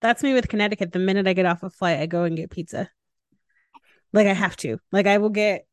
That's 0.01 0.25
me 0.25 0.35
with 0.35 0.49
Connecticut. 0.49 0.91
The 0.91 0.99
minute 0.99 1.29
I 1.29 1.35
get 1.35 1.47
off 1.47 1.63
a 1.63 1.71
flight, 1.71 2.01
I 2.01 2.07
go 2.07 2.25
and 2.25 2.37
get 2.37 2.51
pizza. 2.51 2.91
Like 4.13 4.27
I 4.27 4.33
have 4.33 4.57
to. 4.59 4.79
Like 4.91 5.07
I 5.07 5.19
will 5.19 5.31
get 5.31 5.67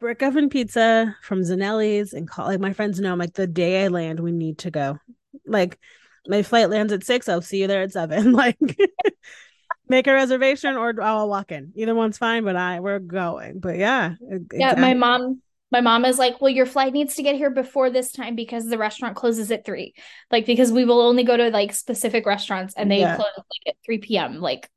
brick 0.00 0.22
oven 0.22 0.48
pizza 0.48 1.16
from 1.22 1.40
Zanelli's 1.40 2.12
and 2.12 2.28
call 2.28 2.46
like 2.46 2.60
my 2.60 2.72
friends 2.72 3.00
know 3.00 3.12
I'm 3.12 3.18
like 3.18 3.34
the 3.34 3.46
day 3.46 3.84
I 3.84 3.88
land, 3.88 4.20
we 4.20 4.32
need 4.32 4.58
to 4.58 4.70
go. 4.70 4.98
Like 5.46 5.78
my 6.26 6.42
flight 6.42 6.70
lands 6.70 6.92
at 6.92 7.04
six, 7.04 7.28
I'll 7.28 7.42
see 7.42 7.60
you 7.60 7.66
there 7.66 7.82
at 7.82 7.92
seven. 7.92 8.32
Like 8.38 8.58
make 9.88 10.06
a 10.06 10.12
reservation 10.12 10.76
or 10.76 11.00
I'll 11.02 11.28
walk 11.28 11.50
in. 11.50 11.72
Either 11.74 11.94
one's 11.94 12.18
fine, 12.18 12.44
but 12.44 12.56
I 12.56 12.80
we're 12.80 12.98
going. 12.98 13.58
But 13.58 13.78
yeah. 13.78 14.14
Yeah, 14.52 14.74
my 14.74 14.94
mom 14.94 15.42
my 15.70 15.80
mom 15.82 16.04
is 16.06 16.18
like, 16.18 16.40
"Well, 16.40 16.50
your 16.50 16.64
flight 16.64 16.92
needs 16.94 17.16
to 17.16 17.22
get 17.22 17.36
here 17.36 17.50
before 17.50 17.90
this 17.90 18.10
time 18.10 18.34
because 18.34 18.66
the 18.66 18.78
restaurant 18.78 19.16
closes 19.16 19.50
at 19.50 19.66
3." 19.66 19.94
Like 20.30 20.46
because 20.46 20.72
we 20.72 20.84
will 20.84 21.00
only 21.00 21.24
go 21.24 21.36
to 21.36 21.50
like 21.50 21.74
specific 21.74 22.24
restaurants 22.26 22.74
and 22.76 22.90
they 22.90 23.00
Yeah. 23.00 23.16
close 23.16 23.28
like 23.36 23.74
at 23.74 23.74
3 23.84 23.98
p.m. 23.98 24.40
like 24.40 24.68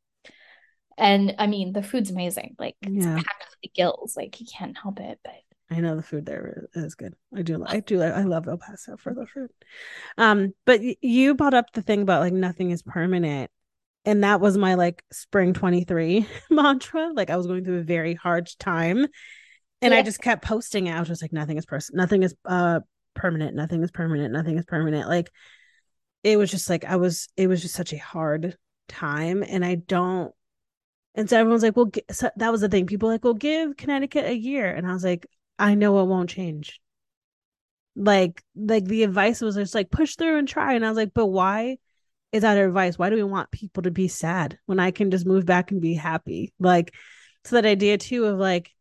and 0.98 1.36
I 1.40 1.48
mean, 1.48 1.74
the 1.74 1.84
food's 1.84 2.12
amazing. 2.12 2.56
Like 2.60 2.76
it's 2.82 3.06
Yeah. 3.06 3.16
packed 3.16 3.52
to 3.52 3.58
the 3.64 3.72
gills. 3.74 4.16
Like 4.16 4.40
you 4.40 4.46
can't 4.46 4.78
help 4.78 5.00
it, 5.00 5.20
but 5.24 5.34
I 5.70 5.80
know 5.80 5.96
the 5.96 6.04
food 6.04 6.26
there 6.26 6.68
is 6.74 6.96
good. 6.96 7.16
I 7.36 7.44
do. 7.44 7.64
I 7.66 7.80
do. 7.80 8.02
I 8.02 8.24
love 8.24 8.48
El 8.48 8.58
Paso 8.58 8.98
for 8.98 9.14
the 9.14 9.26
food. 9.26 9.50
Um, 10.18 10.54
but 10.66 10.82
you 11.02 11.34
brought 11.34 11.54
up 11.54 11.72
the 11.74 11.82
thing 11.82 12.02
about 12.02 12.22
like 12.22 12.34
nothing 12.34 12.72
is 12.72 12.82
permanent, 12.84 13.50
and 14.04 14.24
that 14.24 14.42
was 14.42 14.58
my 14.58 14.74
like 14.74 15.04
spring 15.12 15.54
twenty 15.54 15.84
three 15.86 16.28
mantra. 16.50 17.12
Like 17.14 17.30
I 17.30 17.38
was 17.38 17.48
going 17.48 17.64
through 17.64 17.80
a 17.80 17.84
very 17.84 18.16
hard 18.16 18.50
time, 18.60 19.08
and 19.82 19.94
I 19.94 20.02
just 20.02 20.22
kept 20.22 20.44
posting 20.44 20.88
it. 20.88 20.94
I 20.94 21.00
was 21.00 21.08
just 21.08 21.22
like, 21.22 21.32
nothing 21.34 21.58
is 21.58 21.66
person. 21.66 21.96
Nothing 21.96 22.24
is 22.24 22.36
uh 22.46 22.82
permanent. 23.14 23.56
Nothing 23.56 23.82
is 23.84 23.92
permanent. 23.92 24.34
Nothing 24.34 24.58
is 24.58 24.66
permanent. 24.66 25.08
Like 25.08 25.30
it 26.24 26.38
was 26.38 26.52
just 26.52 26.70
like 26.70 26.84
I 26.84 26.98
was. 26.98 27.30
It 27.38 27.48
was 27.48 27.62
just 27.62 27.76
such 27.76 27.94
a 27.94 27.98
hard 27.98 28.58
time, 28.90 29.42
and 29.42 29.64
I 29.64 29.76
don't. 29.76 30.34
And 31.16 31.30
so 31.30 31.38
everyone's 31.38 31.64
like, 31.64 31.76
well, 31.76 31.92
so 32.12 32.30
that 32.38 32.52
was 32.52 32.62
the 32.62 32.70
thing. 32.70 32.86
People 32.86 33.10
like, 33.10 33.24
well, 33.24 33.34
give 33.34 33.76
Connecticut 33.78 34.26
a 34.26 34.36
year, 34.36 34.72
and 34.74 34.88
I 34.88 34.94
was 34.94 35.04
like. 35.04 35.26
I 35.62 35.76
know 35.76 36.00
it 36.00 36.06
won't 36.06 36.30
change. 36.30 36.82
Like, 37.96 38.44
like 38.56 38.86
the 38.86 39.04
advice 39.04 39.42
was 39.42 39.56
just 39.56 39.76
like 39.76 39.92
push 39.92 40.16
through 40.16 40.40
and 40.40 40.48
try. 40.48 40.74
And 40.74 40.84
I 40.84 40.90
was 40.90 40.98
like, 40.98 41.14
but 41.14 41.28
why 41.28 41.78
is 42.32 42.42
that 42.42 42.58
advice? 42.58 42.98
Why 42.98 43.12
do 43.12 43.16
we 43.16 43.24
want 43.24 43.52
people 43.52 43.84
to 43.84 43.92
be 43.92 44.08
sad 44.08 44.58
when 44.66 44.80
I 44.80 44.90
can 44.90 45.12
just 45.12 45.26
move 45.26 45.46
back 45.46 45.70
and 45.70 45.80
be 45.80 45.94
happy? 45.94 46.52
Like, 46.60 46.96
so 47.44 47.56
that 47.56 47.68
idea 47.68 48.00
too 48.00 48.26
of 48.26 48.40
like 48.40 48.72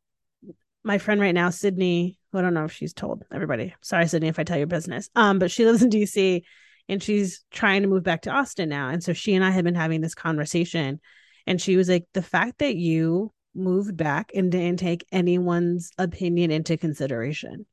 my 0.83 0.97
friend 0.97 1.21
right 1.21 1.35
now, 1.35 1.51
Sydney, 1.51 2.19
who 2.33 2.39
I 2.39 2.43
don't 2.43 2.55
know 2.55 2.65
if 2.65 2.73
she's 2.73 2.95
told 2.95 3.25
everybody. 3.31 3.75
Sorry, 3.83 4.09
Sydney, 4.09 4.29
if 4.29 4.39
I 4.39 4.45
tell 4.45 4.57
your 4.57 4.67
business. 4.67 5.11
Um, 5.15 5.39
but 5.39 5.51
she 5.51 5.67
lives 5.67 5.83
in 5.83 5.91
DC 5.91 6.43
and 6.89 7.03
she's 7.03 7.45
trying 7.51 7.83
to 7.83 7.89
move 7.89 8.05
back 8.05 8.23
to 8.23 8.31
Austin 8.31 8.71
now. 8.71 8.89
And 8.89 9.03
so 9.03 9.13
she 9.13 9.35
and 9.35 9.45
I 9.45 9.51
have 9.51 9.65
been 9.65 9.75
having 9.75 10.01
this 10.01 10.15
conversation. 10.15 11.01
And 11.47 11.61
she 11.61 11.77
was 11.77 11.89
like, 11.89 12.07
the 12.15 12.23
fact 12.23 12.59
that 12.59 12.77
you 12.77 13.33
moved 13.55 13.97
back 13.97 14.31
and 14.35 14.51
didn't 14.53 14.79
take 14.79 15.05
anyone's 15.13 15.91
opinion 15.99 16.51
into 16.51 16.77
consideration 16.77 17.67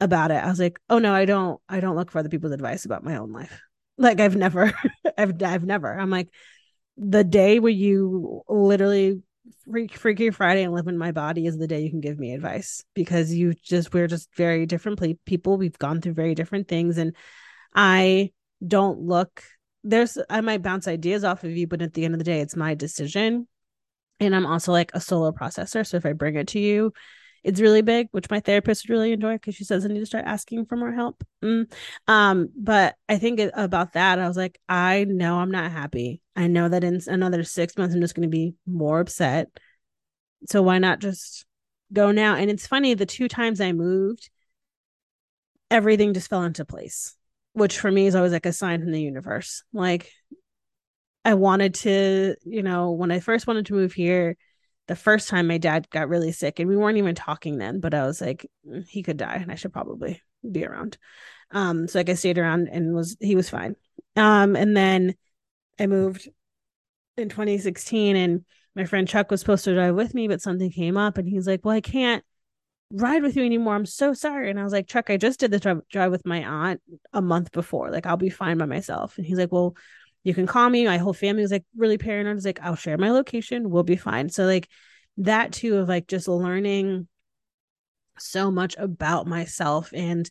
about 0.00 0.30
it. 0.30 0.42
I 0.42 0.48
was 0.48 0.60
like, 0.60 0.78
oh 0.90 0.98
no, 0.98 1.14
I 1.14 1.24
don't 1.24 1.60
I 1.68 1.80
don't 1.80 1.96
look 1.96 2.10
for 2.10 2.18
other 2.18 2.28
people's 2.28 2.52
advice 2.52 2.84
about 2.84 3.04
my 3.04 3.16
own 3.16 3.32
life. 3.32 3.60
Like 3.98 4.20
I've 4.20 4.36
never 4.36 4.74
I've 5.16 5.42
I've 5.42 5.64
never. 5.64 5.98
I'm 5.98 6.10
like 6.10 6.28
the 6.98 7.24
day 7.24 7.60
where 7.60 7.72
you 7.72 8.42
literally 8.46 9.22
freak 9.64 9.96
freaky 9.96 10.28
Friday 10.28 10.64
and 10.64 10.74
live 10.74 10.86
in 10.86 10.98
my 10.98 11.12
body 11.12 11.46
is 11.46 11.56
the 11.56 11.66
day 11.66 11.80
you 11.80 11.88
can 11.88 12.02
give 12.02 12.18
me 12.18 12.34
advice 12.34 12.84
because 12.94 13.32
you 13.32 13.54
just 13.54 13.94
we're 13.94 14.06
just 14.06 14.28
very 14.36 14.66
different 14.66 15.00
people. 15.24 15.56
We've 15.56 15.78
gone 15.78 16.02
through 16.02 16.12
very 16.12 16.34
different 16.34 16.68
things 16.68 16.98
and 16.98 17.16
I 17.74 18.32
don't 18.66 19.00
look 19.00 19.42
there's 19.88 20.18
I 20.28 20.40
might 20.40 20.62
bounce 20.62 20.88
ideas 20.88 21.24
off 21.24 21.44
of 21.44 21.50
you, 21.56 21.66
but 21.66 21.82
at 21.82 21.94
the 21.94 22.04
end 22.04 22.14
of 22.14 22.18
the 22.18 22.24
day, 22.24 22.40
it's 22.40 22.56
my 22.56 22.74
decision 22.74 23.46
and 24.20 24.34
I'm 24.34 24.46
also 24.46 24.72
like 24.72 24.90
a 24.94 25.00
solo 25.00 25.32
processor. 25.32 25.86
So 25.86 25.96
if 25.96 26.06
I 26.06 26.12
bring 26.12 26.36
it 26.36 26.48
to 26.48 26.58
you, 26.58 26.92
it's 27.44 27.60
really 27.60 27.82
big, 27.82 28.08
which 28.10 28.30
my 28.30 28.40
therapist 28.40 28.88
would 28.88 28.92
really 28.92 29.12
enjoy 29.12 29.34
because 29.34 29.54
she 29.54 29.64
says 29.64 29.84
I 29.84 29.88
need 29.88 30.00
to 30.00 30.06
start 30.06 30.24
asking 30.26 30.66
for 30.66 30.76
more 30.76 30.92
help. 30.92 31.22
Mm. 31.44 31.70
Um, 32.08 32.48
but 32.56 32.96
I 33.08 33.18
think 33.18 33.40
about 33.54 33.92
that, 33.92 34.18
I 34.18 34.26
was 34.26 34.36
like, 34.36 34.58
I 34.68 35.04
know 35.04 35.36
I'm 35.38 35.50
not 35.50 35.70
happy. 35.70 36.22
I 36.34 36.48
know 36.48 36.68
that 36.68 36.82
in 36.82 37.00
another 37.06 37.44
six 37.44 37.76
months, 37.76 37.94
I'm 37.94 38.00
just 38.00 38.16
going 38.16 38.28
to 38.28 38.28
be 38.28 38.54
more 38.66 39.00
upset. 39.00 39.48
So 40.48 40.62
why 40.62 40.78
not 40.78 40.98
just 40.98 41.46
go 41.92 42.10
now? 42.10 42.34
And 42.34 42.50
it's 42.50 42.66
funny, 42.66 42.94
the 42.94 43.06
two 43.06 43.28
times 43.28 43.60
I 43.60 43.72
moved, 43.72 44.28
everything 45.70 46.14
just 46.14 46.28
fell 46.28 46.42
into 46.42 46.64
place, 46.64 47.15
which 47.56 47.78
for 47.78 47.90
me 47.90 48.06
is 48.06 48.14
always 48.14 48.32
like 48.32 48.44
a 48.44 48.52
sign 48.52 48.82
from 48.82 48.92
the 48.92 49.00
universe. 49.00 49.64
Like 49.72 50.12
I 51.24 51.32
wanted 51.32 51.72
to, 51.76 52.34
you 52.44 52.62
know, 52.62 52.90
when 52.90 53.10
I 53.10 53.20
first 53.20 53.46
wanted 53.46 53.64
to 53.66 53.74
move 53.74 53.94
here, 53.94 54.36
the 54.88 54.94
first 54.94 55.28
time 55.28 55.46
my 55.46 55.56
dad 55.56 55.88
got 55.88 56.10
really 56.10 56.32
sick 56.32 56.60
and 56.60 56.68
we 56.68 56.76
weren't 56.76 56.98
even 56.98 57.14
talking 57.14 57.56
then, 57.56 57.80
but 57.80 57.94
I 57.94 58.04
was 58.04 58.20
like, 58.20 58.46
"Mm, 58.68 58.86
he 58.86 59.02
could 59.02 59.16
die 59.16 59.36
and 59.36 59.50
I 59.50 59.54
should 59.54 59.72
probably 59.72 60.20
be 60.48 60.66
around. 60.66 60.98
Um, 61.50 61.88
so 61.88 61.98
like 61.98 62.10
I 62.10 62.14
stayed 62.14 62.36
around 62.36 62.68
and 62.68 62.94
was 62.94 63.16
he 63.20 63.34
was 63.34 63.48
fine. 63.48 63.74
Um, 64.16 64.54
and 64.54 64.76
then 64.76 65.14
I 65.80 65.86
moved 65.86 66.28
in 67.16 67.30
2016 67.30 68.16
and 68.16 68.44
my 68.74 68.84
friend 68.84 69.08
Chuck 69.08 69.30
was 69.30 69.40
supposed 69.40 69.64
to 69.64 69.74
drive 69.74 69.94
with 69.94 70.12
me, 70.12 70.28
but 70.28 70.42
something 70.42 70.70
came 70.70 70.98
up 70.98 71.16
and 71.16 71.26
he's 71.26 71.46
like, 71.46 71.64
Well, 71.64 71.74
I 71.74 71.80
can't 71.80 72.22
ride 72.90 73.22
with 73.22 73.36
you 73.36 73.44
anymore. 73.44 73.74
I'm 73.74 73.86
so 73.86 74.14
sorry. 74.14 74.50
And 74.50 74.58
I 74.58 74.64
was 74.64 74.72
like, 74.72 74.86
Chuck, 74.86 75.10
I 75.10 75.16
just 75.16 75.40
did 75.40 75.50
the 75.50 75.58
drive, 75.58 75.80
drive 75.90 76.10
with 76.10 76.26
my 76.26 76.44
aunt 76.44 76.80
a 77.12 77.20
month 77.20 77.52
before. 77.52 77.90
Like, 77.90 78.06
I'll 78.06 78.16
be 78.16 78.30
fine 78.30 78.58
by 78.58 78.66
myself. 78.66 79.16
And 79.16 79.26
he's 79.26 79.38
like, 79.38 79.52
Well, 79.52 79.76
you 80.24 80.34
can 80.34 80.46
call 80.46 80.68
me. 80.68 80.84
My 80.84 80.98
whole 80.98 81.12
family 81.12 81.42
was 81.42 81.52
like 81.52 81.64
really 81.76 81.98
paranoid. 81.98 82.34
Was 82.34 82.44
like, 82.44 82.60
I'll 82.62 82.76
share 82.76 82.98
my 82.98 83.10
location. 83.10 83.70
We'll 83.70 83.82
be 83.84 83.96
fine. 83.96 84.28
So, 84.28 84.44
like, 84.44 84.68
that 85.18 85.52
too, 85.52 85.76
of 85.76 85.88
like 85.88 86.08
just 86.08 86.28
learning 86.28 87.08
so 88.18 88.50
much 88.50 88.74
about 88.78 89.26
myself 89.26 89.90
and 89.94 90.28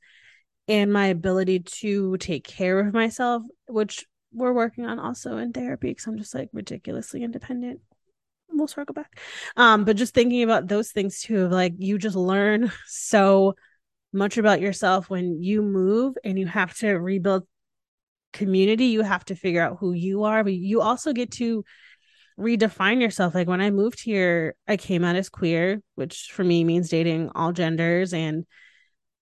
and 0.68 0.91
my 0.91 1.08
ability 1.08 1.60
to 1.60 2.18
take 2.18 2.44
care 2.44 2.80
of 2.80 2.94
myself, 2.94 3.44
which 3.68 4.06
we're 4.34 4.54
working 4.54 4.86
on 4.86 5.00
also 5.00 5.38
in 5.38 5.54
therapy 5.54 5.89
because 5.89 6.08
I'm 6.08 6.18
just 6.18 6.34
like 6.34 6.50
ridiculously 6.54 7.24
independent. 7.24 7.82
We'll 8.56 8.68
circle 8.68 8.94
back. 8.94 9.20
Um, 9.58 9.84
but 9.84 9.96
just 9.96 10.13
thinking 10.13 10.44
about 10.44 10.68
those 10.68 10.91
things 10.91 11.22
too, 11.22 11.48
like 11.48 11.74
you 11.78 11.98
just 11.98 12.15
learn 12.15 12.72
so 12.88 13.56
much 14.13 14.38
about 14.38 14.62
yourself 14.62 15.10
when 15.10 15.41
you 15.44 15.62
move 15.62 16.15
and 16.24 16.39
you 16.39 16.48
have 16.48 16.76
to 16.78 16.94
rebuild 16.94 17.44
community. 18.34 18.86
You 18.86 19.02
have 19.02 19.26
to 19.26 19.36
figure 19.36 19.62
out 19.62 19.78
who 19.80 19.94
you 19.94 20.24
are, 20.24 20.44
but 20.44 20.54
you 20.54 20.82
also 20.82 21.13
get 21.13 21.32
to 21.34 21.63
redefine 22.39 23.02
yourself. 23.02 23.36
Like 23.36 23.48
when 23.48 23.62
I 23.62 23.72
moved 23.72 24.02
here, 24.02 24.56
I 24.68 24.78
came 24.78 25.04
out 25.04 25.15
as 25.15 25.30
queer, 25.30 25.82
which 25.96 26.32
for 26.34 26.44
me 26.44 26.63
means 26.63 26.89
dating 26.89 27.32
all 27.36 27.52
genders 27.52 28.13
and 28.13 28.46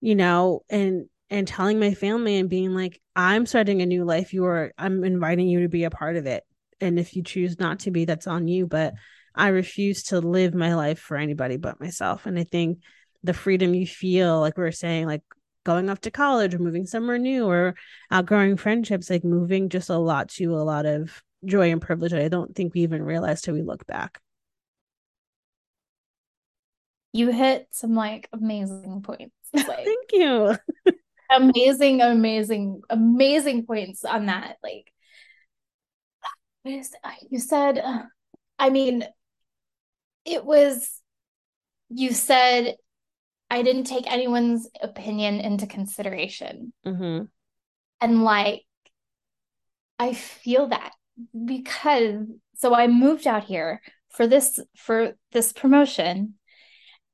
you 0.00 0.14
know, 0.14 0.60
and 0.68 1.06
and 1.30 1.48
telling 1.48 1.80
my 1.80 1.94
family 1.94 2.36
and 2.36 2.50
being 2.50 2.74
like, 2.74 3.00
I'm 3.16 3.46
starting 3.46 3.80
a 3.80 3.86
new 3.86 4.04
life. 4.04 4.34
You 4.34 4.44
are 4.44 4.72
I'm 4.76 5.02
inviting 5.02 5.48
you 5.48 5.62
to 5.62 5.68
be 5.68 5.84
a 5.84 5.90
part 5.90 6.16
of 6.16 6.26
it. 6.26 6.44
And 6.80 6.98
if 6.98 7.16
you 7.16 7.22
choose 7.22 7.58
not 7.58 7.80
to 7.80 7.90
be, 7.90 8.04
that's 8.04 8.26
on 8.26 8.46
you. 8.46 8.66
But 8.66 8.94
I 9.34 9.48
refuse 9.48 10.04
to 10.04 10.20
live 10.20 10.54
my 10.54 10.74
life 10.74 10.98
for 10.98 11.16
anybody 11.16 11.56
but 11.56 11.80
myself. 11.80 12.26
And 12.26 12.38
I 12.38 12.44
think 12.44 12.78
the 13.22 13.34
freedom 13.34 13.74
you 13.74 13.86
feel, 13.86 14.40
like 14.40 14.56
we 14.56 14.64
are 14.64 14.72
saying, 14.72 15.06
like 15.06 15.22
going 15.64 15.88
off 15.88 16.00
to 16.02 16.10
college 16.10 16.54
or 16.54 16.58
moving 16.58 16.86
somewhere 16.86 17.18
new 17.18 17.46
or 17.46 17.74
outgrowing 18.10 18.56
friendships, 18.56 19.10
like 19.10 19.24
moving 19.24 19.68
just 19.68 19.90
a 19.90 19.96
lot 19.96 20.28
to 20.28 20.54
a 20.54 20.62
lot 20.62 20.86
of 20.86 21.22
joy 21.44 21.70
and 21.70 21.82
privilege 21.82 22.12
I 22.12 22.28
don't 22.28 22.54
think 22.54 22.74
we 22.74 22.82
even 22.82 23.02
realize 23.02 23.42
till 23.42 23.54
we 23.54 23.62
look 23.62 23.86
back. 23.86 24.20
You 27.12 27.30
hit 27.30 27.68
some 27.70 27.94
like 27.94 28.28
amazing 28.32 29.02
points. 29.02 29.34
Like 29.54 29.84
Thank 29.84 30.10
you. 30.12 30.56
amazing, 31.30 32.00
amazing, 32.00 32.82
amazing 32.90 33.66
points 33.66 34.04
on 34.04 34.26
that. 34.26 34.56
Like 34.64 34.92
what 36.62 36.74
is 36.74 36.92
you 37.30 37.38
said 37.38 37.78
uh, 37.78 38.02
I 38.58 38.70
mean 38.70 39.06
it 40.24 40.44
was 40.44 40.90
you 41.90 42.12
said 42.12 42.76
I 43.50 43.62
didn't 43.62 43.84
take 43.84 44.10
anyone's 44.10 44.68
opinion 44.82 45.40
into 45.40 45.66
consideration. 45.66 46.72
Mm-hmm. 46.84 47.26
And 48.00 48.24
like, 48.24 48.62
I 49.98 50.12
feel 50.14 50.68
that 50.68 50.92
because 51.44 52.26
so 52.56 52.74
I 52.74 52.86
moved 52.88 53.26
out 53.26 53.44
here 53.44 53.80
for 54.10 54.26
this 54.26 54.58
for 54.76 55.14
this 55.32 55.52
promotion. 55.52 56.34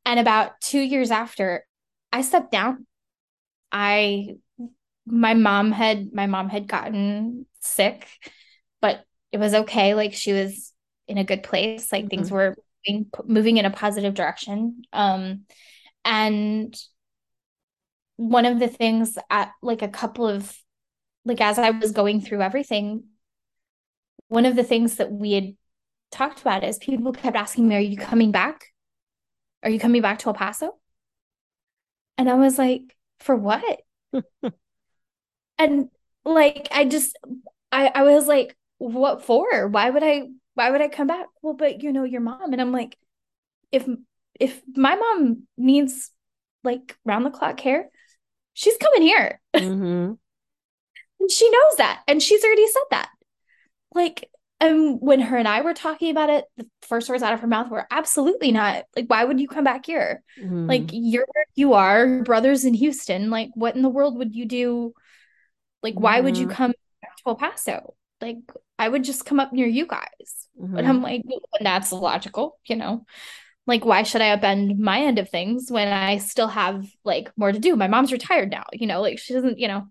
And 0.07 0.19
about 0.19 0.61
two 0.61 0.81
years 0.81 1.11
after, 1.11 1.67
I 2.13 2.23
stepped 2.23 2.53
down. 2.53 2.87
I 3.71 4.37
my 5.07 5.35
mom 5.35 5.73
had 5.73 6.13
my 6.15 6.27
mom 6.27 6.49
had 6.49 6.67
gotten 6.69 7.47
sick. 7.61 8.07
but 8.81 9.05
it 9.33 9.39
was 9.39 9.53
okay. 9.55 9.95
Like 9.95 10.15
she 10.15 10.33
was 10.33 10.73
in 11.07 11.19
a 11.19 11.25
good 11.25 11.43
place. 11.43 11.93
Like 11.93 12.09
things 12.09 12.31
Mhm. 12.31 12.33
were 12.33 12.57
moving, 12.87 13.11
moving 13.25 13.57
in 13.57 13.65
a 13.65 13.71
positive 13.71 14.15
direction. 14.15 14.83
Um, 14.93 15.45
and 16.05 16.75
one 18.17 18.47
of 18.47 18.59
the 18.59 18.69
things 18.69 19.17
at 19.31 19.51
like 19.63 19.83
a 19.83 19.89
couple 19.89 20.27
of 20.27 20.55
like 21.25 21.41
as 21.41 21.59
I 21.59 21.71
was 21.71 21.93
going 21.93 22.21
through 22.21 22.43
everything, 22.43 23.05
one 24.29 24.47
of 24.47 24.57
the 24.57 24.65
things 24.65 24.97
that 24.97 25.13
we 25.13 25.33
had 25.33 25.55
talked 26.11 26.41
about 26.41 26.65
is 26.65 26.79
people 26.79 27.13
kept 27.13 27.37
asking 27.37 27.69
me, 27.69 27.77
Are 27.77 27.81
you 27.81 27.97
coming 27.97 28.33
back? 28.33 28.67
Are 29.63 29.71
you 29.71 29.79
coming 29.79 30.03
back 30.03 30.21
to 30.21 30.29
El 30.29 30.35
Paso? 30.35 30.79
And 32.17 32.29
I 32.29 32.35
was 32.35 32.59
like, 32.59 32.97
For 33.19 33.37
what? 33.37 33.81
and 35.59 35.91
like 36.25 36.69
I 36.71 36.85
just 36.85 37.19
I 37.73 37.89
I 37.95 38.03
was 38.03 38.27
like, 38.27 38.57
what 38.79 39.25
for? 39.25 39.69
Why 39.69 39.91
would 39.91 40.03
I 40.03 40.29
why 40.61 40.71
would 40.71 40.83
I 40.83 40.89
come 40.89 41.07
back? 41.07 41.25
Well, 41.41 41.55
but 41.55 41.83
you 41.83 41.91
know 41.91 42.05
your 42.05 42.21
mom. 42.21 42.53
And 42.53 42.61
I'm 42.61 42.71
like, 42.71 42.99
if 43.73 43.89
if 44.39 44.61
my 44.77 44.95
mom 44.95 45.45
needs 45.57 46.11
like 46.63 46.99
round 47.07 47.25
the 47.25 47.31
clock 47.31 47.57
care, 47.57 47.89
she's 48.53 48.77
coming 48.77 49.01
here. 49.03 49.41
Mhm. 49.57 50.19
And 51.19 51.31
she 51.31 51.51
knows 51.51 51.77
that. 51.79 52.03
And 52.07 52.23
she's 52.23 52.45
already 52.45 52.67
said 52.67 52.83
that. 52.91 53.09
Like, 53.95 54.31
and 54.61 54.99
when 55.01 55.21
her 55.21 55.37
and 55.39 55.49
I 55.49 55.63
were 55.63 55.73
talking 55.73 56.11
about 56.11 56.29
it, 56.29 56.45
the 56.59 56.67
first 56.83 57.09
words 57.09 57.23
out 57.23 57.33
of 57.33 57.41
her 57.41 57.47
mouth 57.47 57.71
were 57.71 57.87
absolutely 57.91 58.53
not. 58.53 58.85
Like, 58.95 59.07
why 59.07 59.25
would 59.25 59.41
you 59.41 59.49
come 59.49 59.65
back 59.65 59.87
here? 59.87 60.23
Mhm. 60.39 60.69
Like, 60.69 60.91
you're 60.93 61.27
where 61.33 61.45
you 61.55 61.73
are, 61.73 62.07
your 62.07 62.23
brother's 62.23 62.67
in 62.67 62.75
Houston. 62.75 63.31
Like, 63.31 63.51
what 63.55 63.77
in 63.77 63.83
the 63.83 63.89
world 63.89 64.19
would 64.19 64.35
you 64.35 64.45
do? 64.45 64.93
Like, 65.83 65.99
why 65.99 66.21
would 66.21 66.37
you 66.37 66.47
Mhm. 66.49 66.53
come 66.53 66.75
back 67.03 67.17
to 67.17 67.23
El 67.29 67.37
Paso? 67.37 67.95
Like, 68.21 68.39
I 68.79 68.89
would 68.89 69.05
just 69.05 69.25
come 69.25 69.41
up 69.41 69.53
near 69.53 69.67
you 69.67 69.87
guys. 69.87 70.40
Mhm. 70.59 70.79
And 70.79 70.89
I'm 70.89 71.03
like, 71.03 71.23
well, 71.25 71.41
that's 71.61 71.93
logical, 71.93 72.59
you 72.65 72.77
know? 72.77 73.05
Like, 73.67 73.85
why 73.85 74.03
should 74.03 74.21
I 74.23 74.37
upend 74.37 74.79
my 74.79 75.01
end 75.01 75.19
of 75.19 75.29
things 75.29 75.71
when 75.71 75.89
I 75.89 76.19
still 76.19 76.49
have 76.49 76.87
like 77.05 77.31
more 77.37 77.53
to 77.53 77.59
do? 77.59 77.77
My 77.77 77.89
mom's 77.89 78.13
retired 78.13 78.51
now, 78.51 78.65
you 78.73 78.87
know, 78.87 79.01
like 79.01 79.19
she 79.19 79.35
doesn't, 79.35 79.59
you 79.59 79.69
know, 79.69 79.87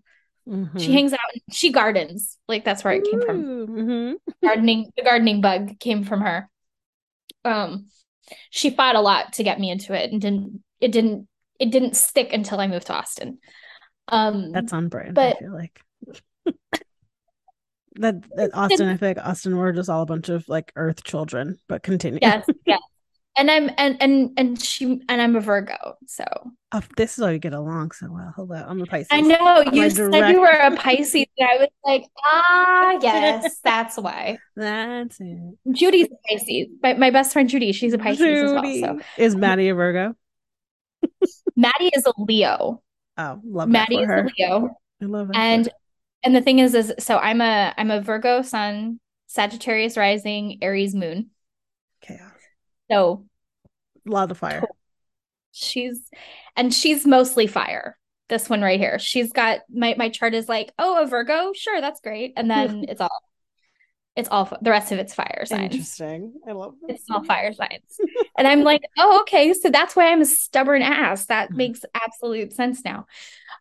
she 0.46 0.88
Mhm. 0.88 0.92
hangs 0.92 1.12
out, 1.12 1.18
and 1.32 1.42
she 1.54 1.70
gardens. 1.70 2.36
Like 2.48 2.64
that's 2.64 2.82
where 2.82 2.94
it 2.94 3.04
came 3.08 3.20
from. 3.22 3.36
Ooh, 3.44 3.66
mhm. 3.66 4.14
Gardening, 4.42 4.90
the 4.96 5.02
gardening 5.04 5.40
bug 5.40 5.78
came 5.78 6.02
from 6.04 6.20
her. 6.22 6.50
Um, 7.44 7.86
she 8.50 8.70
fought 8.70 8.96
a 8.96 9.00
lot 9.00 9.34
to 9.34 9.44
get 9.44 9.60
me 9.60 9.70
into 9.70 9.92
it 9.94 10.10
and 10.12 10.20
didn't 10.20 10.62
it 10.80 10.92
didn't 10.92 11.28
it 11.58 11.70
didn't 11.70 11.94
stick 11.96 12.32
until 12.32 12.58
I 12.60 12.66
moved 12.66 12.86
to 12.88 12.94
Austin. 12.94 13.38
Um, 14.08 14.50
That's 14.52 14.72
on 14.72 14.88
brand, 14.88 15.10
I 15.18 15.30
But- 15.30 15.38
feel 15.38 15.52
like. 15.54 15.80
that, 17.96 18.14
that 18.36 18.50
Austin, 18.54 18.88
I 18.88 18.96
feel 18.96 19.08
like 19.08 19.18
Austin, 19.18 19.56
we're 19.56 19.72
just 19.72 19.90
all 19.90 20.02
a 20.02 20.06
bunch 20.06 20.28
of 20.28 20.48
like 20.48 20.72
earth 20.76 21.04
children, 21.04 21.58
but 21.68 21.82
continue. 21.82 22.18
yes, 22.22 22.46
yes. 22.66 22.80
And 23.36 23.48
I'm 23.50 23.70
and 23.78 23.96
and 24.02 24.30
and 24.36 24.60
she 24.60 25.00
and 25.08 25.22
I'm 25.22 25.36
a 25.36 25.40
Virgo, 25.40 25.94
so 26.06 26.24
Oh, 26.72 26.82
this 26.96 27.16
is 27.16 27.22
why 27.22 27.30
we 27.32 27.38
get 27.38 27.52
along 27.54 27.92
so 27.92 28.08
well. 28.10 28.32
Hello, 28.36 28.56
I'm 28.56 28.80
a 28.82 28.86
Pisces. 28.86 29.08
I 29.10 29.20
know 29.20 29.60
you 29.72 29.88
said 29.88 30.10
direct- 30.10 30.32
you 30.32 30.40
were 30.40 30.48
a 30.48 30.76
Pisces, 30.76 31.26
and 31.38 31.48
I 31.48 31.56
was 31.58 31.68
like, 31.84 32.04
ah, 32.24 32.98
yes, 33.02 33.58
that's 33.62 33.96
why. 33.96 34.38
That's 34.56 35.18
it. 35.20 35.38
Judy's 35.72 36.06
a 36.08 36.16
Pisces. 36.28 36.66
My, 36.82 36.94
my 36.94 37.10
best 37.10 37.32
friend 37.32 37.48
Judy, 37.48 37.72
she's 37.72 37.92
a 37.92 37.98
Pisces 37.98 38.50
as 38.50 38.52
well. 38.52 38.80
So 38.80 39.00
Is 39.16 39.36
Maddie 39.36 39.68
a 39.68 39.74
Virgo? 39.74 40.14
Maddie 41.56 41.90
is 41.94 42.04
a 42.06 42.12
Leo. 42.18 42.82
Oh, 43.16 43.40
love 43.44 43.68
Maddie 43.68 43.96
is 43.96 44.06
for 44.06 44.12
a 44.12 44.22
her. 44.22 44.30
Leo. 44.38 44.76
I 45.02 45.04
love 45.06 45.30
it. 45.30 45.36
And 45.36 45.68
and 46.22 46.34
the 46.34 46.40
thing 46.40 46.58
is, 46.58 46.74
is 46.74 46.92
so 46.98 47.16
I'm 47.18 47.40
a 47.40 47.74
I'm 47.76 47.90
a 47.90 48.00
Virgo 48.00 48.42
sun, 48.42 49.00
Sagittarius 49.26 49.96
rising, 49.96 50.58
Aries 50.62 50.94
moon. 50.94 51.30
chaos. 52.00 52.50
So 52.90 53.24
A 54.06 54.10
lot 54.10 54.30
of 54.30 54.38
fire. 54.38 54.68
she's 55.52 56.00
and 56.56 56.72
she's 56.72 57.06
mostly 57.06 57.46
fire. 57.46 57.96
This 58.28 58.48
one 58.48 58.62
right 58.62 58.78
here. 58.78 58.98
She's 58.98 59.32
got 59.32 59.60
my 59.68 59.94
my 59.98 60.08
chart 60.08 60.34
is 60.34 60.48
like, 60.48 60.72
oh, 60.78 61.02
a 61.02 61.06
Virgo, 61.06 61.52
sure, 61.52 61.80
that's 61.80 62.00
great. 62.00 62.32
And 62.36 62.50
then 62.50 62.84
it's 62.88 63.00
all 63.00 63.10
it's 64.16 64.28
all 64.28 64.52
the 64.60 64.70
rest 64.70 64.92
of 64.92 64.98
it's 64.98 65.14
fire 65.14 65.44
signs. 65.46 65.72
Interesting. 65.72 66.34
I 66.46 66.52
love 66.52 66.74
this. 66.86 67.00
It's 67.00 67.10
all 67.10 67.22
fire 67.24 67.52
signs. 67.52 67.98
And 68.36 68.46
I'm 68.46 68.62
like, 68.62 68.82
oh, 68.98 69.20
okay. 69.22 69.52
So 69.54 69.70
that's 69.70 69.94
why 69.94 70.10
I'm 70.12 70.20
a 70.20 70.26
stubborn 70.26 70.82
ass. 70.82 71.26
That 71.26 71.50
Mhm. 71.50 71.56
makes 71.56 71.84
absolute 71.94 72.52
sense 72.52 72.84
now. 72.84 73.06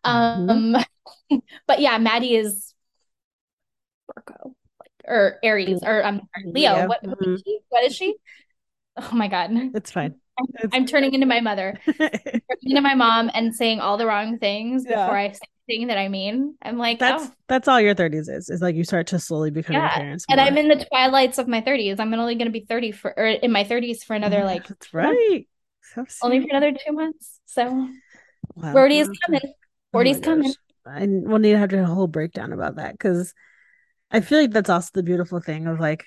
Mhm. 0.05 0.49
Um, 0.75 0.85
but 1.67 1.79
yeah, 1.79 1.97
Maddie 1.99 2.35
is 2.35 2.73
Virgo, 4.15 4.55
like 4.81 4.91
or 5.07 5.37
Aries, 5.43 5.81
or 5.83 6.03
I'm 6.03 6.17
sorry, 6.35 6.51
Leo. 6.51 6.73
Leo. 6.75 6.87
What, 6.87 7.03
what 7.03 7.19
Mhm. 7.19 7.35
is 7.35 7.43
she? 7.45 7.59
What 7.69 7.83
is 7.83 7.95
she? 7.95 8.15
Oh 8.97 9.11
my 9.13 9.27
God. 9.27 9.51
It's 9.75 9.91
fine. 9.91 10.15
It's- 10.55 10.69
I'm 10.73 10.85
turning 10.85 11.13
into 11.13 11.25
my 11.27 11.41
mother, 11.41 11.79
turning 11.85 12.41
into 12.63 12.81
my 12.81 12.95
mom 12.95 13.29
and 13.33 13.53
saying 13.53 13.81
all 13.81 13.97
the 13.97 14.05
wrong 14.05 14.39
things 14.39 14.85
Yeah. 14.87 15.03
before 15.05 15.17
I 15.17 15.31
say 15.31 15.39
thing 15.69 15.87
that 15.87 15.97
I 15.97 16.09
mean. 16.09 16.55
I'm 16.61 16.77
like, 16.77 16.99
that's 16.99 17.23
oh, 17.23 17.31
that's 17.47 17.67
all 17.67 17.79
your 17.79 17.95
30s 17.95 18.27
is. 18.27 18.49
Is 18.49 18.61
like 18.61 18.75
you 18.75 18.83
start 18.83 19.07
to 19.07 19.19
slowly 19.19 19.51
becoming 19.51 19.81
Yeah, 19.81 19.95
parents. 19.95 20.25
and. 20.29 20.41
I'm 20.41 20.57
in 20.57 20.67
the 20.67 20.83
twilights 20.85 21.37
of 21.37 21.47
my 21.47 21.61
30s. 21.61 21.99
I'm 21.99 22.13
only 22.13 22.35
going 22.35 22.47
to 22.47 22.51
be 22.51 22.65
30 22.65 22.91
for, 22.91 23.17
or 23.17 23.25
in 23.27 23.51
my 23.51 23.63
30s 23.63 24.03
for 24.03 24.15
another 24.15 24.39
Yeah, 24.39 24.45
like 24.45 24.67
that's 24.67 24.93
right. 24.93 25.47
So 25.81 26.05
only 26.23 26.41
for 26.41 26.47
another 26.49 26.73
two 26.85 26.91
months. 26.91 27.39
So 27.45 27.87
Wow. 28.55 28.73
40 28.73 28.99
is 28.99 29.09
coming. 29.25 29.41
Oh 29.45 29.53
40 29.93 30.09
is 30.11 30.19
coming. 30.19 30.53
I 30.85 31.05
will 31.05 31.39
need 31.39 31.53
to 31.53 31.57
have 31.59 31.73
a 31.73 31.85
whole 31.85 32.07
breakdown 32.07 32.51
about 32.51 32.75
that 32.75 32.93
because 32.93 33.33
I 34.11 34.21
feel 34.21 34.39
like 34.39 34.51
that's 34.51 34.69
also 34.69 34.89
the 34.93 35.03
beautiful 35.03 35.39
thing 35.39 35.67
of 35.67 35.79
like 35.79 36.05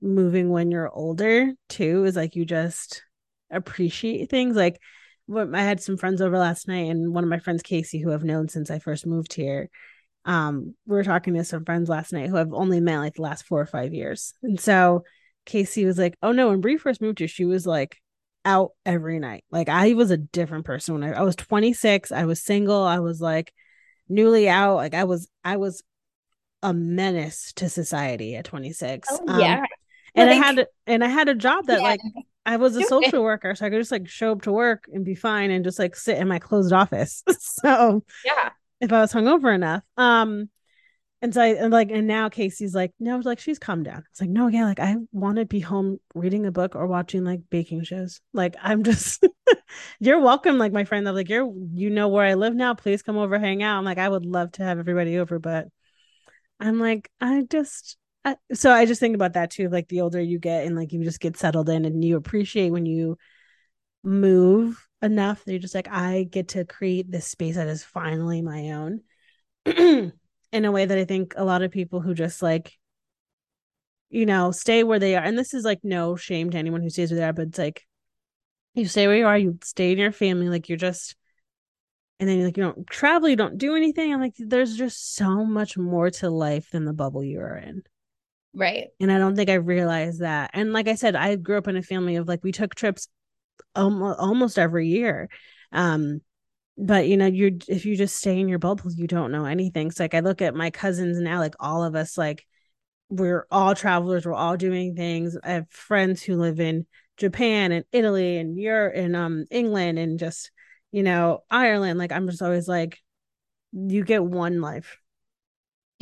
moving 0.00 0.50
when 0.50 0.70
you're 0.70 0.88
older 0.88 1.52
too 1.68 2.04
is 2.04 2.16
like 2.16 2.36
you 2.36 2.44
just 2.44 3.02
appreciate 3.50 4.30
things. 4.30 4.56
Like 4.56 4.80
I 5.30 5.62
had 5.62 5.80
some 5.82 5.96
friends 5.96 6.20
over 6.20 6.38
last 6.38 6.68
night, 6.68 6.90
and 6.90 7.14
one 7.14 7.24
of 7.24 7.30
my 7.30 7.38
friends, 7.38 7.62
Casey, 7.62 8.00
who 8.00 8.12
I've 8.12 8.24
known 8.24 8.48
since 8.48 8.70
I 8.70 8.78
first 8.78 9.06
moved 9.06 9.32
here. 9.34 9.70
Um, 10.24 10.74
we 10.86 10.94
were 10.96 11.04
talking 11.04 11.34
to 11.34 11.44
some 11.44 11.64
friends 11.64 11.88
last 11.88 12.12
night 12.12 12.28
who 12.28 12.36
I've 12.36 12.52
only 12.52 12.80
met 12.80 12.98
like 12.98 13.14
the 13.14 13.22
last 13.22 13.44
four 13.46 13.60
or 13.60 13.66
five 13.66 13.92
years. 13.92 14.34
And 14.42 14.60
so 14.60 15.02
Casey 15.46 15.84
was 15.84 15.98
like, 15.98 16.16
Oh 16.22 16.30
no, 16.30 16.48
when 16.50 16.60
Bri 16.60 16.76
first 16.76 17.00
moved 17.00 17.18
here, 17.18 17.26
she 17.26 17.44
was 17.44 17.66
like 17.66 17.96
out 18.44 18.70
every 18.86 19.18
night. 19.18 19.42
Like 19.50 19.68
I 19.68 19.94
was 19.94 20.12
a 20.12 20.16
different 20.16 20.64
person 20.64 20.94
when 20.94 21.02
I, 21.02 21.18
I 21.18 21.22
was 21.22 21.34
26. 21.34 22.12
I 22.12 22.24
was 22.24 22.40
single. 22.40 22.82
I 22.84 23.00
was 23.00 23.20
like 23.20 23.52
newly 24.08 24.48
out. 24.48 24.76
Like 24.76 24.94
I 24.94 25.04
was 25.04 25.28
I 25.44 25.56
was 25.56 25.82
a 26.62 26.72
menace 26.72 27.52
to 27.54 27.68
society 27.68 28.36
at 28.36 28.44
26. 28.44 29.08
Oh, 29.10 29.24
Um, 29.26 29.40
yeah. 29.40 29.64
and 30.14 30.30
I 30.30 30.34
Like- 30.34 30.44
had 30.44 30.66
and 30.86 31.02
I 31.02 31.08
had 31.08 31.28
a 31.30 31.34
job 31.34 31.66
that 31.66 31.80
Yeah. 31.80 31.88
like 31.88 32.00
I 32.44 32.56
was 32.56 32.76
a 32.76 32.82
social 32.82 33.22
worker, 33.22 33.54
so 33.54 33.66
I 33.66 33.70
could 33.70 33.80
just 33.80 33.92
like 33.92 34.08
show 34.08 34.32
up 34.32 34.42
to 34.42 34.52
work 34.52 34.84
and 34.92 35.04
be 35.04 35.14
fine 35.14 35.50
and 35.50 35.64
just 35.64 35.78
like 35.78 35.94
sit 35.96 36.18
in 36.18 36.28
my 36.28 36.38
closed 36.38 36.72
office. 36.72 37.22
so 37.38 38.04
Yeah. 38.24 38.50
if 38.80 38.92
I 38.92 39.00
was 39.00 39.12
hungover 39.12 39.54
enough. 39.54 39.82
Um 39.96 40.48
and 41.20 41.32
so 41.32 41.40
I 41.40 41.46
and 41.48 41.72
like 41.72 41.90
and 41.92 42.06
now 42.08 42.28
Casey's 42.28 42.74
like, 42.74 42.92
no, 42.98 43.18
like 43.18 43.38
she's 43.38 43.58
calmed 43.60 43.84
down. 43.84 44.02
It's 44.10 44.20
like, 44.20 44.30
no, 44.30 44.48
yeah, 44.48 44.64
like 44.64 44.80
I 44.80 44.96
want 45.12 45.36
to 45.38 45.44
be 45.44 45.60
home 45.60 45.98
reading 46.14 46.46
a 46.46 46.52
book 46.52 46.74
or 46.74 46.86
watching 46.88 47.24
like 47.24 47.42
baking 47.48 47.84
shows. 47.84 48.20
Like 48.32 48.56
I'm 48.60 48.82
just 48.82 49.24
you're 50.00 50.20
welcome, 50.20 50.58
like 50.58 50.72
my 50.72 50.84
friend. 50.84 51.08
I'm 51.08 51.14
like, 51.14 51.28
you're 51.28 51.52
you 51.72 51.90
know 51.90 52.08
where 52.08 52.26
I 52.26 52.34
live 52.34 52.54
now. 52.54 52.74
Please 52.74 53.02
come 53.02 53.18
over, 53.18 53.38
hang 53.38 53.62
out. 53.62 53.78
I'm 53.78 53.84
like, 53.84 53.98
I 53.98 54.08
would 54.08 54.26
love 54.26 54.52
to 54.52 54.64
have 54.64 54.80
everybody 54.80 55.18
over, 55.18 55.38
but 55.38 55.68
I'm 56.58 56.78
like, 56.80 57.10
I 57.20 57.44
just 57.48 57.96
So 58.52 58.70
I 58.70 58.86
just 58.86 59.00
think 59.00 59.14
about 59.14 59.32
that 59.32 59.50
too. 59.50 59.68
Like 59.68 59.88
the 59.88 60.00
older 60.00 60.20
you 60.20 60.38
get 60.38 60.66
and 60.66 60.76
like 60.76 60.92
you 60.92 61.02
just 61.02 61.20
get 61.20 61.36
settled 61.36 61.68
in 61.68 61.84
and 61.84 62.04
you 62.04 62.16
appreciate 62.16 62.70
when 62.70 62.86
you 62.86 63.18
move 64.04 64.88
enough 65.00 65.44
that 65.44 65.52
you're 65.52 65.60
just 65.60 65.74
like, 65.74 65.88
I 65.88 66.24
get 66.24 66.48
to 66.48 66.64
create 66.64 67.10
this 67.10 67.26
space 67.26 67.56
that 67.56 67.68
is 67.68 67.82
finally 67.82 68.42
my 68.42 68.70
own 68.70 69.00
in 69.66 70.12
a 70.52 70.72
way 70.72 70.84
that 70.84 70.98
I 70.98 71.04
think 71.04 71.34
a 71.36 71.44
lot 71.44 71.62
of 71.62 71.70
people 71.70 72.00
who 72.00 72.14
just 72.14 72.42
like, 72.42 72.72
you 74.10 74.26
know, 74.26 74.50
stay 74.52 74.84
where 74.84 74.98
they 74.98 75.16
are. 75.16 75.24
And 75.24 75.38
this 75.38 75.54
is 75.54 75.64
like 75.64 75.80
no 75.82 76.16
shame 76.16 76.50
to 76.50 76.58
anyone 76.58 76.82
who 76.82 76.90
stays 76.90 77.10
where 77.10 77.18
they 77.18 77.26
are, 77.26 77.32
but 77.32 77.48
it's 77.48 77.58
like 77.58 77.86
you 78.74 78.86
stay 78.86 79.06
where 79.06 79.16
you 79.16 79.26
are, 79.26 79.38
you 79.38 79.58
stay 79.64 79.92
in 79.92 79.98
your 79.98 80.12
family, 80.12 80.48
like 80.48 80.68
you're 80.68 80.78
just 80.78 81.16
and 82.20 82.28
then 82.28 82.38
you 82.38 82.44
like 82.44 82.56
you 82.56 82.62
don't 82.62 82.86
travel, 82.86 83.28
you 83.28 83.34
don't 83.34 83.58
do 83.58 83.74
anything. 83.74 84.12
I'm 84.12 84.20
like, 84.20 84.34
there's 84.38 84.76
just 84.76 85.16
so 85.16 85.44
much 85.44 85.76
more 85.76 86.08
to 86.10 86.30
life 86.30 86.70
than 86.70 86.84
the 86.84 86.92
bubble 86.92 87.24
you 87.24 87.40
are 87.40 87.56
in. 87.56 87.82
Right. 88.54 88.88
And 89.00 89.10
I 89.10 89.18
don't 89.18 89.34
think 89.36 89.50
I 89.50 89.54
realized 89.54 90.20
that. 90.20 90.50
And 90.54 90.72
like 90.72 90.88
I 90.88 90.94
said, 90.94 91.16
I 91.16 91.36
grew 91.36 91.58
up 91.58 91.68
in 91.68 91.76
a 91.76 91.82
family 91.82 92.16
of 92.16 92.28
like 92.28 92.44
we 92.44 92.52
took 92.52 92.74
trips 92.74 93.08
almost 93.76 94.20
almost 94.20 94.58
every 94.58 94.88
year. 94.88 95.28
Um, 95.72 96.22
but 96.78 97.08
you 97.08 97.16
know, 97.16 97.26
you 97.26 97.58
if 97.68 97.86
you 97.86 97.96
just 97.96 98.16
stay 98.16 98.40
in 98.40 98.48
your 98.48 98.58
bubble, 98.60 98.92
you 98.92 99.06
don't 99.06 99.32
know 99.32 99.46
anything. 99.46 99.90
So 99.92 100.04
like 100.04 100.14
I 100.14 100.20
look 100.20 100.42
at 100.42 100.54
my 100.54 100.70
cousins 100.70 101.18
now, 101.20 101.38
like 101.40 101.54
all 101.60 101.84
of 101.84 101.96
us, 101.96 102.18
like 102.18 102.46
we're 103.10 103.46
all 103.50 103.74
travelers, 103.74 104.26
we're 104.26 104.34
all 104.34 104.56
doing 104.56 104.96
things. 104.96 105.36
I 105.44 105.52
have 105.52 105.70
friends 105.70 106.22
who 106.22 106.36
live 106.36 106.60
in 106.60 106.86
Japan 107.18 107.72
and 107.72 107.84
Italy 107.92 108.38
and 108.38 108.58
Europe 108.58 108.94
and 108.96 109.16
um 109.16 109.46
England 109.50 109.98
and 109.98 110.18
just 110.18 110.50
you 110.92 111.02
know 111.04 111.44
Ireland. 111.50 111.98
Like 111.98 112.12
I'm 112.12 112.28
just 112.28 112.42
always 112.42 112.68
like, 112.68 113.00
you 113.72 114.04
get 114.04 114.24
one 114.24 114.60
life. 114.60 114.98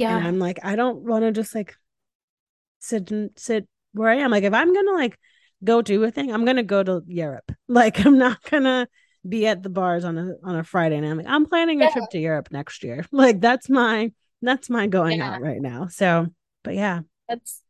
And 0.06 0.20
Yeah. 0.20 0.20
I'm 0.20 0.38
like, 0.38 0.58
I 0.62 0.76
don't 0.76 1.02
want 1.02 1.24
to 1.24 1.32
just 1.32 1.54
like 1.54 1.76
sit 2.80 3.10
and 3.10 3.30
sit 3.36 3.68
where 3.92 4.10
I 4.10 4.16
am. 4.16 4.30
Like 4.30 4.44
if 4.44 4.54
I'm 4.54 4.74
gonna 4.74 4.92
like 4.92 5.18
go 5.64 5.82
do 5.82 6.02
a 6.04 6.10
thing, 6.10 6.32
I'm 6.32 6.44
gonna 6.44 6.62
go 6.62 6.82
to 6.82 7.02
Europe. 7.06 7.52
Like 7.68 8.04
I'm 8.04 8.18
not 8.18 8.42
gonna 8.50 8.88
be 9.28 9.46
at 9.46 9.62
the 9.62 9.68
bars 9.68 10.04
on 10.04 10.18
a 10.18 10.34
on 10.44 10.56
a 10.56 10.64
Friday 10.64 10.96
and 10.96 11.06
I'm 11.06 11.18
like, 11.18 11.26
I'm 11.28 11.46
planning 11.46 11.82
a 11.82 11.86
Yeah. 11.86 11.92
trip 11.92 12.08
to 12.10 12.18
Europe 12.18 12.48
next 12.50 12.82
year. 12.84 13.06
Like 13.12 13.40
that's 13.40 13.68
my 13.68 14.12
that's 14.42 14.70
my 14.70 14.86
going 14.86 15.18
Yeah. 15.18 15.34
out 15.34 15.40
right 15.40 15.60
now. 15.60 15.88
So 15.88 16.28
but 16.64 16.74
yeah. 16.74 17.00
That's 17.28 17.62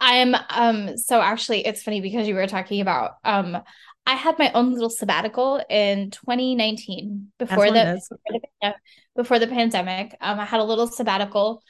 I'm 0.00 0.34
um 0.50 0.96
so 0.98 1.20
actually 1.20 1.66
it's 1.66 1.82
funny 1.82 2.00
because 2.00 2.28
you 2.28 2.34
were 2.34 2.46
talking 2.46 2.80
about 2.80 3.12
um 3.24 3.58
I 4.06 4.14
had 4.16 4.38
my 4.38 4.52
own 4.52 4.72
little 4.72 4.90
sabbatical 4.90 5.62
in 5.70 6.10
2019 6.10 7.32
before 7.38 7.70
the, 7.70 8.00
before 8.10 8.40
the 8.62 8.74
before 9.16 9.38
the 9.38 9.46
pandemic. 9.46 10.16
Um 10.20 10.40
I 10.40 10.44
had 10.44 10.60
a 10.60 10.64
little 10.64 10.86
sabbatical. 10.88 11.62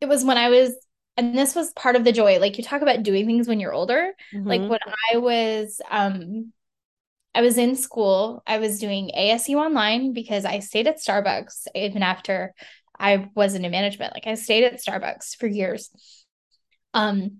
It 0.00 0.06
was 0.08 0.24
when 0.24 0.38
I 0.38 0.50
was 0.50 0.74
and 1.16 1.36
this 1.36 1.54
was 1.54 1.72
part 1.74 1.96
of 1.96 2.04
the 2.04 2.12
joy. 2.12 2.38
Like 2.38 2.58
you 2.58 2.64
talk 2.64 2.82
about 2.82 3.02
doing 3.02 3.26
things 3.26 3.48
when 3.48 3.60
you're 3.60 3.72
older. 3.74 4.12
Like 4.48 4.62
Mhm. 4.62 4.68
when 4.68 4.80
I 5.12 5.18
was 5.18 5.80
um 5.90 6.52
I 7.34 7.42
was 7.42 7.58
in 7.58 7.76
school, 7.76 8.42
I 8.46 8.58
was 8.58 8.80
doing 8.80 9.10
ASU 9.14 9.58
online 9.58 10.12
because 10.14 10.44
I 10.44 10.60
stayed 10.60 10.86
at 10.88 10.98
Starbucks 11.00 11.66
even 11.74 12.02
after 12.02 12.54
I 12.98 13.28
wasn't 13.34 13.64
in 13.66 13.72
management. 13.72 14.14
Like 14.14 14.26
I 14.26 14.34
stayed 14.34 14.64
at 14.64 14.80
Starbucks 14.80 15.36
for 15.38 15.46
years. 15.46 15.90
Um 16.94 17.38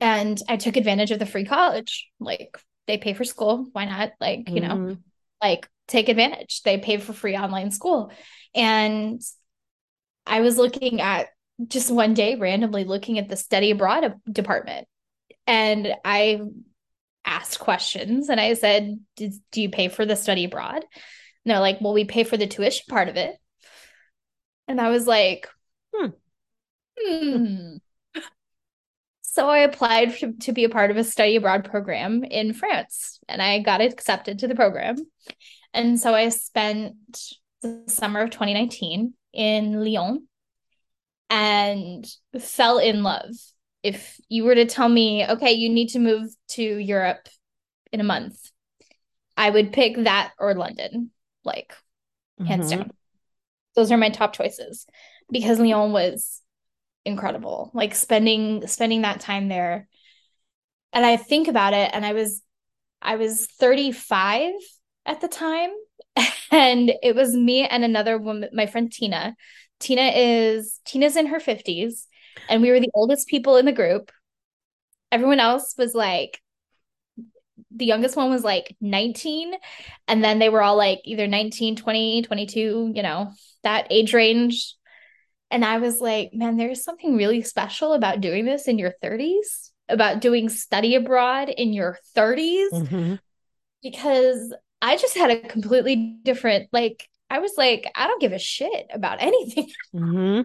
and 0.00 0.40
I 0.48 0.56
took 0.56 0.76
advantage 0.76 1.10
of 1.12 1.18
the 1.18 1.26
free 1.26 1.44
college. 1.46 2.08
Like 2.20 2.58
they 2.86 2.98
pay 2.98 3.14
for 3.14 3.24
school, 3.24 3.68
why 3.72 3.86
not? 3.86 4.12
Like, 4.20 4.52
you 4.54 4.62
know, 4.62 4.82
Mhm. 4.82 5.02
like 5.42 5.68
take 5.88 6.08
advantage. 6.08 6.62
They 6.62 6.78
pay 6.78 6.98
for 6.98 7.12
free 7.12 7.36
online 7.36 7.70
school. 7.70 8.12
And 8.54 9.22
I 10.26 10.40
was 10.40 10.56
looking 10.58 11.00
at 11.00 11.28
just 11.68 11.90
one 11.90 12.14
day 12.14 12.34
randomly 12.34 12.84
looking 12.84 13.18
at 13.18 13.28
the 13.28 13.36
study 13.36 13.70
abroad 13.70 14.14
department 14.30 14.86
and 15.46 15.94
I 16.04 16.40
asked 17.24 17.58
questions 17.58 18.28
and 18.28 18.40
I 18.40 18.54
said, 18.54 18.98
Do 19.16 19.30
you 19.54 19.70
pay 19.70 19.88
for 19.88 20.04
the 20.04 20.16
study 20.16 20.44
abroad? 20.44 20.76
And 20.76 20.84
they're 21.44 21.60
like, 21.60 21.80
Well, 21.80 21.92
we 21.92 22.04
pay 22.04 22.24
for 22.24 22.36
the 22.36 22.46
tuition 22.46 22.84
part 22.88 23.08
of 23.08 23.16
it. 23.16 23.36
And 24.68 24.80
I 24.80 24.90
was 24.90 25.06
like, 25.06 25.48
Hmm. 25.94 26.10
Hmm. 26.98 27.76
So 29.22 29.48
I 29.48 29.60
applied 29.60 30.14
to, 30.18 30.34
to 30.40 30.52
be 30.52 30.64
a 30.64 30.68
part 30.68 30.90
of 30.90 30.98
a 30.98 31.04
study 31.04 31.36
abroad 31.36 31.64
program 31.64 32.22
in 32.22 32.52
France 32.52 33.18
and 33.26 33.40
I 33.40 33.60
got 33.60 33.80
accepted 33.80 34.40
to 34.40 34.46
the 34.46 34.54
program. 34.54 34.96
And 35.72 35.98
so 35.98 36.14
I 36.14 36.28
spent 36.28 36.96
the 37.62 37.82
summer 37.86 38.20
of 38.20 38.28
2019 38.28 39.14
in 39.32 39.82
Lyon 39.82 40.28
and 41.32 42.06
fell 42.38 42.78
in 42.78 43.02
love. 43.02 43.30
If 43.82 44.20
you 44.28 44.44
were 44.44 44.54
to 44.54 44.66
tell 44.66 44.88
me, 44.88 45.26
okay, 45.26 45.52
you 45.52 45.70
need 45.70 45.88
to 45.90 45.98
move 45.98 46.28
to 46.50 46.62
Europe 46.62 47.26
in 47.90 48.00
a 48.00 48.04
month, 48.04 48.38
I 49.36 49.48
would 49.48 49.72
pick 49.72 49.96
that 49.96 50.32
or 50.38 50.54
London, 50.54 51.10
like 51.42 51.74
hands 52.44 52.68
Mhm. 52.68 52.70
down. 52.70 52.92
Those 53.74 53.90
are 53.90 53.96
my 53.96 54.10
top 54.10 54.34
choices 54.34 54.86
because 55.30 55.58
Lyon 55.58 55.92
was 55.92 56.42
incredible. 57.06 57.70
Like 57.72 57.94
spending 57.94 58.66
spending 58.66 59.02
that 59.02 59.20
time 59.20 59.48
there. 59.48 59.88
And 60.92 61.06
I 61.06 61.16
think 61.16 61.48
about 61.48 61.72
it 61.72 61.90
and 61.94 62.04
I 62.04 62.12
was 62.12 62.42
I 63.00 63.16
was 63.16 63.46
35 63.46 64.52
at 65.06 65.20
the 65.22 65.28
time 65.28 65.70
and 66.50 66.92
it 67.02 67.16
was 67.16 67.34
me 67.34 67.66
and 67.66 67.84
another 67.84 68.18
woman 68.18 68.50
my 68.52 68.66
friend 68.66 68.92
Tina. 68.92 69.34
Tina 69.82 70.12
is 70.14 70.80
Tina's 70.84 71.16
in 71.16 71.26
her 71.26 71.40
50s 71.40 72.06
and 72.48 72.62
we 72.62 72.70
were 72.70 72.80
the 72.80 72.90
oldest 72.94 73.28
people 73.28 73.56
in 73.56 73.66
the 73.66 73.72
group. 73.72 74.10
Everyone 75.10 75.40
else 75.40 75.74
was 75.76 75.94
like 75.94 76.40
the 77.70 77.84
youngest 77.84 78.16
one 78.16 78.30
was 78.30 78.44
like 78.44 78.76
19 78.80 79.54
and 80.08 80.24
then 80.24 80.38
they 80.38 80.48
were 80.48 80.62
all 80.62 80.76
like 80.76 81.00
either 81.04 81.26
19 81.26 81.76
20 81.76 82.22
22 82.22 82.92
you 82.94 83.02
know 83.02 83.30
that 83.62 83.86
age 83.90 84.14
range 84.14 84.74
and 85.50 85.64
i 85.64 85.78
was 85.78 86.00
like 86.00 86.30
man 86.32 86.56
there's 86.56 86.82
something 86.82 87.16
really 87.16 87.42
special 87.42 87.92
about 87.92 88.20
doing 88.20 88.44
this 88.44 88.68
in 88.68 88.78
your 88.78 88.92
30s 89.02 89.72
about 89.88 90.20
doing 90.20 90.48
study 90.48 90.94
abroad 90.94 91.48
in 91.50 91.72
your 91.72 91.98
30s 92.14 92.72
Mhm. 92.72 93.18
because 93.82 94.54
i 94.80 94.96
just 94.96 95.16
had 95.16 95.30
a 95.30 95.40
completely 95.48 96.18
different 96.22 96.68
like 96.72 97.08
i 97.32 97.38
was 97.38 97.52
like 97.56 97.90
i 97.94 98.06
don't 98.06 98.20
give 98.20 98.32
a 98.32 98.38
shit 98.38 98.86
about 98.92 99.20
anything. 99.22 99.68
Mhm. 99.94 100.44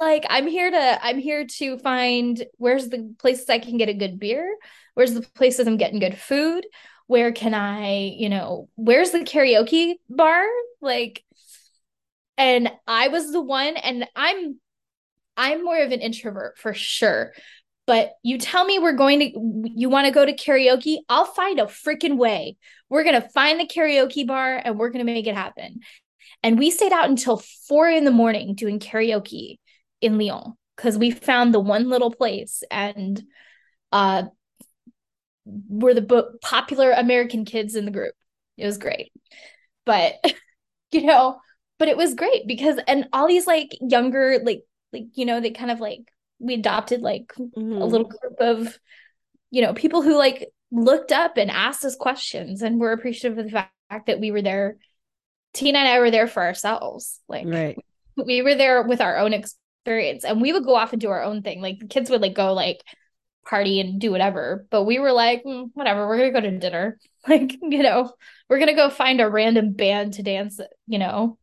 like 0.00 0.24
i'm 0.28 0.46
here 0.46 0.70
to 0.70 1.04
i'm 1.06 1.18
here 1.18 1.46
to 1.58 1.78
find 1.78 2.44
where's 2.58 2.88
the 2.88 3.14
places 3.18 3.48
i 3.48 3.58
can 3.58 3.76
get 3.78 3.88
a 3.88 3.94
good 3.94 4.18
beer 4.18 4.56
where's 4.94 5.14
the 5.14 5.22
places 5.22 5.66
i'm 5.66 5.76
getting 5.78 6.00
good 6.00 6.18
food 6.18 6.66
where 7.06 7.32
can 7.32 7.54
i 7.54 8.12
you 8.22 8.28
know 8.28 8.68
where's 8.74 9.12
the 9.12 9.20
karaoke 9.20 9.94
bar? 10.10 10.44
Like 10.80 11.24
and 12.36 12.70
i 12.86 13.08
was 13.08 13.32
the 13.32 13.40
one 13.40 13.76
and 13.76 14.06
i'm 14.14 14.58
i'm 15.36 15.64
more 15.64 15.78
of 15.78 15.92
an 15.92 16.00
introvert 16.00 16.58
for 16.58 16.74
sure. 16.74 17.32
But 17.86 18.14
you 18.24 18.38
tell 18.38 18.64
me 18.64 18.80
we're 18.80 18.92
going 19.04 19.20
to 19.20 19.70
you 19.74 19.88
want 19.88 20.06
to 20.06 20.12
go 20.12 20.24
to 20.26 20.34
karaoke 20.34 20.98
i'll 21.08 21.24
find 21.24 21.60
a 21.60 21.64
freaking 21.66 22.16
way. 22.16 22.56
We're 22.88 23.04
going 23.04 23.20
to 23.20 23.28
find 23.28 23.60
the 23.60 23.66
karaoke 23.66 24.26
bar 24.26 24.60
and 24.64 24.78
we're 24.78 24.90
going 24.90 25.06
to 25.06 25.12
make 25.12 25.26
it 25.26 25.34
happen 25.36 25.80
and 26.42 26.58
we 26.58 26.70
stayed 26.70 26.92
out 26.92 27.08
until 27.08 27.42
four 27.68 27.88
in 27.88 28.04
the 28.04 28.10
morning 28.10 28.54
doing 28.54 28.78
karaoke 28.78 29.58
in 30.00 30.18
Lyon 30.18 30.54
because 30.76 30.98
we 30.98 31.10
found 31.10 31.52
the 31.52 31.60
one 31.60 31.88
little 31.88 32.10
place 32.10 32.62
and 32.70 33.22
uh 33.92 34.24
we're 35.44 35.94
the 35.94 36.00
bo- 36.02 36.32
popular 36.42 36.90
American 36.90 37.44
kids 37.44 37.76
in 37.76 37.84
the 37.84 37.90
group. 37.90 38.14
It 38.56 38.66
was 38.66 38.78
great. 38.78 39.12
But 39.84 40.14
you 40.92 41.02
know, 41.02 41.38
but 41.78 41.88
it 41.88 41.96
was 41.96 42.14
great 42.14 42.46
because 42.46 42.78
and 42.88 43.08
all 43.12 43.28
these 43.28 43.46
like 43.46 43.76
younger 43.80 44.38
like 44.42 44.62
like 44.92 45.04
you 45.14 45.24
know, 45.24 45.40
they 45.40 45.50
kind 45.50 45.70
of 45.70 45.80
like 45.80 46.00
we 46.38 46.54
adopted 46.54 47.00
like 47.00 47.32
a 47.36 47.42
Mhm. 47.42 47.90
little 47.90 48.08
group 48.08 48.40
of 48.40 48.78
you 49.50 49.62
know, 49.62 49.72
people 49.72 50.02
who 50.02 50.16
like 50.16 50.48
looked 50.72 51.12
up 51.12 51.36
and 51.36 51.50
asked 51.50 51.84
us 51.84 51.96
questions 51.96 52.62
and 52.62 52.80
were 52.80 52.92
appreciative 52.92 53.38
of 53.38 53.44
the 53.44 53.50
fact 53.50 54.06
that 54.06 54.20
we 54.20 54.30
were 54.30 54.42
there. 54.42 54.78
Tina 55.56 55.78
and 55.78 55.88
I 55.88 55.98
were 56.00 56.10
there 56.10 56.26
for 56.28 56.42
ourselves. 56.42 57.20
Like 57.28 57.48
Right. 57.48 57.78
we 58.16 58.42
were 58.42 58.54
there 58.54 58.82
with 58.82 59.00
our 59.00 59.18
own 59.18 59.32
experience 59.32 60.24
and 60.24 60.40
we 60.40 60.52
would 60.52 60.64
go 60.64 60.74
off 60.74 60.92
and 60.92 61.00
do 61.00 61.10
our 61.10 61.22
own 61.22 61.42
thing 61.42 61.60
like 61.60 61.78
the 61.78 61.86
kids 61.86 62.10
would 62.10 62.20
like 62.22 62.34
go 62.34 62.52
like 62.54 62.82
party 63.48 63.80
and 63.80 64.00
do 64.00 64.10
whatever 64.10 64.66
but 64.70 64.84
we 64.84 64.98
were 64.98 65.12
like 65.12 65.44
"Mm, 65.44 65.70
whatever 65.74 66.08
we're 66.08 66.16
gonna 66.18 66.32
go 66.32 66.40
to 66.40 66.58
dinner 66.58 66.98
like 67.28 67.52
you 67.62 67.82
know 67.82 68.12
we're 68.48 68.58
gonna 68.58 68.74
go 68.74 68.90
find 68.90 69.20
a 69.20 69.28
random 69.30 69.72
band 69.72 70.14
to 70.14 70.22
dance 70.22 70.60
you 70.88 70.98
know 70.98 71.38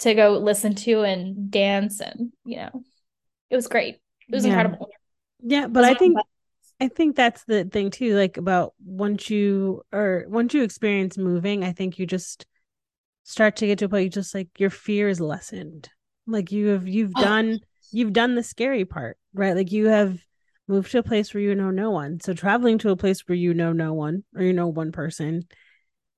to 0.00 0.14
go 0.14 0.38
listen 0.38 0.74
to 0.74 1.02
and 1.02 1.50
dance 1.50 2.00
and 2.00 2.32
you 2.44 2.56
know 2.56 2.84
it 3.50 3.56
was 3.56 3.68
great 3.68 3.96
it 3.96 4.34
was 4.34 4.44
Yeah. 4.44 4.46
incredible 4.46 4.90
Yeah, 5.42 5.68
but 5.68 5.84
I 5.84 5.94
think 5.94 6.16
I 6.80 6.88
think 6.88 7.16
that's 7.16 7.44
the 7.44 7.64
thing 7.64 7.90
too, 7.90 8.16
like 8.16 8.36
about 8.36 8.74
once 8.84 9.30
you 9.30 9.82
or 9.92 10.26
once 10.28 10.54
you 10.54 10.62
experience 10.62 11.18
moving, 11.18 11.64
I 11.64 11.72
think 11.72 11.98
you 11.98 12.06
just 12.06 12.46
start 13.28 13.56
to 13.56 13.66
get 13.66 13.78
to 13.78 13.84
a 13.84 13.88
point 13.90 14.04
you 14.04 14.08
just 14.10 14.34
like 14.34 14.48
your 14.58 14.70
fear 14.70 15.06
is 15.06 15.20
lessened. 15.20 15.90
Like 16.26 16.50
you 16.50 16.68
have 16.68 16.88
you've 16.88 17.14
Oh. 17.14 17.20
done 17.20 17.60
you've 17.92 18.14
done 18.14 18.34
the 18.34 18.42
scary 18.42 18.86
part, 18.86 19.18
right? 19.34 19.54
Like 19.54 19.70
you 19.70 19.86
have 19.88 20.18
moved 20.66 20.90
to 20.92 20.98
a 20.98 21.02
place 21.02 21.32
where 21.34 21.42
you 21.42 21.54
know 21.54 21.70
no 21.70 21.90
one. 21.90 22.20
So 22.20 22.32
traveling 22.32 22.78
to 22.78 22.90
a 22.90 22.96
place 22.96 23.20
where 23.28 23.36
you 23.36 23.52
know 23.52 23.72
no 23.74 23.92
one 23.92 24.24
or 24.34 24.42
you 24.42 24.54
know 24.54 24.68
one 24.68 24.92
person 24.92 25.46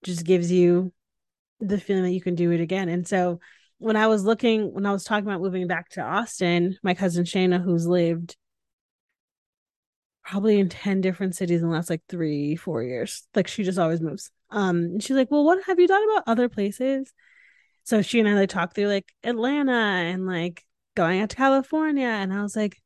just 0.04 0.24
gives 0.24 0.52
you 0.52 0.92
the 1.58 1.78
feeling 1.80 2.04
that 2.04 2.12
you 2.12 2.20
can 2.20 2.36
do 2.36 2.52
it 2.52 2.60
again. 2.60 2.88
And 2.88 3.06
so 3.06 3.40
when 3.78 3.96
I 3.96 4.06
was 4.06 4.24
looking, 4.24 4.72
when 4.72 4.86
I 4.86 4.92
was 4.92 5.02
talking 5.02 5.26
about 5.26 5.40
moving 5.40 5.66
back 5.66 5.88
to 5.90 6.02
Austin, 6.02 6.78
my 6.84 6.94
cousin 6.94 7.24
shana 7.24 7.60
who's 7.62 7.88
lived 7.88 8.36
probably 10.24 10.60
in 10.60 10.68
10 10.68 11.00
different 11.00 11.34
cities 11.34 11.60
in 11.60 11.68
the 11.68 11.74
last 11.74 11.90
like 11.90 12.02
three, 12.08 12.54
four 12.54 12.84
years, 12.84 13.26
like 13.34 13.48
she 13.48 13.64
just 13.64 13.78
always 13.80 14.00
moves. 14.00 14.30
Um, 14.50 14.76
and 14.76 15.02
she's 15.02 15.16
like, 15.16 15.30
Well, 15.30 15.44
what 15.44 15.62
have 15.64 15.78
you 15.78 15.86
thought 15.86 16.04
about 16.04 16.24
other 16.26 16.48
places? 16.48 17.12
So 17.84 18.02
she 18.02 18.20
and 18.20 18.28
I 18.28 18.34
like 18.34 18.50
talked 18.50 18.74
through 18.74 18.88
like 18.88 19.12
Atlanta 19.24 19.72
and 19.72 20.26
like 20.26 20.64
going 20.94 21.20
out 21.20 21.30
to 21.30 21.36
California. 21.36 22.06
And 22.06 22.32
I 22.32 22.42
was 22.42 22.56
like, 22.56 22.76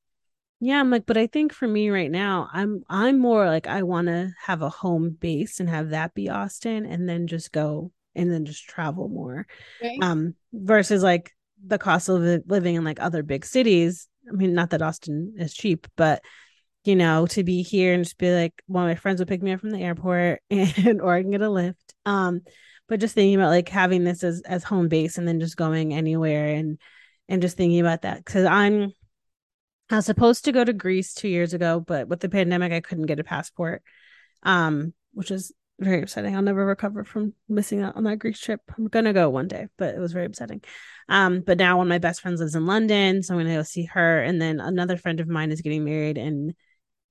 yeah, 0.61 0.81
I'm 0.81 0.91
like, 0.91 1.05
but 1.05 1.17
I 1.19 1.27
think 1.27 1.53
for 1.53 1.69
me 1.69 1.91
right 1.91 2.11
now, 2.11 2.49
I'm 2.53 2.83
I'm 2.89 3.19
more 3.19 3.47
like 3.47 3.67
I 3.67 3.83
want 3.83 4.07
to 4.07 4.33
have 4.45 4.63
a 4.63 4.71
home 4.71 5.11
base 5.11 5.61
and 5.61 5.69
have 5.69 5.91
that 5.91 6.15
be 6.15 6.31
Austin 6.31 6.87
and 6.87 7.09
then 7.09 7.27
just 7.27 7.53
go 7.53 7.93
and 8.15 8.33
then 8.33 8.45
just 8.45 8.65
travel 8.65 9.09
more. 9.09 9.47
Right. 9.83 9.99
Um 10.01 10.35
versus 10.53 11.03
like 11.03 11.33
the 11.67 11.79
cost 11.79 12.09
of 12.09 12.23
living 12.47 12.77
in 12.77 12.85
like 12.85 13.01
other 13.01 13.23
big 13.23 13.45
cities. 13.45 14.09
I 14.27 14.33
mean, 14.33 14.55
not 14.55 14.71
that 14.71 14.81
Austin 14.81 15.35
is 15.37 15.53
cheap, 15.53 15.87
but 15.97 16.23
you 16.85 16.97
know, 16.97 17.27
to 17.29 17.43
be 17.43 17.63
here 17.63 17.95
and 17.95 18.05
just 18.05 18.19
be 18.19 18.33
like 18.33 18.63
one 18.67 18.85
of 18.85 18.89
my 18.89 18.95
friends 18.95 19.19
would 19.19 19.29
pick 19.29 19.43
me 19.43 19.53
up 19.53 19.61
from 19.61 19.71
the 19.71 19.81
airport 19.81 20.41
and 20.51 21.01
or 21.01 21.15
I 21.15 21.23
can 21.23 21.31
get 21.31 21.41
a 21.41 21.51
lift. 21.51 21.95
Um, 22.07 22.43
but 22.89 23.01
just 23.01 23.15
thinking 23.15 23.37
about 23.37 23.49
like 23.49 23.69
having 23.69 24.05
this 24.05 24.23
as 24.23 24.43
as 24.43 24.63
home 24.63 24.89
base 24.89 25.19
and 25.19 25.27
then 25.27 25.41
just 25.41 25.57
going 25.57 25.95
anywhere 25.95 26.49
and 26.49 26.79
and 27.29 27.41
just 27.41 27.57
thinking 27.57 27.81
about 27.81 28.03
that 28.03 28.19
because 28.19 28.45
I'm 28.45 28.93
I 29.91 29.97
was 29.97 30.07
supposed 30.07 30.45
to 30.45 30.53
go 30.53 30.65
to 30.65 30.73
Greece 30.73 31.15
two 31.15 31.29
years 31.29 31.53
ago, 31.53 31.81
but 31.81 32.09
with 32.09 32.21
the 32.21 32.29
pandemic, 32.29 32.73
I 32.73 32.81
couldn't 32.81 33.07
get 33.07 33.21
a 33.21 33.25
passport, 33.25 33.83
um, 34.43 34.95
which 35.13 35.31
is 35.31 35.53
very 35.79 36.03
upsetting. 36.03 36.35
I'll 36.35 36.43
never 36.43 36.65
recover 36.65 37.05
from 37.05 37.35
missing 37.49 37.83
out 37.83 37.97
on 37.97 38.05
that 38.05 38.19
Greece 38.19 38.41
trip. 38.41 38.61
I'm 38.77 38.89
gonna 38.89 39.13
go 39.13 39.29
one 39.29 39.49
day, 39.49 39.69
but 39.77 39.95
it 39.95 39.99
was 39.99 40.13
very 40.13 40.27
upsetting. 40.27 40.63
Um, 41.09 41.41
but 41.41 41.59
now 41.59 41.79
one 41.79 41.87
of 41.87 41.91
my 41.91 41.99
best 41.99 42.21
friends 42.21 42.41
lives 42.41 42.55
in 42.55 42.67
London, 42.67 43.23
so 43.23 43.35
I'm 43.35 43.41
gonna 43.41 43.57
go 43.57 43.63
see 43.63 43.85
her. 43.87 44.23
And 44.23 44.41
then 44.41 44.61
another 44.61 44.97
friend 44.97 45.21
of 45.21 45.29
mine 45.29 45.51
is 45.51 45.61
getting 45.61 45.85
married 45.85 46.17
in 46.17 46.55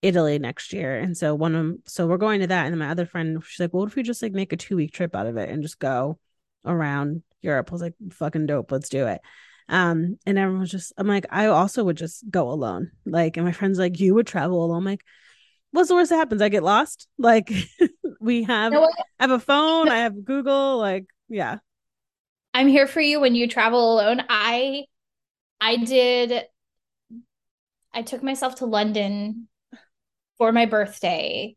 Italy 0.03 0.37
next 0.37 0.73
year. 0.73 0.99
And 0.99 1.17
so 1.17 1.33
one 1.33 1.55
of 1.55 1.65
them, 1.65 1.83
so 1.85 2.05
we're 2.05 2.17
going 2.17 2.41
to 2.41 2.47
that. 2.47 2.65
And 2.65 2.73
then 2.73 2.79
my 2.79 2.89
other 2.89 3.05
friend, 3.05 3.41
she's 3.43 3.59
like, 3.59 3.73
well, 3.73 3.81
what 3.81 3.89
if 3.89 3.95
we 3.95 4.03
just 4.03 4.21
like 4.21 4.33
make 4.33 4.53
a 4.53 4.57
two 4.57 4.75
week 4.75 4.91
trip 4.91 5.15
out 5.15 5.25
of 5.25 5.37
it 5.37 5.49
and 5.49 5.63
just 5.63 5.79
go 5.79 6.19
around 6.65 7.23
Europe? 7.41 7.69
I 7.69 7.71
was 7.71 7.81
like, 7.81 7.95
fucking 8.11 8.45
dope, 8.45 8.71
let's 8.71 8.89
do 8.89 9.07
it. 9.07 9.21
Um, 9.69 10.19
and 10.25 10.37
everyone 10.37 10.59
was 10.59 10.71
just, 10.71 10.91
I'm 10.97 11.07
like, 11.07 11.25
I 11.31 11.47
also 11.47 11.85
would 11.85 11.95
just 11.97 12.29
go 12.29 12.51
alone. 12.51 12.91
Like, 13.05 13.37
and 13.37 13.45
my 13.45 13.53
friend's 13.53 13.79
like, 13.79 13.99
you 13.99 14.13
would 14.13 14.27
travel 14.27 14.63
alone. 14.63 14.79
I'm 14.79 14.85
like, 14.85 15.03
what's 15.71 15.87
the 15.87 15.95
worst 15.95 16.09
that 16.09 16.17
happens? 16.17 16.41
I 16.41 16.49
get 16.49 16.63
lost. 16.63 17.07
Like 17.17 17.51
we 18.19 18.43
have, 18.43 18.73
I 18.73 18.87
have 19.19 19.31
a 19.31 19.39
phone, 19.39 19.87
I 19.87 19.99
have 19.99 20.25
Google, 20.25 20.77
like, 20.77 21.05
yeah. 21.29 21.59
I'm 22.53 22.67
here 22.67 22.87
for 22.87 23.01
you 23.01 23.19
when 23.19 23.35
you 23.35 23.47
travel 23.47 23.95
alone. 23.95 24.23
I 24.29 24.83
I 25.59 25.77
did 25.77 26.43
I 27.93 28.01
took 28.01 28.21
myself 28.21 28.55
to 28.55 28.65
London 28.65 29.47
for 30.43 30.51
my 30.51 30.65
birthday. 30.65 31.55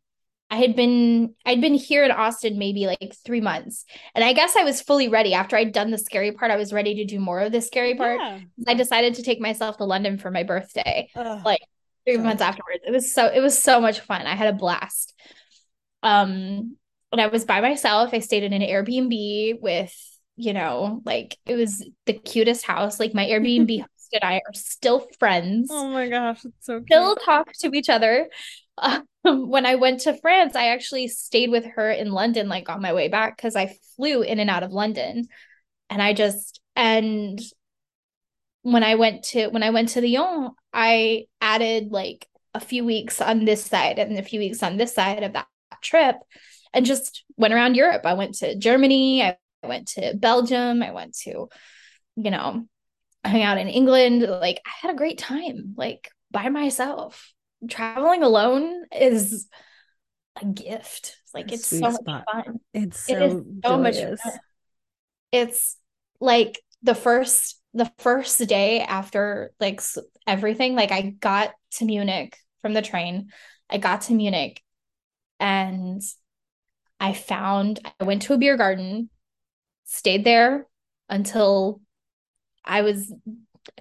I 0.48 0.58
had 0.58 0.76
been 0.76 1.34
I'd 1.44 1.60
been 1.60 1.74
here 1.74 2.04
in 2.04 2.12
Austin 2.12 2.56
maybe 2.56 2.86
like 2.86 3.16
3 3.24 3.40
months. 3.40 3.84
And 4.14 4.24
I 4.24 4.32
guess 4.32 4.54
I 4.54 4.62
was 4.62 4.80
fully 4.80 5.08
ready 5.08 5.34
after 5.34 5.56
I'd 5.56 5.72
done 5.72 5.90
the 5.90 5.98
scary 5.98 6.30
part. 6.30 6.52
I 6.52 6.56
was 6.56 6.72
ready 6.72 6.94
to 6.94 7.04
do 7.04 7.18
more 7.18 7.40
of 7.40 7.50
the 7.50 7.60
scary 7.60 7.96
part. 7.96 8.20
Yeah. 8.20 8.38
I 8.68 8.74
decided 8.74 9.14
to 9.14 9.24
take 9.24 9.40
myself 9.40 9.78
to 9.78 9.84
London 9.84 10.18
for 10.18 10.30
my 10.30 10.44
birthday. 10.44 11.08
Ugh. 11.16 11.44
Like 11.44 11.62
3 12.06 12.18
months 12.18 12.42
afterwards. 12.42 12.84
It 12.86 12.92
was 12.92 13.12
so 13.12 13.26
it 13.26 13.40
was 13.40 13.60
so 13.60 13.80
much 13.80 13.98
fun. 13.98 14.24
I 14.24 14.36
had 14.36 14.54
a 14.54 14.56
blast. 14.56 15.14
Um 16.04 16.76
and 17.10 17.20
I 17.20 17.26
was 17.26 17.44
by 17.44 17.60
myself. 17.60 18.10
I 18.12 18.20
stayed 18.20 18.44
in 18.44 18.52
an 18.52 18.62
Airbnb 18.62 19.60
with 19.60 19.92
you 20.36 20.52
know, 20.52 21.02
like 21.04 21.36
it 21.44 21.56
was 21.56 21.84
the 22.04 22.12
cutest 22.12 22.64
house. 22.64 23.00
Like 23.00 23.14
my 23.14 23.26
Airbnb 23.32 23.80
host 23.80 24.12
and 24.12 24.22
I 24.22 24.36
are 24.46 24.54
still 24.54 25.08
friends. 25.18 25.70
Oh 25.72 25.88
my 25.88 26.08
gosh, 26.08 26.44
it's 26.44 26.66
so 26.66 26.74
cute. 26.74 26.86
Still 26.86 27.16
talk 27.16 27.52
to 27.62 27.70
each 27.74 27.88
other. 27.88 28.28
Um, 28.78 29.06
when 29.48 29.66
I 29.66 29.74
went 29.76 30.00
to 30.00 30.14
France, 30.14 30.54
I 30.54 30.68
actually 30.68 31.08
stayed 31.08 31.50
with 31.50 31.64
her 31.64 31.90
in 31.90 32.10
London, 32.10 32.48
like 32.48 32.68
on 32.68 32.82
my 32.82 32.92
way 32.92 33.08
back, 33.08 33.36
because 33.36 33.56
I 33.56 33.76
flew 33.96 34.22
in 34.22 34.38
and 34.38 34.50
out 34.50 34.62
of 34.62 34.72
London. 34.72 35.26
And 35.90 36.02
I 36.02 36.12
just 36.12 36.60
and 36.74 37.40
when 38.62 38.82
I 38.82 38.96
went 38.96 39.24
to 39.24 39.48
when 39.48 39.62
I 39.62 39.70
went 39.70 39.90
to 39.90 40.00
Lyon, 40.00 40.50
I 40.72 41.26
added 41.40 41.92
like 41.92 42.26
a 42.54 42.60
few 42.60 42.84
weeks 42.84 43.20
on 43.20 43.44
this 43.44 43.64
side 43.64 43.98
and 43.98 44.18
a 44.18 44.22
few 44.22 44.40
weeks 44.40 44.62
on 44.62 44.76
this 44.76 44.94
side 44.94 45.22
of 45.22 45.34
that 45.34 45.46
trip 45.82 46.16
and 46.72 46.86
just 46.86 47.24
went 47.36 47.54
around 47.54 47.74
Europe. 47.76 48.02
I 48.04 48.14
went 48.14 48.36
to 48.36 48.56
Germany, 48.56 49.22
I 49.22 49.36
went 49.66 49.88
to 49.88 50.14
Belgium. 50.16 50.82
I 50.82 50.92
went 50.92 51.14
to, 51.24 51.48
you 52.16 52.30
know, 52.30 52.66
hang 53.24 53.42
out 53.42 53.58
in 53.58 53.68
England. 53.68 54.22
Like 54.22 54.60
I 54.64 54.70
had 54.82 54.94
a 54.94 54.98
great 54.98 55.18
time, 55.18 55.74
like 55.76 56.10
by 56.30 56.48
myself. 56.48 57.32
Traveling 57.68 58.22
alone 58.22 58.84
is 58.92 59.46
a 60.40 60.44
gift. 60.44 61.16
Like 61.34 61.52
it's 61.52 61.66
so 61.66 61.80
much 61.80 62.00
fun. 62.04 62.60
It's 62.72 63.00
so, 63.00 63.14
it 63.14 63.22
is 63.22 63.42
so 63.64 63.78
much 63.78 63.96
fun. 63.96 64.32
It's 65.32 65.76
like 66.20 66.60
the 66.82 66.94
first 66.94 67.60
the 67.74 67.90
first 67.98 68.38
day 68.48 68.80
after 68.80 69.52
like 69.60 69.82
everything, 70.26 70.74
like 70.74 70.92
I 70.92 71.02
got 71.02 71.52
to 71.72 71.84
Munich 71.84 72.36
from 72.62 72.72
the 72.72 72.82
train. 72.82 73.30
I 73.68 73.78
got 73.78 74.02
to 74.02 74.14
Munich 74.14 74.62
and 75.38 76.02
I 76.98 77.12
found 77.12 77.80
I 78.00 78.04
went 78.04 78.22
to 78.22 78.34
a 78.34 78.38
beer 78.38 78.56
garden 78.56 79.10
stayed 79.84 80.24
there 80.24 80.66
until 81.08 81.80
I 82.64 82.82
was 82.82 83.12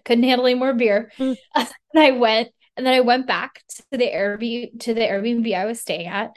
couldn't 0.03 0.23
handle 0.23 0.47
any 0.47 0.57
more 0.57 0.73
beer. 0.73 1.11
Mm. 1.17 1.37
and 1.55 1.69
I 1.95 2.11
went 2.11 2.49
and 2.77 2.85
then 2.85 2.93
I 2.93 3.01
went 3.01 3.27
back 3.27 3.63
to 3.69 3.97
the 3.97 4.07
Airbnb 4.07 4.79
to 4.81 4.93
the 4.93 5.01
Airbnb 5.01 5.53
I 5.55 5.65
was 5.65 5.81
staying 5.81 6.07
at 6.07 6.31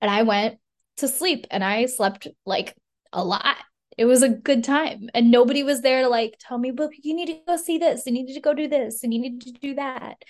and 0.00 0.10
I 0.10 0.22
went 0.22 0.58
to 0.98 1.08
sleep 1.08 1.46
and 1.50 1.64
I 1.64 1.86
slept 1.86 2.28
like 2.44 2.74
a 3.12 3.24
lot. 3.24 3.56
It 3.96 4.04
was 4.06 4.22
a 4.22 4.28
good 4.28 4.64
time. 4.64 5.08
And 5.14 5.30
nobody 5.30 5.62
was 5.62 5.80
there 5.80 6.02
to 6.02 6.08
like 6.08 6.34
tell 6.40 6.58
me, 6.58 6.72
but 6.72 6.90
you 7.02 7.14
need 7.14 7.26
to 7.26 7.40
go 7.46 7.56
see 7.56 7.78
this, 7.78 8.02
you 8.06 8.12
need 8.12 8.32
to 8.34 8.40
go 8.40 8.54
do 8.54 8.68
this, 8.68 9.02
and 9.02 9.14
you 9.14 9.20
need 9.20 9.42
to 9.42 9.52
do 9.52 9.74
that. 9.76 10.22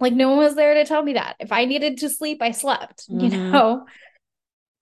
Like 0.00 0.14
no 0.14 0.30
one 0.30 0.38
was 0.38 0.56
there 0.56 0.74
to 0.74 0.84
tell 0.84 1.02
me 1.02 1.14
that. 1.14 1.36
If 1.38 1.52
I 1.52 1.66
needed 1.66 1.98
to 1.98 2.08
sleep, 2.08 2.42
I 2.42 2.50
slept, 2.50 3.06
mm-hmm. 3.10 3.20
you 3.20 3.30
know. 3.30 3.86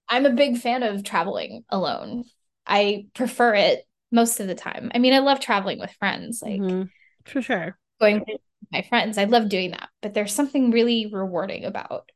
I'm 0.09 0.27
a 0.27 0.31
big 0.31 0.59
fan 0.59 0.83
of 0.83 1.05
traveling 1.05 1.65
alone. 1.69 2.25
I 2.67 3.07
prefer 3.15 3.55
it 3.55 3.85
most 4.11 4.41
of 4.41 4.49
the 4.49 4.57
time. 4.57 4.91
I 4.93 4.99
mean, 4.99 5.13
I 5.13 5.21
love 5.21 5.39
traveling 5.39 5.79
with 5.79 5.93
friends, 5.93 6.43
like 6.43 6.61
mm-hmm. 6.61 6.83
for 7.25 7.43
sure. 7.43 7.79
Going 8.01 8.25
my 8.73 8.83
friends, 8.83 9.19
I 9.19 9.25
love 9.25 9.49
doing 9.49 9.71
that. 9.73 9.89
But 10.03 10.15
there's 10.15 10.33
something 10.33 10.71
really 10.71 11.07
rewarding 11.07 11.65
about 11.65 12.11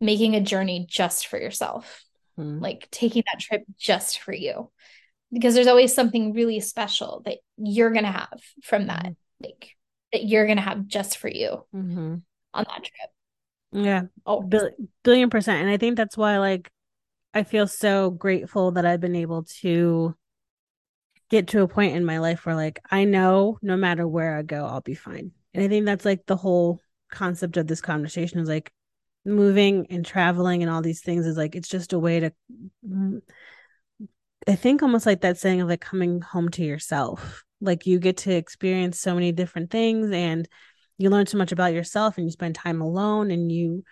making 0.00 0.34
a 0.34 0.40
journey 0.40 0.86
just 0.88 1.26
for 1.26 1.38
yourself, 1.38 2.04
mm-hmm. 2.38 2.60
like 2.60 2.88
taking 2.90 3.22
that 3.26 3.40
trip 3.40 3.62
just 3.78 4.20
for 4.20 4.32
you, 4.32 4.70
because 5.32 5.54
there's 5.54 5.66
always 5.66 5.94
something 5.94 6.32
really 6.32 6.60
special 6.60 7.22
that 7.24 7.38
you're 7.56 7.92
gonna 7.92 8.12
have 8.12 8.40
from 8.62 8.86
that, 8.86 9.04
mm-hmm. 9.04 9.44
like 9.44 9.76
that 10.12 10.24
you're 10.24 10.46
gonna 10.46 10.60
have 10.60 10.86
just 10.86 11.18
for 11.18 11.28
you 11.28 11.64
mm-hmm. 11.74 12.16
on 12.54 12.64
that 12.68 12.84
trip. 12.84 13.10
Yeah, 13.72 14.02
oh, 14.24 14.40
billion 15.02 15.30
percent. 15.30 15.62
And 15.62 15.70
I 15.70 15.76
think 15.76 15.96
that's 15.96 16.16
why, 16.16 16.38
like, 16.38 16.70
I 17.32 17.42
feel 17.42 17.66
so 17.66 18.10
grateful 18.10 18.72
that 18.72 18.86
I've 18.86 19.00
been 19.00 19.16
able 19.16 19.42
to 19.60 20.14
get 21.30 21.48
to 21.48 21.62
a 21.62 21.68
point 21.68 21.96
in 21.96 22.04
my 22.04 22.18
life 22.18 22.46
where 22.46 22.54
like 22.54 22.78
I 22.90 23.04
know 23.04 23.58
no 23.60 23.76
matter 23.76 24.06
where 24.06 24.36
I 24.36 24.42
go, 24.42 24.64
I'll 24.64 24.80
be 24.80 24.94
fine. 24.94 25.32
And 25.54 25.64
I 25.64 25.68
think 25.68 25.86
that's 25.86 26.04
like 26.04 26.26
the 26.26 26.36
whole 26.36 26.80
concept 27.10 27.56
of 27.56 27.66
this 27.66 27.80
conversation 27.80 28.40
is 28.40 28.48
like 28.48 28.72
moving 29.24 29.86
and 29.88 30.04
traveling 30.04 30.62
and 30.62 30.70
all 30.70 30.82
these 30.82 31.00
things 31.00 31.26
is 31.26 31.36
like 31.36 31.54
it's 31.54 31.68
just 31.68 31.92
a 31.92 31.98
way 31.98 32.20
to 32.20 32.32
mm, 32.86 33.20
I 34.46 34.56
think 34.56 34.82
almost 34.82 35.06
like 35.06 35.22
that 35.22 35.38
saying 35.38 35.60
of 35.60 35.68
like 35.68 35.80
coming 35.80 36.20
home 36.20 36.50
to 36.50 36.64
yourself. 36.64 37.44
Like 37.60 37.86
you 37.86 37.98
get 37.98 38.18
to 38.18 38.32
experience 38.34 39.00
so 39.00 39.14
many 39.14 39.32
different 39.32 39.70
things 39.70 40.10
and 40.10 40.46
you 40.98 41.08
learn 41.10 41.26
so 41.26 41.38
much 41.38 41.52
about 41.52 41.72
yourself 41.72 42.18
and 42.18 42.26
you 42.26 42.30
spend 42.30 42.54
time 42.54 42.80
alone 42.80 43.30
and 43.30 43.50
you 43.50 43.84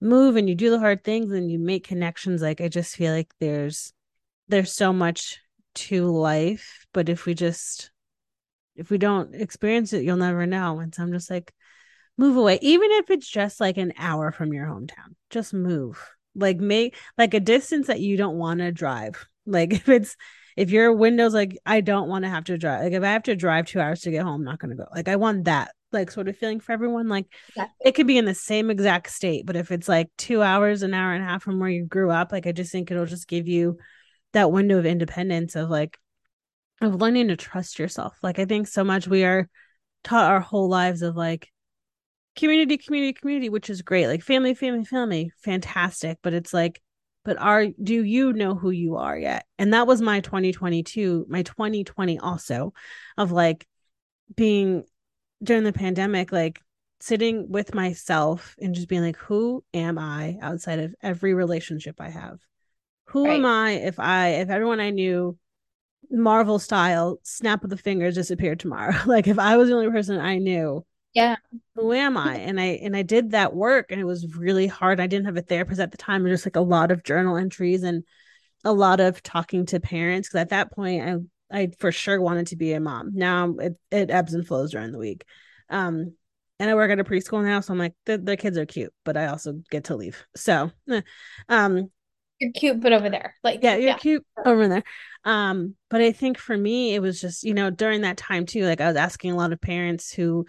move 0.00 0.36
and 0.36 0.48
you 0.48 0.54
do 0.54 0.70
the 0.70 0.78
hard 0.78 1.04
things 1.04 1.32
and 1.32 1.50
you 1.50 1.58
make 1.58 1.86
connections 1.86 2.40
like 2.40 2.60
i 2.60 2.68
just 2.68 2.96
feel 2.96 3.12
like 3.12 3.32
there's 3.38 3.92
there's 4.48 4.72
so 4.72 4.92
much 4.92 5.38
to 5.74 6.06
life 6.06 6.86
but 6.92 7.08
if 7.08 7.26
we 7.26 7.34
just 7.34 7.90
if 8.80 8.90
we 8.90 8.98
don't 8.98 9.34
experience 9.34 9.92
it 9.92 10.02
you'll 10.02 10.16
never 10.16 10.46
know. 10.46 10.80
And 10.80 10.94
so 10.94 11.02
i'm 11.02 11.12
just 11.12 11.30
like 11.30 11.52
move 12.18 12.36
away. 12.36 12.58
Even 12.60 12.90
if 12.92 13.10
it's 13.10 13.28
just 13.28 13.60
like 13.60 13.78
an 13.78 13.92
hour 13.96 14.32
from 14.32 14.52
your 14.52 14.66
hometown 14.66 15.14
just 15.30 15.54
move. 15.54 16.02
Like 16.34 16.58
make 16.58 16.96
like 17.18 17.34
a 17.34 17.40
distance 17.40 17.86
that 17.88 18.00
you 18.00 18.16
don't 18.16 18.38
want 18.38 18.60
to 18.60 18.72
drive. 18.72 19.26
Like 19.46 19.72
if 19.80 19.88
it's 19.88 20.16
if 20.56 20.70
your 20.70 20.92
window's 20.92 21.32
like 21.32 21.56
i 21.64 21.80
don't 21.80 22.08
want 22.08 22.24
to 22.24 22.28
have 22.28 22.44
to 22.44 22.58
drive 22.58 22.82
like 22.82 22.92
if 22.92 23.04
i 23.04 23.12
have 23.12 23.22
to 23.22 23.36
drive 23.36 23.66
two 23.66 23.80
hours 23.80 24.00
to 24.00 24.10
get 24.10 24.24
home 24.24 24.40
i'm 24.40 24.44
not 24.44 24.58
going 24.58 24.70
to 24.70 24.76
go. 24.76 24.86
Like 24.92 25.08
i 25.08 25.16
want 25.16 25.44
that 25.44 25.70
like 25.92 26.10
sort 26.10 26.28
of 26.28 26.36
feeling 26.36 26.60
for 26.60 26.72
everyone. 26.72 27.08
Like 27.08 27.26
exactly. 27.48 27.88
it 27.88 27.94
could 27.94 28.06
be 28.06 28.18
in 28.18 28.24
the 28.24 28.34
same 28.34 28.70
exact 28.70 29.10
state, 29.10 29.46
but 29.46 29.56
if 29.56 29.70
it's 29.70 29.88
like 29.88 30.08
two 30.16 30.42
hours, 30.42 30.82
an 30.82 30.94
hour 30.94 31.12
and 31.12 31.22
a 31.22 31.26
half 31.26 31.42
from 31.42 31.58
where 31.58 31.68
you 31.68 31.84
grew 31.84 32.10
up, 32.10 32.32
like 32.32 32.46
I 32.46 32.52
just 32.52 32.72
think 32.72 32.90
it'll 32.90 33.06
just 33.06 33.28
give 33.28 33.48
you 33.48 33.78
that 34.32 34.52
window 34.52 34.78
of 34.78 34.86
independence 34.86 35.56
of 35.56 35.70
like 35.70 35.98
of 36.80 36.96
learning 36.96 37.28
to 37.28 37.36
trust 37.36 37.78
yourself. 37.78 38.16
Like 38.22 38.38
I 38.38 38.44
think 38.44 38.66
so 38.66 38.84
much 38.84 39.06
we 39.06 39.24
are 39.24 39.48
taught 40.04 40.30
our 40.30 40.40
whole 40.40 40.68
lives 40.68 41.02
of 41.02 41.16
like 41.16 41.50
community, 42.36 42.78
community, 42.78 43.12
community, 43.12 43.48
which 43.48 43.70
is 43.70 43.82
great. 43.82 44.06
Like 44.06 44.22
family, 44.22 44.54
family, 44.54 44.84
family, 44.84 45.32
fantastic. 45.42 46.18
But 46.22 46.34
it's 46.34 46.54
like, 46.54 46.80
but 47.24 47.38
are 47.38 47.66
do 47.82 48.02
you 48.02 48.32
know 48.32 48.54
who 48.54 48.70
you 48.70 48.96
are 48.96 49.18
yet? 49.18 49.44
And 49.58 49.74
that 49.74 49.86
was 49.86 50.00
my 50.00 50.20
2022, 50.20 51.26
my 51.28 51.42
2020 51.42 52.18
also 52.18 52.72
of 53.18 53.30
like 53.30 53.66
being 54.34 54.84
during 55.42 55.64
the 55.64 55.72
pandemic, 55.72 56.32
like 56.32 56.62
sitting 57.00 57.50
with 57.50 57.74
myself 57.74 58.54
and 58.60 58.74
just 58.74 58.88
being 58.88 59.02
like, 59.02 59.16
who 59.16 59.64
am 59.74 59.98
I 59.98 60.38
outside 60.40 60.78
of 60.78 60.94
every 61.02 61.34
relationship 61.34 61.96
I 62.00 62.08
have? 62.10 62.38
Who 63.08 63.26
right. 63.26 63.38
am 63.38 63.44
I 63.44 63.70
if 63.72 63.98
I, 63.98 64.28
if 64.36 64.50
everyone 64.50 64.80
I 64.80 64.90
knew 64.90 65.36
Marvel 66.10 66.58
style, 66.58 67.18
snap 67.22 67.64
of 67.64 67.70
the 67.70 67.76
fingers 67.76 68.14
disappeared 68.14 68.60
tomorrow? 68.60 68.94
like 69.06 69.26
if 69.26 69.38
I 69.38 69.56
was 69.56 69.68
the 69.68 69.74
only 69.74 69.90
person 69.90 70.18
I 70.18 70.38
knew, 70.38 70.84
yeah, 71.14 71.36
who 71.74 71.92
am 71.92 72.16
I? 72.16 72.36
And 72.36 72.60
I, 72.60 72.78
and 72.82 72.96
I 72.96 73.02
did 73.02 73.32
that 73.32 73.54
work 73.54 73.90
and 73.90 74.00
it 74.00 74.04
was 74.04 74.36
really 74.36 74.66
hard. 74.66 75.00
I 75.00 75.06
didn't 75.06 75.26
have 75.26 75.36
a 75.36 75.42
therapist 75.42 75.80
at 75.80 75.90
the 75.90 75.96
time. 75.96 76.24
It 76.24 76.30
was 76.30 76.42
just 76.42 76.46
like 76.46 76.56
a 76.56 76.60
lot 76.60 76.92
of 76.92 77.02
journal 77.02 77.36
entries 77.36 77.82
and 77.82 78.04
a 78.64 78.72
lot 78.72 79.00
of 79.00 79.22
talking 79.22 79.66
to 79.66 79.80
parents. 79.80 80.28
Cause 80.28 80.40
at 80.40 80.50
that 80.50 80.72
point, 80.72 81.02
I 81.02 81.16
I 81.52 81.72
for 81.78 81.90
sure 81.90 82.20
wanted 82.20 82.48
to 82.48 82.56
be 82.56 82.72
a 82.72 82.80
mom. 82.80 83.10
Now 83.14 83.56
it, 83.58 83.76
it 83.90 84.10
ebbs 84.10 84.34
and 84.34 84.46
flows 84.46 84.70
during 84.70 84.92
the 84.92 84.98
week. 84.98 85.24
Um, 85.68 86.14
and 86.58 86.70
I 86.70 86.74
work 86.74 86.90
at 86.90 87.00
a 87.00 87.04
preschool 87.04 87.42
now, 87.42 87.60
so 87.60 87.72
I'm 87.72 87.78
like 87.78 87.94
the, 88.04 88.18
the 88.18 88.36
kids 88.36 88.58
are 88.58 88.66
cute, 88.66 88.92
but 89.04 89.16
I 89.16 89.26
also 89.26 89.62
get 89.70 89.84
to 89.84 89.96
leave. 89.96 90.22
So, 90.36 90.70
um, 91.48 91.90
you're 92.40 92.52
cute, 92.52 92.80
but 92.80 92.92
over 92.92 93.10
there, 93.10 93.36
like 93.44 93.60
yeah, 93.62 93.74
you're 93.76 93.88
yeah. 93.88 93.96
cute 93.98 94.24
over 94.44 94.66
there. 94.66 94.82
Um, 95.24 95.74
but 95.90 96.00
I 96.00 96.12
think 96.12 96.38
for 96.38 96.56
me, 96.56 96.94
it 96.94 97.00
was 97.00 97.20
just 97.20 97.44
you 97.44 97.54
know 97.54 97.70
during 97.70 98.00
that 98.02 98.16
time 98.16 98.46
too, 98.46 98.64
like 98.64 98.80
I 98.80 98.88
was 98.88 98.96
asking 98.96 99.32
a 99.32 99.36
lot 99.36 99.52
of 99.52 99.60
parents 99.60 100.12
who, 100.12 100.46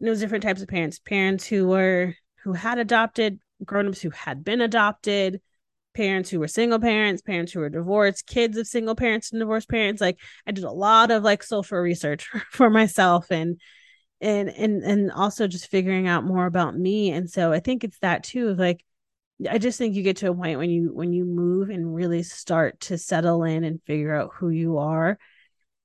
it 0.00 0.10
was 0.10 0.20
different 0.20 0.42
types 0.42 0.60
of 0.60 0.68
parents, 0.68 0.98
parents 0.98 1.46
who 1.46 1.68
were 1.68 2.14
who 2.42 2.52
had 2.52 2.78
adopted, 2.78 3.38
grown-ups 3.64 4.00
who 4.00 4.10
had 4.10 4.42
been 4.44 4.60
adopted, 4.60 5.40
parents 5.94 6.30
who 6.30 6.40
were 6.40 6.48
single 6.48 6.80
parents, 6.80 7.22
parents 7.22 7.52
who 7.52 7.60
were 7.60 7.68
divorced, 7.68 8.26
kids 8.26 8.56
of 8.56 8.66
single 8.66 8.96
parents 8.96 9.30
and 9.30 9.40
divorced 9.40 9.68
parents. 9.68 10.00
Like 10.00 10.18
I 10.46 10.52
did 10.52 10.64
a 10.64 10.70
lot 10.72 11.10
of 11.10 11.22
like 11.22 11.42
social 11.42 11.78
research 11.78 12.28
for 12.50 12.70
myself 12.70 13.30
and 13.30 13.60
and 14.20 14.50
and 14.50 14.82
and 14.82 15.12
also 15.12 15.46
just 15.46 15.68
figuring 15.68 16.06
out 16.06 16.24
more 16.24 16.44
about 16.44 16.76
me 16.76 17.10
and 17.10 17.30
so 17.30 17.52
i 17.52 17.58
think 17.60 17.84
it's 17.84 17.98
that 18.00 18.22
too 18.22 18.48
of 18.48 18.58
like 18.58 18.84
i 19.48 19.58
just 19.58 19.78
think 19.78 19.94
you 19.94 20.02
get 20.02 20.18
to 20.18 20.30
a 20.30 20.34
point 20.34 20.58
when 20.58 20.70
you 20.70 20.90
when 20.92 21.12
you 21.12 21.24
move 21.24 21.70
and 21.70 21.94
really 21.94 22.22
start 22.22 22.78
to 22.80 22.98
settle 22.98 23.44
in 23.44 23.64
and 23.64 23.82
figure 23.86 24.14
out 24.14 24.30
who 24.34 24.50
you 24.50 24.78
are 24.78 25.18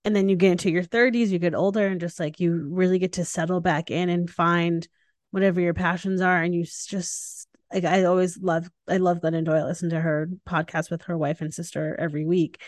and 0.04 0.16
then 0.16 0.30
you 0.30 0.36
get 0.36 0.52
into 0.52 0.72
your 0.72 0.84
30s 0.84 1.30
you 1.30 1.40
get 1.40 1.56
older 1.56 1.86
and 1.88 2.00
just 2.00 2.20
like 2.20 2.40
you 2.40 2.68
really 2.72 3.00
get 3.00 3.14
to 3.14 3.26
settle 3.26 3.62
back 3.62 3.92
in 3.92 4.10
and 4.10 4.30
find 4.30 4.88
whatever 5.32 5.62
your 5.62 5.74
passions 5.74 6.22
are 6.22 6.42
and 6.42 6.54
you 6.54 6.64
just 6.64 7.48
like 7.74 7.86
i 7.86 8.04
always 8.04 8.38
love 8.38 8.70
i 8.88 8.98
love 8.98 9.20
glennon 9.20 9.46
doyle 9.46 9.64
I 9.64 9.68
listen 9.68 9.90
to 9.92 10.00
her 10.00 10.30
podcast 10.48 10.90
with 10.90 11.04
her 11.04 11.18
wife 11.18 11.42
and 11.42 11.54
sister 11.54 11.96
every 12.00 12.26
week 12.26 12.62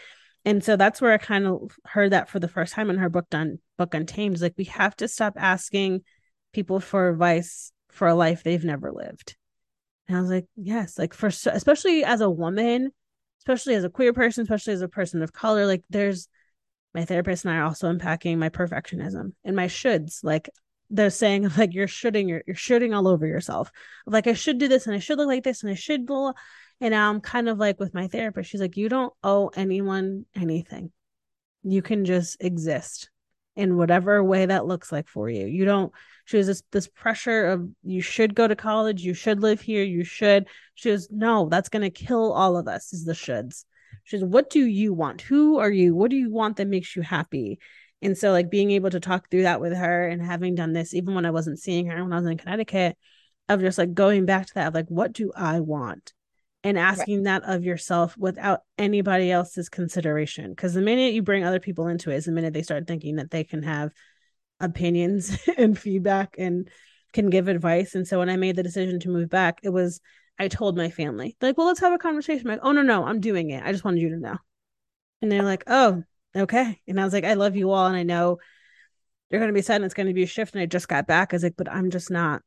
and 0.47 0.63
so 0.63 0.77
that's 0.77 1.01
where 1.01 1.11
I 1.11 1.17
kind 1.17 1.45
of 1.45 1.77
heard 1.83 2.13
that 2.13 2.29
for 2.29 2.39
the 2.39 2.47
first 2.47 2.71
time 2.71 2.89
in 2.89 2.99
her 2.99 3.09
book 3.09 3.29
done 3.29 3.59
book 3.77 3.93
Untamed. 3.93 4.39
Like 4.39 4.53
we 4.57 4.63
have 4.63 4.95
to 4.95 5.09
stop 5.09 5.33
asking 5.35 6.03
people 6.53 6.79
for 6.79 7.09
advice 7.09 7.73
for 7.91 8.07
a 8.07 8.15
life 8.15 8.43
they've 8.43 8.63
never 8.63 8.93
lived. 8.93 9.35
And 10.07 10.17
I 10.17 10.21
was 10.21 10.29
like, 10.29 10.47
yes, 10.55 10.97
like 10.97 11.13
for 11.13 11.27
especially 11.27 12.03
as 12.03 12.21
a 12.21 12.29
woman, 12.29 12.91
especially 13.39 13.75
as 13.75 13.83
a 13.83 13.89
queer 13.89 14.13
person, 14.13 14.43
especially 14.43 14.73
as 14.73 14.81
a 14.81 14.87
person 14.87 15.21
of 15.21 15.33
color, 15.33 15.65
like 15.65 15.83
there's 15.89 16.27
my 16.93 17.05
therapist 17.05 17.45
and 17.45 17.53
I 17.53 17.57
are 17.57 17.65
also 17.65 17.89
unpacking 17.89 18.39
my 18.39 18.49
perfectionism 18.49 19.33
and 19.43 19.55
my 19.55 19.67
shoulds. 19.67 20.23
Like 20.23 20.49
they're 20.89 21.09
saying 21.09 21.49
like 21.57 21.73
you're 21.73 21.87
shooting 21.87 22.29
you're, 22.29 22.43
you're 22.47 22.55
shooting 22.55 22.93
all 22.93 23.07
over 23.07 23.27
yourself. 23.27 23.71
Like 24.05 24.27
I 24.27 24.33
should 24.33 24.57
do 24.57 24.67
this 24.67 24.87
and 24.87 24.95
I 24.95 24.99
should 24.99 25.17
look 25.17 25.27
like 25.27 25.43
this 25.43 25.63
and 25.63 25.71
I 25.71 25.75
should 25.75 26.05
blah. 26.05 26.33
And 26.79 26.93
I'm 26.93 27.21
kind 27.21 27.49
of 27.49 27.57
like 27.57 27.79
with 27.79 27.93
my 27.93 28.07
therapist, 28.07 28.49
she's 28.49 28.61
like, 28.61 28.77
you 28.77 28.87
don't 28.87 29.13
owe 29.23 29.49
anyone 29.55 30.25
anything. 30.35 30.91
You 31.63 31.81
can 31.81 32.05
just 32.05 32.37
exist 32.39 33.09
in 33.57 33.75
whatever 33.75 34.23
way 34.23 34.45
that 34.45 34.65
looks 34.65 34.91
like 34.91 35.09
for 35.09 35.29
you. 35.29 35.45
You 35.47 35.65
don't 35.65 35.91
she 36.25 36.37
was 36.37 36.47
this 36.47 36.63
this 36.71 36.87
pressure 36.87 37.47
of 37.47 37.67
you 37.83 38.01
should 38.01 38.35
go 38.35 38.47
to 38.47 38.55
college, 38.55 39.01
you 39.01 39.13
should 39.13 39.41
live 39.41 39.61
here, 39.61 39.83
you 39.83 40.03
should. 40.03 40.47
She 40.75 40.91
was 40.91 41.09
no, 41.11 41.49
that's 41.49 41.69
gonna 41.69 41.89
kill 41.89 42.31
all 42.33 42.57
of 42.57 42.67
us, 42.67 42.93
is 42.93 43.05
the 43.05 43.13
shoulds. 43.13 43.65
She's 44.03 44.23
what 44.23 44.49
do 44.49 44.63
you 44.65 44.93
want? 44.93 45.21
Who 45.21 45.57
are 45.57 45.71
you? 45.71 45.95
What 45.95 46.11
do 46.11 46.17
you 46.17 46.31
want 46.31 46.57
that 46.57 46.67
makes 46.67 46.95
you 46.95 47.01
happy? 47.01 47.59
And 48.01 48.17
so 48.17 48.31
like 48.31 48.51
being 48.51 48.71
able 48.71 48.91
to 48.91 48.99
talk 48.99 49.29
through 49.29 49.43
that 49.43 49.59
with 49.59 49.75
her 49.75 50.07
and 50.07 50.21
having 50.21 50.55
done 50.55 50.73
this, 50.73 50.93
even 50.93 51.15
when 51.15 51.25
I 51.25 51.31
wasn't 51.31 51.59
seeing 51.59 51.87
her 51.87 52.03
when 52.03 52.13
I 52.13 52.17
was 52.19 52.27
in 52.27 52.37
Connecticut, 52.37 52.95
of 53.49 53.61
just 53.61 53.77
like 53.77 53.93
going 53.93 54.25
back 54.25 54.45
to 54.47 54.53
that 54.55 54.67
of 54.67 54.73
like, 54.73 54.87
what 54.89 55.13
do 55.13 55.31
I 55.35 55.61
want? 55.61 56.13
And 56.67 56.77
asking 56.77 57.23
right. 57.23 57.41
that 57.41 57.43
of 57.49 57.63
yourself 57.63 58.17
without 58.17 58.59
anybody 58.77 59.31
else's 59.31 59.69
consideration. 59.69 60.49
Because 60.49 60.73
the 60.73 60.81
minute 60.81 61.13
you 61.13 61.21
bring 61.21 61.45
other 61.45 61.61
people 61.61 61.87
into 61.87 62.11
it 62.11 62.17
is 62.17 62.25
the 62.25 62.33
minute 62.33 62.53
they 62.53 62.61
start 62.61 62.87
thinking 62.87 63.15
that 63.15 63.31
they 63.31 63.45
can 63.45 63.63
have 63.63 63.93
opinions 64.59 65.37
and 65.57 65.79
feedback 65.79 66.35
and 66.37 66.69
can 67.13 67.29
give 67.29 67.47
advice. 67.47 67.95
And 67.95 68.05
so 68.05 68.19
when 68.19 68.29
I 68.29 68.35
made 68.35 68.57
the 68.57 68.63
decision 68.63 68.99
to 68.99 69.09
move 69.09 69.29
back, 69.29 69.61
it 69.63 69.69
was 69.69 70.01
I 70.37 70.49
told 70.49 70.75
my 70.75 70.89
family, 70.89 71.37
like, 71.41 71.57
well, 71.57 71.67
let's 71.67 71.79
have 71.79 71.93
a 71.93 71.97
conversation. 71.97 72.45
I'm 72.45 72.57
like, 72.57 72.65
oh 72.65 72.73
no, 72.73 72.81
no, 72.81 73.05
I'm 73.05 73.21
doing 73.21 73.49
it. 73.49 73.63
I 73.63 73.71
just 73.71 73.85
wanted 73.85 74.01
you 74.01 74.09
to 74.09 74.19
know. 74.19 74.37
And 75.21 75.31
they're 75.31 75.43
like, 75.43 75.63
oh, 75.67 76.03
okay. 76.35 76.81
And 76.85 76.99
I 76.99 77.05
was 77.05 77.13
like, 77.13 77.23
I 77.23 77.35
love 77.35 77.55
you 77.55 77.71
all, 77.71 77.87
and 77.87 77.95
I 77.95 78.03
know 78.03 78.39
you're 79.29 79.39
gonna 79.39 79.53
be 79.53 79.61
sad 79.61 79.77
and 79.77 79.85
it's 79.85 79.93
gonna 79.93 80.11
be 80.11 80.23
a 80.23 80.27
shift. 80.27 80.53
And 80.53 80.61
I 80.61 80.65
just 80.65 80.89
got 80.89 81.07
back. 81.07 81.31
I 81.31 81.37
was 81.37 81.43
like, 81.43 81.55
but 81.57 81.71
I'm 81.71 81.91
just 81.91 82.11
not 82.11 82.41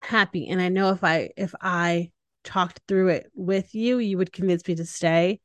happy. 0.00 0.48
And 0.48 0.60
I 0.60 0.70
know 0.70 0.90
if 0.90 1.04
I 1.04 1.30
if 1.36 1.54
I 1.60 2.10
talked 2.44 2.80
through 2.88 3.08
it 3.08 3.30
with 3.34 3.74
you, 3.74 3.98
you 3.98 4.18
would 4.18 4.32
convince 4.32 4.66
me 4.66 4.74
to 4.76 4.84
stay. 4.84 5.40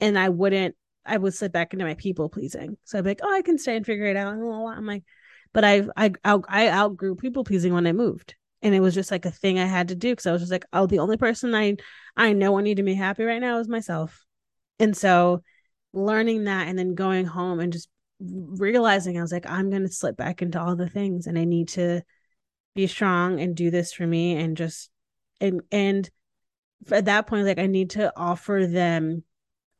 And 0.00 0.18
I 0.18 0.28
wouldn't, 0.28 0.74
I 1.04 1.16
would 1.16 1.34
slip 1.34 1.52
back 1.52 1.72
into 1.72 1.84
my 1.84 1.94
people 1.94 2.28
pleasing. 2.28 2.76
So 2.84 2.98
I'd 2.98 3.04
be 3.04 3.10
like, 3.10 3.20
oh, 3.22 3.32
I 3.32 3.42
can 3.42 3.58
stay 3.58 3.76
and 3.76 3.86
figure 3.86 4.06
it 4.06 4.16
out. 4.16 4.34
I'm 4.34 4.86
like, 4.86 5.04
but 5.52 5.64
I, 5.64 5.84
I, 5.96 6.12
I 6.24 6.68
outgrew 6.68 7.16
people 7.16 7.44
pleasing 7.44 7.72
when 7.72 7.86
I 7.86 7.92
moved. 7.92 8.34
And 8.62 8.74
it 8.74 8.80
was 8.80 8.94
just 8.94 9.10
like 9.10 9.24
a 9.24 9.30
thing 9.30 9.58
I 9.58 9.66
had 9.66 9.88
to 9.88 9.94
do. 9.94 10.14
Cause 10.14 10.26
I 10.26 10.32
was 10.32 10.42
just 10.42 10.52
like, 10.52 10.66
oh, 10.72 10.86
the 10.86 10.98
only 10.98 11.16
person 11.16 11.54
I, 11.54 11.76
I 12.16 12.32
know 12.32 12.58
I 12.58 12.62
need 12.62 12.78
to 12.78 12.82
be 12.82 12.94
happy 12.94 13.24
right 13.24 13.40
now 13.40 13.58
is 13.58 13.68
myself. 13.68 14.24
And 14.78 14.96
so 14.96 15.42
learning 15.92 16.44
that 16.44 16.68
and 16.68 16.78
then 16.78 16.94
going 16.94 17.26
home 17.26 17.60
and 17.60 17.72
just 17.72 17.88
realizing 18.18 19.18
I 19.18 19.22
was 19.22 19.32
like, 19.32 19.48
I'm 19.48 19.70
going 19.70 19.82
to 19.86 19.92
slip 19.92 20.16
back 20.16 20.42
into 20.42 20.60
all 20.60 20.76
the 20.76 20.88
things 20.88 21.26
and 21.26 21.38
I 21.38 21.44
need 21.44 21.68
to 21.68 22.02
be 22.74 22.86
strong 22.86 23.40
and 23.40 23.54
do 23.54 23.70
this 23.70 23.92
for 23.92 24.06
me 24.06 24.36
and 24.36 24.56
just, 24.56 24.90
and, 25.40 25.62
and 25.70 26.08
at 26.90 27.06
that 27.06 27.26
point 27.26 27.46
like 27.46 27.58
i 27.58 27.66
need 27.66 27.90
to 27.90 28.12
offer 28.16 28.66
them 28.66 29.22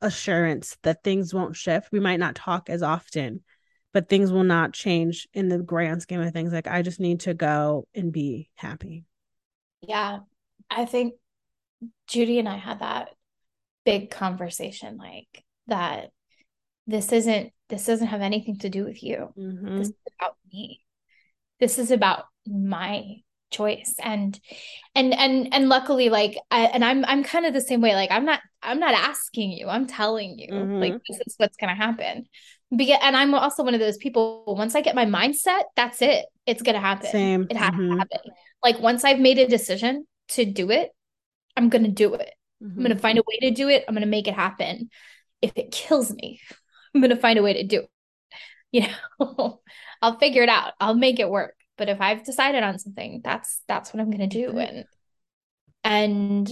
assurance 0.03 0.77
that 0.83 1.03
things 1.03 1.33
won't 1.33 1.57
shift. 1.57 1.91
We 1.91 2.01
might 2.01 2.21
not 2.21 2.35
talk 2.35 2.69
as 2.69 2.83
often 2.83 3.43
but 3.93 4.11
things 4.11 4.31
will 4.31 4.45
not 4.45 4.75
change 4.75 5.27
in 5.33 5.49
the 5.49 5.57
grand 5.57 6.03
scheme 6.03 6.21
of 6.21 6.31
things. 6.33 6.53
Like 6.53 6.67
i 6.67 6.83
just 6.83 7.01
need 7.01 7.21
to 7.21 7.33
go 7.35 7.87
and 7.95 8.13
be 8.13 8.51
happy. 8.55 9.05
Yeah. 9.81 10.19
I 10.71 10.85
think 10.85 11.15
judy 12.07 12.39
and 12.39 12.49
i 12.49 12.57
had 12.57 12.81
that 12.81 13.11
big 13.85 14.11
conversation 14.11 14.97
like 14.97 15.45
that 15.67 16.11
this 16.87 17.13
isn't 17.13 17.53
this 17.69 17.85
doesn't 17.85 18.07
have 18.07 18.23
anything 18.23 18.59
to 18.59 18.69
do 18.69 18.85
with 18.85 19.03
you. 19.03 19.33
Mm-hmm. 19.37 19.79
this 19.79 19.89
is 19.89 19.95
about 20.19 20.37
me. 20.53 20.81
This 21.59 21.79
is 21.79 21.91
about 21.91 22.25
my 22.47 23.17
choice. 23.51 23.95
And 24.03 24.39
and 24.95 25.15
and 25.15 25.53
and 25.53 25.69
luckily 25.69 26.09
like 26.09 26.37
I, 26.51 26.65
and 26.67 26.85
i'm 26.85 27.05
i'm 27.05 27.25
kind 27.25 27.47
of 27.47 27.55
the 27.55 27.61
same 27.61 27.81
way. 27.81 27.95
Like 27.95 28.11
i'm 28.11 28.25
not 28.25 28.41
i'm 28.63 28.81
not 28.81 28.95
asking 28.95 29.53
you. 29.53 29.69
I'm 29.69 29.87
telling 29.87 30.39
you 30.39 30.53
mm-hmm. 30.53 30.81
like 30.81 30.95
this 31.09 31.21
is 31.27 31.35
what's 31.37 31.57
going 31.57 31.71
to 31.71 31.81
happen. 31.81 32.27
But 32.71 32.89
and 32.89 33.17
i'm 33.17 33.35
also 33.35 33.63
one 33.63 33.75
of 33.75 33.81
those 33.81 33.97
people 33.97 34.45
once 34.57 34.75
i 34.75 34.81
get 34.81 34.95
my 34.95 35.07
mindset 35.07 35.63
that's 35.77 36.03
it. 36.03 36.27
It's 36.47 36.63
going 36.63 36.75
to 36.75 36.81
happen. 36.81 37.11
Same. 37.11 37.47
It 37.51 37.57
has 37.57 37.73
mm-hmm. 37.73 37.93
to 37.93 37.99
happen. 37.99 38.19
Like 38.63 38.81
once 38.81 39.05
i've 39.05 39.21
made 39.21 39.39
a 39.39 39.47
decision 39.47 40.07
to 40.29 40.45
do 40.45 40.71
it 40.71 40.91
i'm 41.57 41.69
going 41.69 41.85
to 41.85 41.91
do 41.91 42.15
it. 42.15 42.33
Mm-hmm. 42.63 42.79
i'm 42.79 42.85
going 42.85 42.97
to 42.97 43.03
find 43.03 43.19
a 43.19 43.25
way 43.27 43.49
to 43.49 43.51
do 43.53 43.69
it. 43.69 43.85
I'm 43.87 43.95
going 43.95 44.03
to 44.03 44.11
make 44.11 44.29
it 44.29 44.35
happen. 44.35 44.91
If 45.43 45.53
it 45.57 45.71
kills 45.71 46.13
me 46.13 46.41
i'm 46.95 47.01
going 47.01 47.15
to 47.15 47.21
find 47.21 47.39
a 47.39 47.43
way 47.43 47.55
to 47.55 47.65
do 47.65 47.81
it. 47.81 47.91
You 48.73 48.89
know 49.21 49.61
i'll 50.03 50.19
figure 50.19 50.43
it 50.43 50.49
out. 50.49 50.73
I'll 50.81 50.95
make 50.95 51.21
it 51.21 51.31
work 51.31 51.55
but 51.77 51.89
if 51.89 52.01
i've 52.01 52.25
decided 52.25 52.63
on 52.63 52.79
something 52.79 53.21
that's 53.23 53.61
that's 53.69 53.93
what 53.93 54.01
i'm 54.01 54.11
going 54.11 54.29
to 54.29 54.43
do 54.43 54.59
and 54.59 54.85
and 55.85 56.51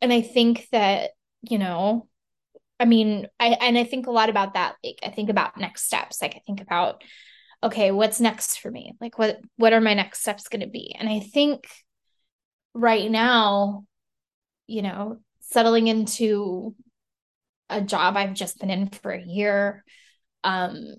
and 0.00 0.12
i 0.12 0.20
think 0.20 0.66
that 0.72 1.10
you 1.42 1.58
know 1.58 2.06
i 2.78 2.84
mean 2.84 3.26
i 3.40 3.48
and 3.48 3.76
i 3.78 3.84
think 3.84 4.06
a 4.06 4.12
lot 4.12 4.28
about 4.28 4.54
that 4.54 4.74
like 4.84 4.98
i 5.02 5.10
think 5.10 5.30
about 5.30 5.58
next 5.58 5.84
steps 5.84 6.20
like 6.20 6.34
i 6.36 6.42
think 6.46 6.60
about 6.60 7.02
okay 7.62 7.90
what's 7.90 8.20
next 8.20 8.60
for 8.60 8.70
me? 8.70 8.92
Like 9.00 9.18
what 9.18 9.40
what 9.56 9.72
are 9.72 9.80
my 9.80 9.94
next 9.94 10.20
steps 10.20 10.48
going 10.48 10.60
to 10.60 10.66
be? 10.66 10.94
And 10.98 11.08
i 11.08 11.20
think 11.20 11.66
right 12.74 13.10
now 13.10 13.84
you 14.66 14.82
know 14.82 15.18
settling 15.40 15.86
into 15.86 16.74
a 17.70 17.80
job 17.80 18.16
i've 18.16 18.34
just 18.34 18.60
been 18.60 18.70
in 18.70 18.88
for 18.88 19.12
a 19.12 19.22
year 19.22 19.82
um 20.44 20.94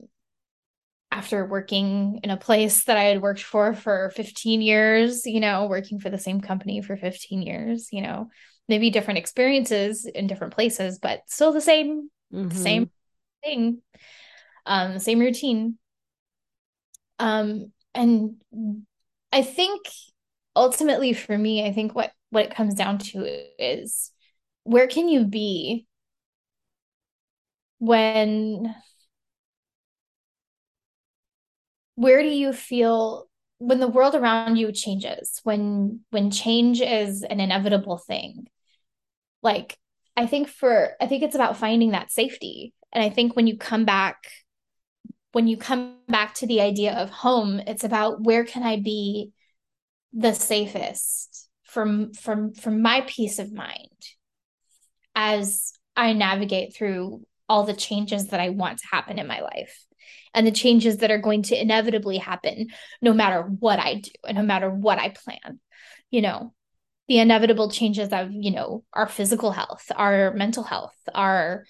after 1.11 1.45
working 1.45 2.19
in 2.23 2.29
a 2.29 2.37
place 2.37 2.83
that 2.83 2.97
I 2.97 3.03
had 3.03 3.21
worked 3.21 3.41
for 3.41 3.73
for 3.73 4.11
15 4.15 4.61
years, 4.61 5.25
you 5.25 5.39
know, 5.39 5.67
working 5.67 5.99
for 5.99 6.09
the 6.09 6.17
same 6.17 6.41
company 6.41 6.81
for 6.81 6.97
15 6.97 7.41
years, 7.41 7.89
you 7.91 8.01
know, 8.01 8.29
maybe 8.67 8.89
different 8.89 9.19
experiences 9.19 10.05
in 10.05 10.27
different 10.27 10.53
places, 10.53 10.99
but 10.99 11.21
still 11.27 11.51
the 11.51 11.61
same, 11.61 12.09
mm-hmm. 12.33 12.57
same 12.57 12.91
thing, 13.43 13.81
um, 14.65 14.99
same 14.99 15.19
routine. 15.19 15.77
Um, 17.19 17.71
and 17.95 18.35
I 19.31 19.41
think 19.41 19.87
ultimately 20.55 21.13
for 21.13 21.37
me, 21.37 21.65
I 21.65 21.71
think 21.71 21.95
what 21.95 22.11
what 22.29 22.45
it 22.45 22.55
comes 22.55 22.73
down 22.73 22.97
to 22.97 23.25
is 23.57 24.11
where 24.63 24.87
can 24.87 25.07
you 25.07 25.25
be 25.25 25.87
when 27.79 28.75
where 31.97 32.21
do 32.21 32.29
you 32.29 32.53
feel 32.53 33.27
when 33.59 33.79
the 33.79 33.87
world 33.87 34.15
around 34.15 34.55
you 34.55 34.71
changes 34.71 35.41
when 35.43 35.99
when 36.11 36.31
change 36.31 36.79
is 36.79 37.23
an 37.23 37.39
inevitable 37.39 37.97
thing 37.97 38.47
like 39.41 39.77
i 40.15 40.25
think 40.25 40.47
for 40.47 40.91
i 41.01 41.07
think 41.07 41.23
it's 41.23 41.35
about 41.35 41.57
finding 41.57 41.91
that 41.91 42.11
safety. 42.11 42.73
And 42.93 43.03
i 43.03 43.09
think 43.09 43.35
when 43.35 43.47
you 43.47 43.57
come 43.57 43.83
back 43.83 44.17
when 45.37 45.47
you 45.47 45.57
come 45.57 45.97
back 46.07 46.33
to 46.33 46.47
the 46.47 46.61
idea 46.61 46.93
of 46.93 47.11
home, 47.11 47.59
it's 47.59 47.83
about 47.83 48.23
where 48.23 48.43
can 48.43 48.63
I 48.63 48.77
be 48.77 49.31
the 50.11 50.33
safest 50.33 51.47
from 51.63 52.13
from 52.13 52.53
from 52.53 52.81
my 52.81 53.03
peace 53.05 53.37
of 53.37 53.53
mind 53.53 54.01
as 55.13 55.73
I 55.95 56.13
navigate 56.13 56.75
through 56.75 57.21
all 57.47 57.63
the 57.63 57.75
changes 57.75 58.29
that 58.29 58.39
I 58.39 58.49
want 58.49 58.79
to 58.79 58.87
happen 58.91 59.19
in 59.19 59.27
my 59.27 59.41
life 59.41 59.85
and 60.33 60.45
the 60.45 60.51
changes 60.51 60.97
that 60.97 61.11
are 61.11 61.17
going 61.17 61.43
to 61.43 61.59
inevitably 61.59 62.17
happen 62.17 62.67
no 63.01 63.13
matter 63.13 63.41
what 63.41 63.79
I 63.79 63.95
do 63.95 64.11
and 64.27 64.37
no 64.37 64.43
matter 64.43 64.69
what 64.69 64.99
I 64.99 65.09
plan. 65.09 65.59
You 66.11 66.21
know, 66.21 66.53
the 67.07 67.19
inevitable 67.19 67.71
changes 67.71 68.09
of, 68.11 68.31
you 68.31 68.51
know, 68.51 68.83
our 68.93 69.07
physical 69.07 69.51
health, 69.51 69.91
our 69.95 70.33
mental 70.33 70.63
health, 70.63 70.95
our 71.13 71.63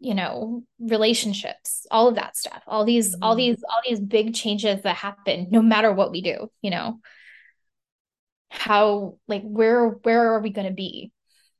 you 0.00 0.14
know 0.14 0.64
relationships 0.80 1.86
all 1.90 2.08
of 2.08 2.14
that 2.14 2.36
stuff 2.36 2.62
all 2.66 2.84
these 2.84 3.12
mm-hmm. 3.12 3.22
all 3.22 3.36
these 3.36 3.62
all 3.68 3.82
these 3.86 4.00
big 4.00 4.34
changes 4.34 4.82
that 4.82 4.96
happen 4.96 5.48
no 5.50 5.62
matter 5.62 5.92
what 5.92 6.10
we 6.10 6.22
do 6.22 6.48
you 6.62 6.70
know 6.70 6.98
how 8.48 9.16
like 9.28 9.42
where 9.42 9.88
where 9.88 10.32
are 10.32 10.40
we 10.40 10.50
going 10.50 10.66
to 10.66 10.72
be 10.72 11.12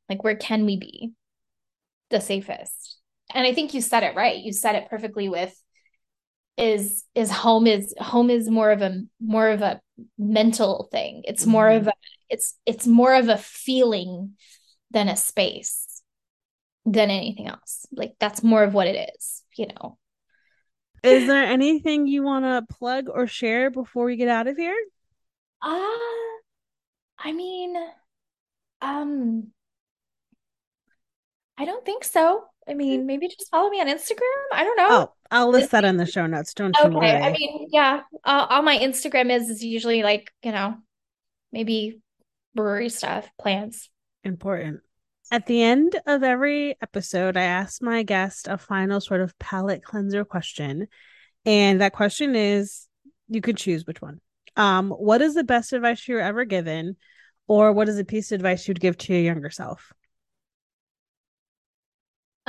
like 0.08 0.24
where 0.24 0.36
can 0.36 0.64
we 0.64 0.76
be 0.76 1.12
the 2.08 2.20
safest 2.20 2.98
and 3.32 3.46
i 3.46 3.54
think 3.54 3.74
you 3.74 3.80
said 3.80 4.02
it 4.02 4.16
right 4.16 4.38
you 4.38 4.52
said 4.52 4.74
it 4.74 4.88
perfectly 4.88 5.28
with 5.28 5.54
is 6.61 7.04
is 7.14 7.30
home 7.30 7.66
is 7.66 7.94
home 7.98 8.28
is 8.28 8.48
more 8.50 8.70
of 8.70 8.82
a 8.82 9.02
more 9.18 9.48
of 9.48 9.62
a 9.62 9.80
mental 10.18 10.88
thing 10.92 11.22
it's 11.24 11.46
more 11.46 11.68
mm-hmm. 11.68 11.80
of 11.80 11.86
a 11.88 11.92
it's 12.28 12.56
it's 12.66 12.86
more 12.86 13.14
of 13.14 13.28
a 13.28 13.38
feeling 13.38 14.34
than 14.90 15.08
a 15.08 15.16
space 15.16 16.02
than 16.84 17.11
anything 17.11 17.48
else 17.48 17.86
like 17.92 18.14
that's 18.20 18.42
more 18.42 18.62
of 18.62 18.74
what 18.74 18.86
it 18.86 19.11
is 19.16 19.42
you 19.56 19.66
know 19.66 19.96
is 21.02 21.26
there 21.26 21.44
anything 21.44 22.06
you 22.06 22.22
want 22.22 22.44
to 22.44 22.74
plug 22.74 23.08
or 23.08 23.26
share 23.26 23.70
before 23.70 24.04
we 24.04 24.16
get 24.16 24.28
out 24.28 24.46
of 24.46 24.56
here 24.56 24.76
uh 25.62 25.96
i 27.18 27.32
mean 27.32 27.74
um 28.82 29.48
i 31.56 31.64
don't 31.64 31.86
think 31.86 32.04
so 32.04 32.44
I 32.68 32.74
mean, 32.74 33.04
maybe 33.04 33.26
just 33.26 33.50
follow 33.50 33.68
me 33.68 33.80
on 33.80 33.88
Instagram. 33.88 34.20
I 34.52 34.62
don't 34.62 34.76
know. 34.76 34.88
Oh, 34.90 35.12
I'll 35.31 35.51
list 35.51 35.70
that 35.70 35.85
in 35.85 35.97
the 35.97 36.07
show 36.07 36.26
notes. 36.26 36.55
Don't 36.55 36.76
okay. 36.76 36.89
you 36.89 36.97
worry. 36.97 37.11
I 37.11 37.33
mean, 37.33 37.68
yeah, 37.70 38.03
uh, 38.24 38.47
all 38.51 38.62
my 38.62 38.78
Instagram 38.78 39.31
is 39.31 39.49
is 39.49 39.62
usually 39.62 40.03
like 40.03 40.33
you 40.43 40.53
know, 40.53 40.76
maybe 41.53 42.01
brewery 42.55 42.89
stuff, 42.89 43.28
plans. 43.41 43.89
Important. 44.24 44.81
At 45.31 45.47
the 45.47 45.62
end 45.62 46.01
of 46.07 46.24
every 46.24 46.76
episode, 46.83 47.37
I 47.37 47.43
ask 47.43 47.81
my 47.81 48.03
guest 48.03 48.49
a 48.49 48.59
final 48.59 49.01
sort 49.01 49.20
of 49.20 49.39
palate 49.39 49.85
cleanser 49.85 50.24
question, 50.24 50.89
and 51.47 51.81
that 51.81 51.93
question 51.93 52.35
is, 52.35 52.89
you 53.28 53.41
could 53.41 53.57
choose 53.57 53.87
which 53.87 54.03
one. 54.03 54.20
Um, 54.57 54.91
what 54.91 55.22
is 55.22 55.35
the 55.35 55.45
best 55.45 55.72
advice 55.72 56.09
you 56.09 56.16
were 56.16 56.20
ever 56.20 56.45
given, 56.45 56.97
or 57.47 57.72
what 57.72 57.89
is 57.89 57.99
a 57.99 58.05
piece 58.05 58.33
of 58.33 58.37
advice 58.37 58.66
you'd 58.66 58.81
give 58.81 58.99
to 58.99 59.12
your 59.12 59.22
younger 59.22 59.51
self? 59.51 59.93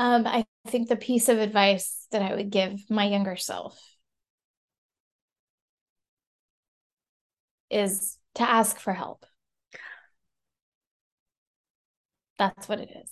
Um, 0.01 0.25
I 0.25 0.45
think 0.65 0.89
the 0.89 0.95
piece 0.95 1.29
of 1.29 1.37
advice 1.37 2.07
that 2.11 2.23
I 2.23 2.33
would 2.33 2.49
give 2.49 2.89
my 2.89 3.05
younger 3.05 3.35
self 3.35 3.79
is 7.69 8.17
to 8.33 8.49
ask 8.49 8.79
for 8.79 8.93
help. 8.93 9.27
That's 12.39 12.67
what 12.67 12.79
it 12.79 12.89
is. 13.03 13.11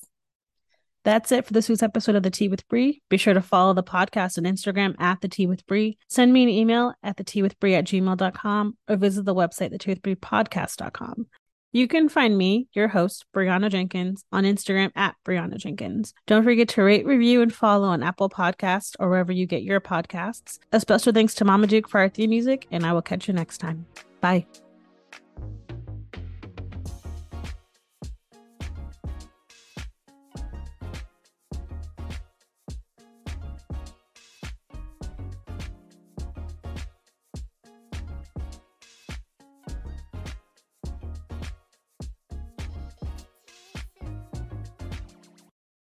That's 1.04 1.32
it 1.32 1.46
for 1.46 1.54
this 1.54 1.70
week's 1.70 1.84
episode 1.84 2.16
of 2.16 2.24
The 2.24 2.32
Tea 2.32 2.48
with 2.48 2.68
Bri. 2.68 3.04
Be 3.08 3.18
sure 3.18 3.36
to 3.36 3.42
follow 3.44 3.76
the 3.76 3.84
podcast 3.84 4.40
on 4.40 4.52
Instagram 4.52 5.00
at 5.00 5.22
The 5.22 5.28
Tea 5.28 5.46
with 5.46 5.68
Bri. 5.68 6.00
Send 6.10 6.34
me 6.34 6.42
an 6.42 6.50
email 6.50 6.96
at 7.04 7.18
the 7.18 7.24
tea 7.24 7.44
with 7.44 7.60
Bri 7.60 7.76
at 7.76 7.86
gmail.com 7.86 8.78
or 8.88 8.96
visit 8.96 9.26
the 9.26 9.36
website, 9.36 9.70
the 9.70 9.78
tea 9.78 9.92
with 9.92 10.02
podcast.com. 10.02 11.28
You 11.72 11.88
can 11.88 12.10
find 12.10 12.38
me, 12.38 12.68
your 12.74 12.88
host, 12.88 13.26
Briona 13.34 13.70
Jenkins, 13.70 14.24
on 14.32 14.44
Instagram 14.44 14.92
at 14.96 15.16
Briona 15.24 15.58
Jenkins. 15.58 16.14
Don't 16.26 16.44
forget 16.44 16.70
to 16.70 16.84
rate, 16.84 17.06
review, 17.06 17.42
and 17.42 17.54
follow 17.54 17.88
on 17.88 18.02
Apple 18.02 18.30
Podcasts 18.30 18.96
or 19.00 19.10
wherever 19.10 19.32
you 19.32 19.46
get 19.46 19.64
your 19.64 19.80
podcasts. 19.80 20.58
A 20.72 20.80
special 20.80 21.14
thanks 21.14 21.36
to 21.36 21.46
Mama 21.46 21.68
Duke 21.68 21.88
for 21.88 22.00
our 22.00 22.10
theme 22.10 22.32
music, 22.32 22.68
and 22.72 22.86
I 22.86 22.94
will 22.94 23.04
catch 23.04 23.28
you 23.28 23.34
next 23.34 23.60
time. 23.60 23.86
Bye. 24.20 24.48